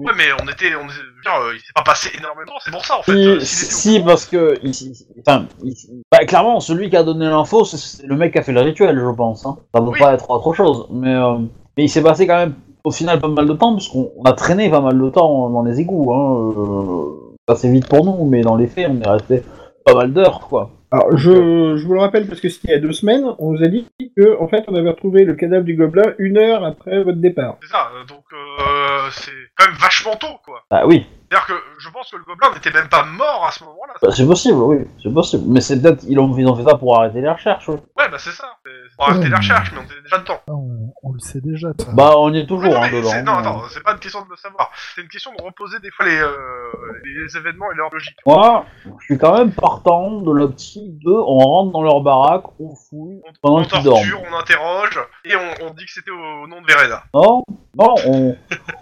[0.00, 2.42] Ouais, mais on était, on était, je veux dire, euh, il s'est pas passé énormément
[2.42, 3.12] de temps, c'est pour ça, en fait.
[3.12, 6.88] Si, euh, s'il était au si, parce que, il- il- enfin, il- bah, clairement, celui
[6.90, 9.44] qui a donné l'info, c'est- c'est le mec qui a fait le rituel, je pense.
[9.46, 9.56] Hein.
[9.74, 9.98] Ça peut Oui.
[9.98, 11.38] pas être autre chose, mais, euh,
[11.76, 14.32] mais il s'est passé quand même, au final, pas mal de temps, puisqu'on on a
[14.32, 16.12] traîné pas mal de temps dans les égouts.
[16.14, 16.52] Hein.
[16.56, 19.42] Euh, assez vite pour nous, mais dans les faits, on est resté
[19.84, 20.70] pas mal d'heures, quoi.
[20.96, 23.52] Alors, je, je vous le rappelle parce que c'était il y a deux semaines, on
[23.52, 23.86] nous a dit
[24.16, 27.56] que, en fait, on avait retrouvé le cadavre du gobelin une heure après votre départ.
[27.60, 30.62] C'est ça, euh, donc euh, c'est quand même vachement tôt, quoi.
[30.70, 33.62] Bah oui, C'est-à-dire que je pense que le gobelin n'était même pas mort à ce
[33.64, 33.92] moment-là.
[34.00, 35.44] bah, c'est possible, oui, c'est possible.
[35.48, 37.76] Mais c'est peut-être, ils ont, ils ont fait ça pour arrêter les recherches, oui.
[37.98, 38.46] Ouais, bah c'est ça.
[38.64, 40.40] C'est pour arrêter les recherches, mais on était déjà dedans.
[41.16, 41.92] Ah, le sait déjà, ça.
[41.92, 43.22] Bah, on y est toujours, non, hein, dedans.
[43.24, 43.38] non, hein.
[43.40, 44.70] attends, c'est pas une question de le savoir.
[44.94, 46.30] C'est une question de reposer des fois les, euh,
[47.04, 48.16] les événements et leur logique.
[48.26, 48.64] Moi,
[49.00, 53.20] je suis quand même partant de l'optique de on rentre dans leur baraque, on fouille
[53.26, 54.02] On, pendant on qu'ils dorment.
[54.02, 57.02] torture, on interroge, et on, on dit que c'était au, au nom de Verena.
[57.14, 57.42] Non,
[57.78, 58.36] non, on,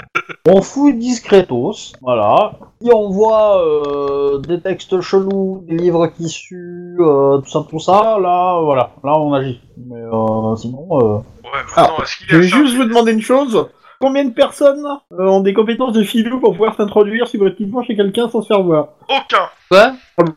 [0.48, 2.52] on fouille discretos, voilà.
[2.82, 7.80] Si on voit euh, des textes chelous, des livres qui suent, euh, tout ça, tout
[7.80, 9.60] ça, là, voilà, là on agit.
[9.76, 11.18] Mais euh, sinon, euh,
[11.54, 13.68] Ouais, Je vais juste vous demander une chose.
[14.00, 18.28] Combien de personnes euh, ont des compétences de filou pour pouvoir s'introduire subrepticement chez quelqu'un
[18.28, 18.88] sans se faire voir?
[19.08, 19.48] Aucun.
[19.70, 19.92] Quoi?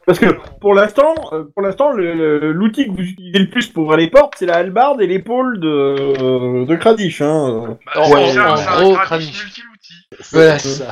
[0.05, 3.97] Parce que pour l'instant, euh, pour l'instant, l'outil que vous utilisez le plus pour ouvrir
[3.97, 7.19] les portes, c'est la hallebarde et l'épaule de, de Kradich.
[7.21, 7.77] Hein.
[7.95, 9.93] Bah, Ouais, c'est un, gros, multi-outil.
[10.31, 10.85] Voilà, c'est ça.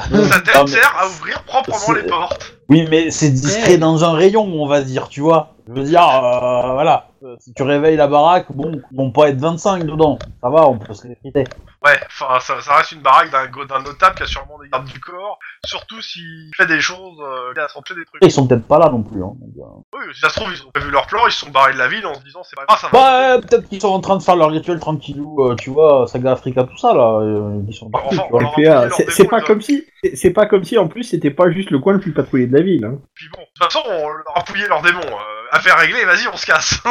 [0.53, 2.57] Ah, sert à ouvrir proprement les portes.
[2.69, 3.77] oui, mais c'est discret Ouais.
[3.77, 5.53] dans un rayon, on va dire, tu vois.
[5.67, 7.07] Je veux dire, euh, voilà.
[7.25, 10.19] Euh, Si tu réveilles la baraque, bon, ils vont pas être 25 dedans.
[10.41, 11.43] Ça va, on peut se les friter.
[11.83, 14.99] Ouais, enfin, ça, ça reste une baraque d'un notable qui a sûrement des gardes du
[14.99, 18.23] corps, surtout s'il fait des choses, euh, il a s'empêcher des trucs.
[18.23, 19.23] Ils sont peut-être pas là non plus.
[19.23, 19.97] Hein, donc, euh.
[19.97, 21.77] Oui, si ça se trouve, ils ont prévu leur plan, ils se sont barrés de
[21.79, 22.91] la ville en se disant c'est pas grave, ça va.
[22.99, 26.07] Bah, euh, peut-être qu'ils sont en train de faire leur rituel tranquillou, euh, tu vois,
[26.07, 27.21] Saga Africa, tout ça, là.
[27.67, 28.89] ils sont partis, Enfin, tu vois.
[29.09, 31.93] c'est pas comme si, c'est- pas comme si en plus c'était pas juste le coin
[31.93, 32.85] le plus patrouillé de la ville.
[32.85, 32.99] Hein.
[33.15, 34.99] Puis bon, de toute façon, on leur a pouillé leur démon.
[35.01, 36.79] Euh, affaire réglée, vas-y, on se casse.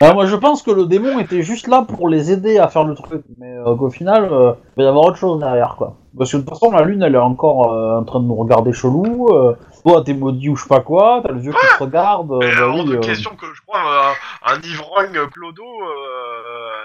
[0.00, 2.84] Alors, moi, je pense que le démon était juste là pour les aider à faire
[2.84, 5.96] le truc, mais euh, qu'au final, euh, il va y avoir autre chose derrière, quoi.
[6.16, 8.36] Parce que de toute façon, la lune, elle est encore euh, en train de nous
[8.36, 9.28] regarder chelou.
[9.32, 12.30] Euh, toi, t'es maudit ou je sais pas quoi, t'as le vieux qui te regarde.
[12.30, 15.64] euh, Mais bah oui, de euh, question que je crois un, un ivrogne clodo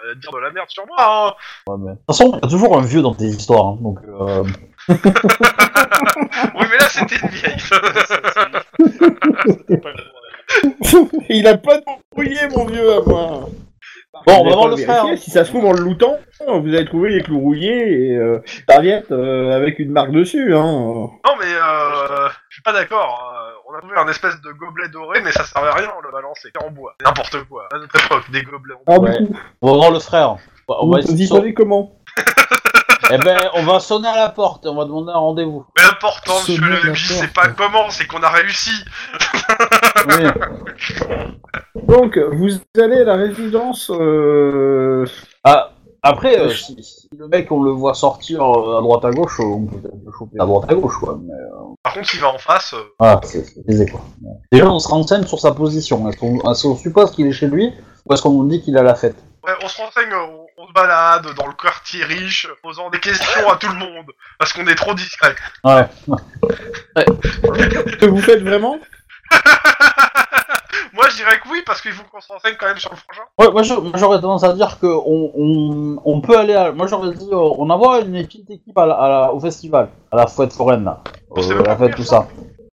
[0.05, 0.97] euh, dire de la merde sur moi.
[0.99, 1.33] Hein.
[1.71, 3.99] ouais, mais- De toute façon, t'as toujours un vieux dans tes histoires, hein, donc.
[4.07, 4.43] Euh...
[6.55, 7.55] Oui, mais là, c'était une vieille.
[9.47, 11.09] C'était pas le droit.
[11.29, 13.49] Il a pas de brouillé, mon vieux, à moi.
[14.27, 15.05] Bon, on va voir le frère.
[15.17, 16.17] Si ça se trouve en le lootant,
[16.47, 18.39] vous avez trouvé les clous rouillés et euh,
[18.69, 20.53] serviette euh, avec une marque dessus.
[20.55, 20.61] Hein.
[20.63, 23.33] non, mais euh, je suis pas d'accord.
[23.73, 26.11] On a trouvé un espèce de gobelet doré, mais ça servait à rien, on le
[26.11, 26.49] balançait.
[26.53, 26.93] C'était en bois.
[26.99, 27.67] C'est N'importe quoi.
[27.73, 28.93] À notre époque, des gobelets en bois.
[28.95, 29.19] Alors Ouais.
[29.25, 30.35] du coup, On va voir le frère.
[30.67, 31.95] On va vous essayer y de son- savez comment
[33.11, 35.65] Eh ben, on va sonner à la porte et on va demander un rendez-vous.
[35.77, 37.47] Mais l'important, Ce monsieur le la MJ, c'est porte.
[37.47, 38.71] pas comment, c'est qu'on a réussi.
[40.07, 40.23] Oui.
[41.75, 42.49] Donc, vous
[42.81, 43.91] allez à la résidence.
[43.93, 45.05] Euh...
[45.43, 45.71] Ah,
[46.03, 49.39] après, euh, si, si le mec, on le voit sortir euh, à droite à gauche,
[49.39, 51.17] euh, on peut peut-être le choper à droite à gauche, quoi.
[51.23, 54.01] Mais, euh, Par contre, s'il va en face, euh, voilà, c'est c'est baisé, quoi.
[54.21, 54.33] Ouais.
[54.51, 56.07] Déjà, on se renseigne sur sa position.
[56.09, 57.71] Est-ce qu'on est-ce qu'on suppose qu'il est chez lui
[58.05, 59.15] ou est-ce qu'on nous dit qu'il à la fête?
[59.45, 63.49] Ouais, on se renseigne, on, on se balade dans le quartier riche, posant des questions
[63.49, 64.05] à tout le monde,
[64.39, 65.35] parce qu'on est trop discret.
[65.63, 65.85] Ouais.
[67.99, 68.77] Que vous faites vraiment?
[70.93, 72.97] Moi, je dirais que oui, parce qu'il faut qu'on se renseigne quand même sur le
[72.97, 73.21] frangin.
[73.39, 73.61] Ouais, moi,
[73.95, 76.71] j'aurais tendance à dire que on, peut aller à...
[76.71, 79.89] Moi j'aurais dit, euh, on envoie une petite équipe à la- à la- au festival,
[80.11, 81.01] à la fête foraine là.
[81.37, 82.27] Euh, la fête, tout ça.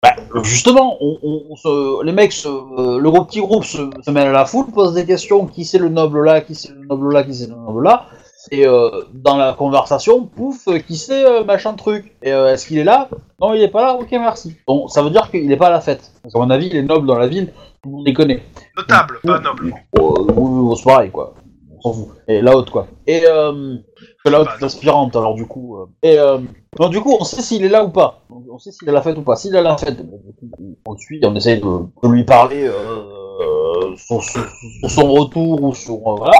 [0.02, 0.10] Bah,
[0.42, 4.10] justement, on, on- on se, les mecs, se, euh, le gros petit groupe se, se
[4.10, 6.86] mêle à la foule, pose des questions, qui c'est le noble là, qui c'est le
[6.86, 8.06] noble là, qui c'est le noble là.
[8.52, 12.14] Et euh, dans la conversation, pouf, euh, qui c'est euh, machin truc.
[12.22, 13.08] Et est-ce qu'il est là?
[13.40, 13.94] Non, il est pas là.
[13.94, 14.54] Ok, merci.
[14.66, 16.12] Bon, ça veut dire qu'il est pas à la fête.
[16.22, 17.52] Parce qu'à mon avis, les nobles dans la ville,
[17.86, 18.42] monde les connaît.
[18.76, 19.72] Notable, pas noble.
[19.98, 21.34] Oh, oui, oui, c'est pareil, quoi.
[21.78, 22.08] On s'en fout.
[22.28, 22.86] Et la haute, quoi.
[23.06, 23.76] Et euh,
[24.24, 25.76] que la haute Bah, est aspirante, alors du coup.
[25.78, 25.86] euh.
[26.02, 26.38] Et euh,
[26.78, 28.20] donc, du coup, on sait s'il est là ou pas.
[28.50, 29.36] On sait s'il à la fête ou pas.
[29.36, 31.66] S'il à la fête, bon, du coup, on le suit, on essaye de,
[32.02, 34.46] de lui parler euh, sur, sur-
[34.80, 35.94] sur son retour ou sur.
[35.94, 36.32] euh, voilà.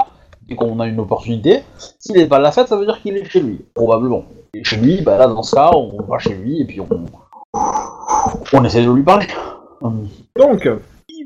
[0.47, 1.59] Dès qu'on a une opportunité.
[1.99, 4.23] S'il est pas à la fête, ça veut dire qu'il est chez lui, probablement.
[4.53, 6.87] Et chez lui, bah là, dans ce cas, on va chez lui et puis on.
[8.53, 9.27] On essaie de lui parler.
[9.81, 10.69] Donc,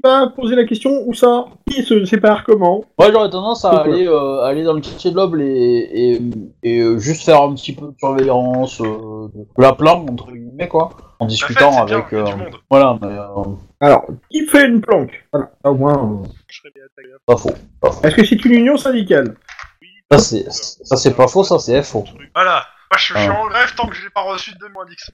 [0.04, 4.08] va poser la question où ça Qui se sépare comment Moi j'aurais tendance à aller,
[4.08, 6.22] euh, aller dans le quartier de l'Oble et, et,
[6.64, 10.68] et, euh, juste faire un petit peu de surveillance euh, de la planque, entre guillemets,
[10.68, 10.90] quoi.
[11.20, 12.14] En La discutant bien, avec.
[12.14, 12.26] euh,
[12.70, 13.44] voilà, mais euh,
[13.80, 15.24] Alors, qui fait une planque?
[15.32, 16.22] Voilà, au moins.
[16.24, 17.10] euh, Je serais bien attaqué.
[17.26, 17.52] pas faux.
[17.80, 18.04] Pas faux.
[18.08, 19.36] Est-ce que c'est une union syndicale?
[19.82, 22.06] Oui, Ça c'est, ça c'est pas faux, ça c'est faux.
[22.34, 22.64] Voilà.
[22.92, 23.40] Moi, je, je suis Ah.
[23.42, 25.14] en grève tant que je n'ai pas reçu de moins Dixon.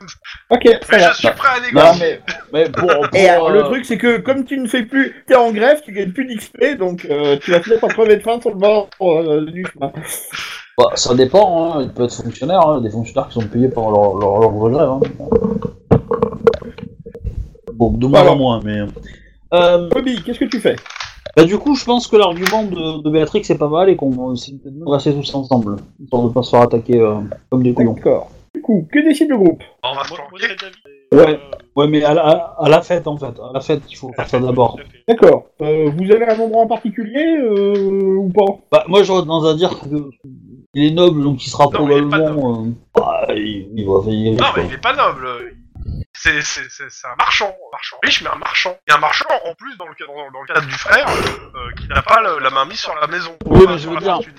[0.49, 2.19] Ok, Mais je suis prêt à Non négocier.
[2.51, 4.81] mais, mais pour, pour, Et alors, le euh, truc, c'est que comme tu ne fais
[4.83, 7.87] plus, t'es en grève, tu gagnes plus d'XP, donc euh, tu vas te mettre en
[7.89, 9.91] crever de faim sur le bord euh, du chemin.
[10.79, 11.83] bah, ça dépend, hein.
[11.83, 12.81] il peut être fonctionnaire, hein.
[12.81, 14.89] des fonctionnaires qui sont payés par leur, leur, grève.
[14.89, 14.99] Hein.
[17.73, 18.79] Bon, de moins en moins, mais.
[19.53, 20.75] Euh, Bobby, qu'est-ce que tu fais?
[21.37, 24.09] Bah, du coup, je pense que l'argument de, de Béatrix est pas mal et qu'on
[24.11, 27.15] peut-être mieux de rester tous ensemble, histoire de pas se faire attaquer euh,
[27.49, 27.93] comme des couillons.
[27.93, 28.29] D'accord.
[28.55, 29.61] Du coup, que décide le groupe?
[29.83, 30.47] On va se planquer.
[31.13, 31.39] Ouais.
[31.75, 34.11] Ouais, mais à la, à- à la fête en fait, à la fête, il faut
[34.13, 34.79] faire ça d'abord.
[35.07, 35.45] D'accord.
[35.61, 38.45] Euh, vous avez un endroit en particulier euh, ou pas?
[38.71, 40.09] Bah, moi j'aurais tendance à dire que
[40.73, 42.63] il est noble, donc il sera Non, mais il est pas probablement.
[42.65, 44.63] euh, bah, il, il va riche, Non, quoi.
[44.63, 45.27] mais il est pas noble.
[46.13, 48.75] C'est c'est- c'est- c'est un marchand, un marchand riche, mais un marchand.
[48.87, 51.71] Et un marchand, en plus, dans le, cadre- dans, dans le cadre du frère, euh,
[51.79, 53.31] qui n'a pas le- la main mise sur la maison.
[53.45, 54.33] Oui, Enfin, mais je sur veux la dire- fortune.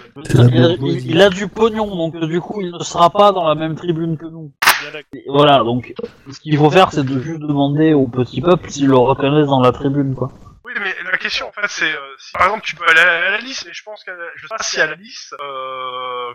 [0.52, 3.30] Il a, il- il a du pognon, donc euh, du coup il ne sera pas
[3.32, 4.50] dans la même tribune que nous.
[4.82, 5.08] Bien d'accord.
[5.14, 5.94] Et voilà, donc
[6.30, 9.60] ce qu'il faut faire c'est de juste demander au petit peuple s'ils le reconnaissent dans
[9.60, 10.30] la tribune, quoi.
[10.68, 11.90] Oui, mais la question, en fait, c'est...
[11.90, 14.10] euh, si, par exemple, tu peux aller à la liste, mais je pense que...
[14.36, 16.34] Je sais pas si à la liste, euh,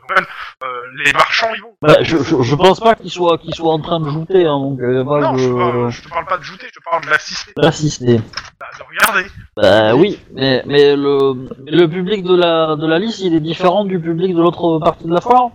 [0.63, 0.67] euh,
[1.05, 1.75] les marchands, ils vont.
[1.83, 4.57] Bah, je, je, je pense pas qu'il soit, qu'il soit en train de jouter, hein,
[4.57, 5.37] donc euh, pas non, de...
[5.37, 8.17] je, te parle, je te parle pas de jouter, je te parle de l'assister, d'assister.
[8.17, 9.29] de regarder.
[9.55, 13.85] Bah oui, mais, mais le, le public de la, de la liste il est différent
[13.85, 15.51] du public de l'autre partie de la foire.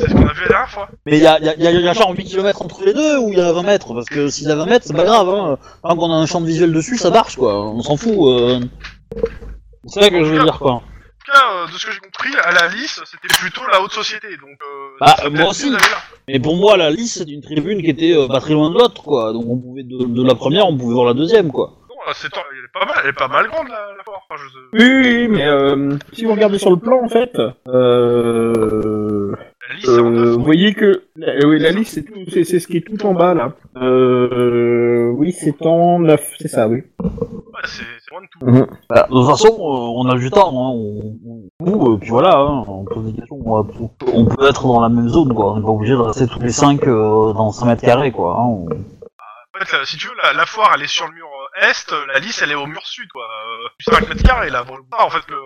[0.00, 0.88] C'est ce qu'on a vu la dernière fois.
[1.06, 2.92] Mais il y a, y, a, y, a, y a genre 8 km entre les
[2.94, 4.96] deux ou il y a 20 mètres Parce que s'il y a 20 mètres, c'est
[4.96, 5.58] pas grave, hein.
[5.82, 8.12] Tant qu'on a un champ de visuel dessus, ça marche quoi, on s'en fout.
[8.12, 8.60] Euh...
[9.86, 10.72] C'est ça que je veux dire quoi.
[10.72, 13.82] En tout cas, euh, de ce que j'ai compris, à la liste, c'était plutôt la
[13.82, 14.58] haute société, donc...
[14.62, 15.70] Euh, Bah, moi aussi.
[16.26, 18.74] Mais pour moi, la liste c'est une tribune qui était euh, pas très loin de
[18.74, 19.32] l'autre quoi.
[19.32, 21.72] Donc on pouvait de, de la première, on pouvait voir la deuxième quoi.
[22.14, 22.28] C'est...
[22.34, 24.22] Elle est pas mal, elle est pas mal grande, la, la foire.
[24.30, 24.78] Enfin, je...
[24.78, 27.38] Oui, oui, oui, mais euh, si vous regardez sur le plan, en fait,
[27.68, 29.34] euh,
[29.68, 32.14] La liste, c'est en euh, vous voyez que la, euh, oui, la liste, c'est tout-
[32.32, 33.52] c'est c'est ce qui est tout en bas là.
[33.76, 36.82] Euh, oui, c'est en 9, c'est ça, oui.
[37.00, 37.10] Ouais,
[37.64, 38.66] c'est c'est loin de tout.
[38.88, 40.72] Bah, de toute façon, euh, on a du temps, hein.
[40.74, 41.18] on,
[41.60, 43.66] on, euh, puis voilà, hein, on pose des questions, on,
[44.14, 45.52] on peut être dans la même zone quoi.
[45.52, 48.36] On n'est pas obligé de rester tous les 5 dans 5 mètres carrés quoi.
[48.38, 48.44] Hein.
[48.46, 51.26] On- En fait, là, si tu veux, la, la foire, elle est sur le mur
[51.26, 53.24] euh, est, euh, la liste, elle est au mur sud, quoi.
[53.24, 54.62] Euh, 5 mètres carrés, là.
[54.64, 55.36] Pour le coup, en fait, le,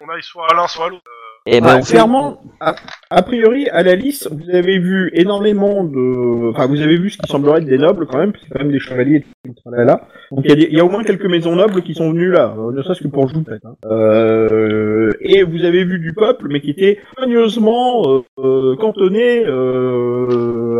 [0.00, 1.02] on aille soit à l'un, soit à l'autre.
[1.48, 2.74] Et ben, Ah, on fait- clairement, a,
[3.10, 6.50] a priori, à la liste, vous avez vu énormément de...
[6.50, 8.54] Enfin, vous avez vu ce qui semblerait être des nobles quand même, parce que c'est
[8.58, 10.00] quand même des chevaliers et tout là, là.
[10.32, 12.72] Donc il y, y a au moins quelques maisons nobles qui sont venues là, euh,
[12.72, 13.64] ne serait-ce que pour jouer peut-être.
[13.64, 13.74] Hein.
[13.88, 20.26] Euh, et vous avez vu du peuple, mais qui était soigneusement euh, euh, cantonné euh,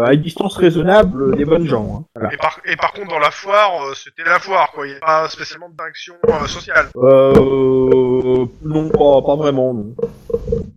[0.05, 2.01] à une distance raisonnable des bonnes gens.
[2.01, 2.05] Hein.
[2.15, 2.35] Voilà.
[2.35, 4.87] Et par, et par contre, dans la foire, euh, c'était la foire, quoi.
[4.87, 6.89] Il n'y a pas spécialement d'action euh, sociale.
[6.97, 9.75] Euh, non, pas, pas vraiment.
[9.75, 9.95] Non.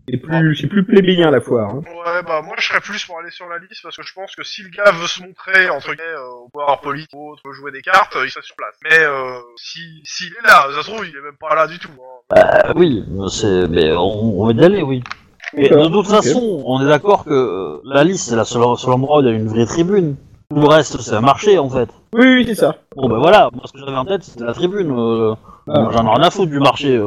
[0.10, 1.70] C'est plus, c'est plus plébéien la foire.
[1.70, 1.82] Hein.
[1.86, 4.36] Ouais, bah, moi, je serais plus pour aller sur la liste, parce que je pense
[4.36, 7.41] que si le gars veut se montrer, entre guillemets, euh, au pouvoir politique ou autre,
[7.54, 8.76] jouer des cartes, euh, il serait sur place.
[8.84, 11.78] Mais, euh, si, s'il est là, ça se trouve, il est même pas là du
[11.78, 11.91] tout.
[11.91, 12.38] Hein.
[12.38, 15.04] Euh, oui, c'est, mais on, on va y aller, oui.
[15.57, 18.93] Et de toute façon, on est d'accord que euh, la liste c'est la seule, seul
[18.93, 20.15] endroit où il y a une vraie tribune.
[20.49, 21.89] Tout le reste c'est un marché en fait.
[22.13, 22.76] Oui, oui, c'est ça.
[22.95, 24.91] Bon ben voilà, moi ce que j'avais en tête c'était la tribune.
[24.97, 25.34] Euh,
[25.71, 25.89] Ah.
[25.91, 26.95] J'en ai rien à foutre du marché.
[26.97, 27.03] Euh.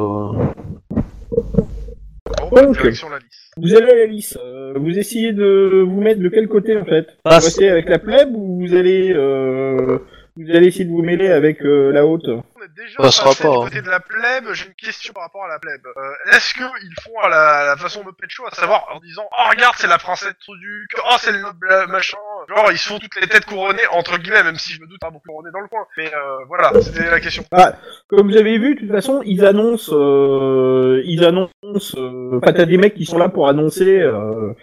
[2.51, 2.73] Bon, Ok.
[2.77, 3.51] direction la liste.
[3.57, 4.39] Vous allez à la liste.
[4.43, 7.07] euh, vous essayez de vous mettre de quel côté en fait?
[7.25, 9.99] Vous restez avec la plèbe ou vous allez euh,
[10.37, 12.29] vous allez essayer de vous mêler avec euh, la haute?
[12.75, 13.63] Déjà Ça sera passé pas, du hein.
[13.63, 15.85] côté de la plèbe, j'ai une question par rapport à la plèbe.
[15.85, 19.23] Euh, Est-ce que ils font à la, la façon de Pecho, à savoir en disant
[19.31, 22.17] «Oh regarde, c'est la princesse Truduc, oh c'est le noble euh, machin»,
[22.49, 24.99] genre ils se font toutes les têtes couronnées, entre guillemets, même si je me doute
[24.99, 25.85] pas beaucoup couronnées dans le coin.
[25.97, 27.43] Mais euh, voilà, c'était la question.
[28.07, 31.51] Comme vous avez vu, de toute façon, ils annoncent, euh, ils annoncent.
[31.97, 34.01] euh, Enfin, t'as des mecs qui sont là pour annoncer.
[34.01, 34.53] Euh,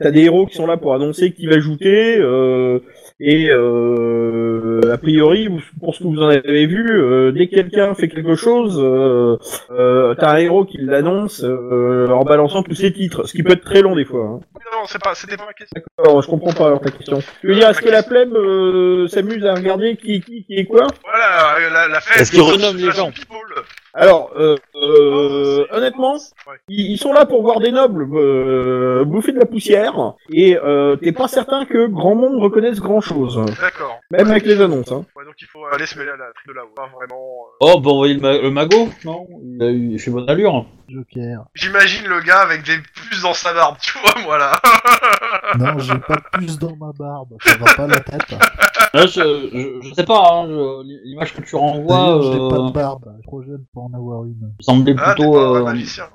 [0.00, 2.16] t'as des héros qui sont là pour annoncer qui va ajouter.
[2.18, 2.80] Euh,
[3.18, 5.48] et euh, a priori,
[5.80, 10.14] pour ce que vous en avez vu, euh, dès que quelqu'un fait quelque chose, euh,
[10.16, 13.80] t'as un héros qui l'annonce en balançant tous ses titres, ce qui peut être très
[13.80, 14.24] long des fois.
[14.24, 14.40] Hein.
[14.86, 15.82] Non, c'est pas, c'était pas ma question.
[15.98, 17.18] Alors, je comprends pas alors, ta question.
[17.40, 20.64] Tu veux dire, est-ce que la plèbe euh, s'amuse à regarder qui, qui, qui est
[20.64, 20.86] quoi?
[21.04, 22.20] Voilà, euh, la, la fête...
[22.22, 23.10] Est-ce qu'ils renomment les gens?
[23.94, 26.14] Alors, euh, euh, honnêtement,
[26.46, 26.54] Ouais.
[26.68, 30.94] ils, ils sont là pour voir des nobles euh, bouffer de la poussière, et euh,
[30.96, 33.98] t'es pas certain que grand monde reconnaisse grand chose, D'accord.
[34.12, 34.92] même avec les annonces.
[34.92, 35.04] Hein.
[35.16, 36.68] Ouais, donc il faut aller se mêler à la trique de là-haut.
[36.76, 37.16] Pas vraiment.
[37.16, 40.28] euh, Oh, bah envoyer le, ma- le mago Non il, a eu, il fait bonne
[40.30, 40.64] allure.
[40.88, 41.44] Joker.
[41.54, 44.52] J'imagine le gars avec des puces dans sa barbe, tu vois, moi là.
[45.58, 48.30] Non, j'ai pas de puce dans ma barbe, ça va pas la tête.
[48.92, 52.56] Là, je, je, je sais pas, hein, je- l'image que tu renvois D'ailleurs, j'ai pas
[52.56, 54.52] euh, de barbe, je suis trop jeune pour en avoir une.
[54.60, 55.36] semblait Ah, t'es plutôt...
[55.38, 55.74] euh,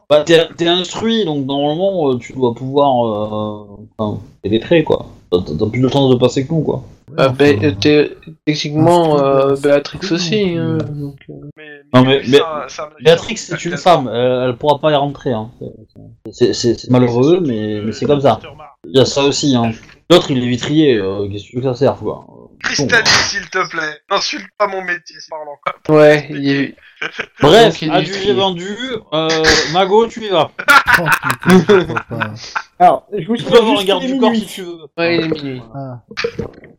[0.09, 5.05] bah, t'es t'es instruit, donc normalement, euh, tu dois pouvoir euh, enfin, pénétrer, quoi.
[5.31, 6.83] T'as plus de chance de passer que nous, quoi.
[7.17, 8.11] Ah, enfin, ben, euh, t'es-
[8.45, 10.55] techniquement, euh, Béatrix aussi.
[10.55, 12.21] non hein, donc, euh, Mais, Non, mais-
[13.03, 15.49] Béatrix, c'est une femme, elle, elle pourra pas y rentrer, hein.
[16.31, 18.39] C'est- malheureux, mais, mais c'est comme ça.
[18.85, 19.71] Il y a ça aussi, hein.
[20.09, 22.25] L'autre, il est vitrier, euh, qu'est-ce que tu veux que ça serve, quoi.
[22.63, 23.99] Cristallis, s'il te plaît.
[24.11, 25.55] N'insulte pas mon métier, c'est parlant.
[25.85, 25.95] quoi.
[25.97, 26.75] Ouais, il y a eu-
[27.41, 28.75] Bref, Donc, adjugé vendu,
[29.13, 29.27] euh,
[29.73, 30.51] Mago, tu y vas.
[30.99, 31.05] Oh
[31.39, 32.33] putain, pas.
[32.79, 34.61] Alors, je vous Tu peux avoir un juste garde qu'il est du corps si tu
[34.61, 34.77] veux.
[34.97, 35.61] ouais, il est minuit.
[35.73, 35.99] Ah.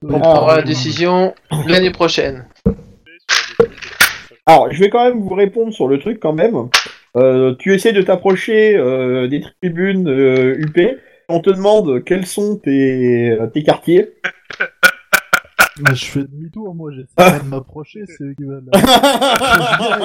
[0.05, 1.35] On Ah, prendra la décision
[1.67, 2.47] l'année prochaine.
[4.47, 6.69] Alors, je vais quand même vous répondre sur le truc quand même.
[7.17, 10.99] Euh, tu essaies de t'approcher euh, des tribunes euh, UP.
[11.29, 14.11] On te demande quels sont tes, tes quartiers.
[15.89, 18.65] Mais je fais demi-tour, moi, j'essaie pas de m'approcher, c'est eux qui veulent.
[18.75, 18.79] Oh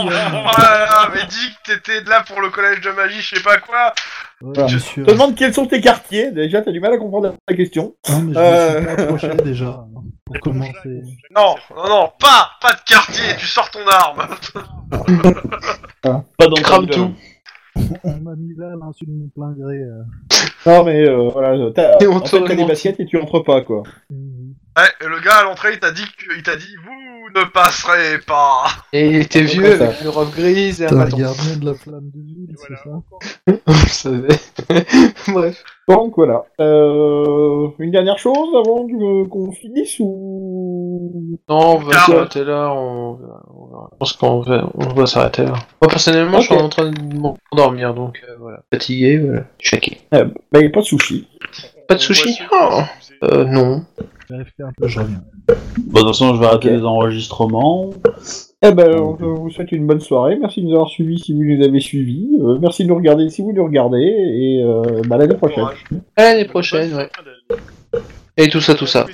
[0.10, 0.50] là
[0.86, 3.94] là, mais dis que t'étais là pour le collège de magie, je sais pas quoi.
[4.42, 4.68] Voilà.
[4.68, 5.06] sûr.
[5.06, 6.32] te demande quels sont tes quartiers.
[6.32, 7.96] Déjà, t'as du mal à comprendre la question.
[8.10, 8.82] Non, mais je Euh.
[8.82, 9.88] me suis pas approché déjà, hein,
[10.26, 11.02] pour commencer.
[11.36, 14.28] Non, non, non, pas, pas de quartier, tu sors ton arme.
[16.02, 17.12] Pas dans Crame tout.
[18.04, 19.76] On m'a mis là l'insulte de mon plein gré.
[19.78, 20.04] euh.
[20.66, 23.84] Non, mais euh, voilà, t'as, des baskets et tu entres pas, quoi.
[24.10, 24.54] Mhm.
[24.78, 27.46] Ouais, et le gars à l'entrée, il t'a dit que, il t'a dit, vous ne
[27.46, 28.66] passerez pas.
[28.94, 29.86] Et il était vieux ça.
[29.86, 31.18] avec une robe grise et un bâton.
[31.18, 33.02] gardien de la flamme de ville, c'est Voilà,
[33.48, 33.74] ça.
[33.88, 35.08] Je savais.
[35.34, 35.64] Bref.
[35.90, 36.44] Donc voilà.
[36.60, 41.40] Euh, une dernière chose avant que- qu'on finisse ou?
[41.50, 42.06] Non, on va Ah.
[42.06, 42.72] s'arrêter là.
[42.72, 43.14] On...
[43.14, 43.90] on verra.
[43.94, 45.54] Je pense qu'on va, on va s'arrêter là.
[45.82, 46.62] Moi, personnellement, je suis Ok.
[46.62, 47.16] en train de
[47.52, 48.62] m'endormir, donc euh, voilà.
[48.72, 49.44] Fatigué, voilà.
[49.60, 50.02] Shaké.
[50.14, 51.28] euh, Bah, y a pas de sushi.
[51.88, 52.82] Pas de sushi Oh.
[53.24, 53.84] Euh, non.
[54.30, 55.24] J'arrive un peu, je reviens.
[55.48, 57.92] Bah, de toute façon, je vais arrêter les enregistrements.
[58.62, 60.38] Eh ben, je vous souhaite une bonne soirée.
[60.38, 62.28] Merci de nous avoir suivis si vous nous avez suivis.
[62.42, 64.00] Euh, merci de nous regarder si vous nous regardez.
[64.00, 65.66] Et euh, bah, à l'année prochaine.
[66.16, 67.10] À l'année prochaine, ouais.
[68.36, 69.06] Et tout ça, tout ça.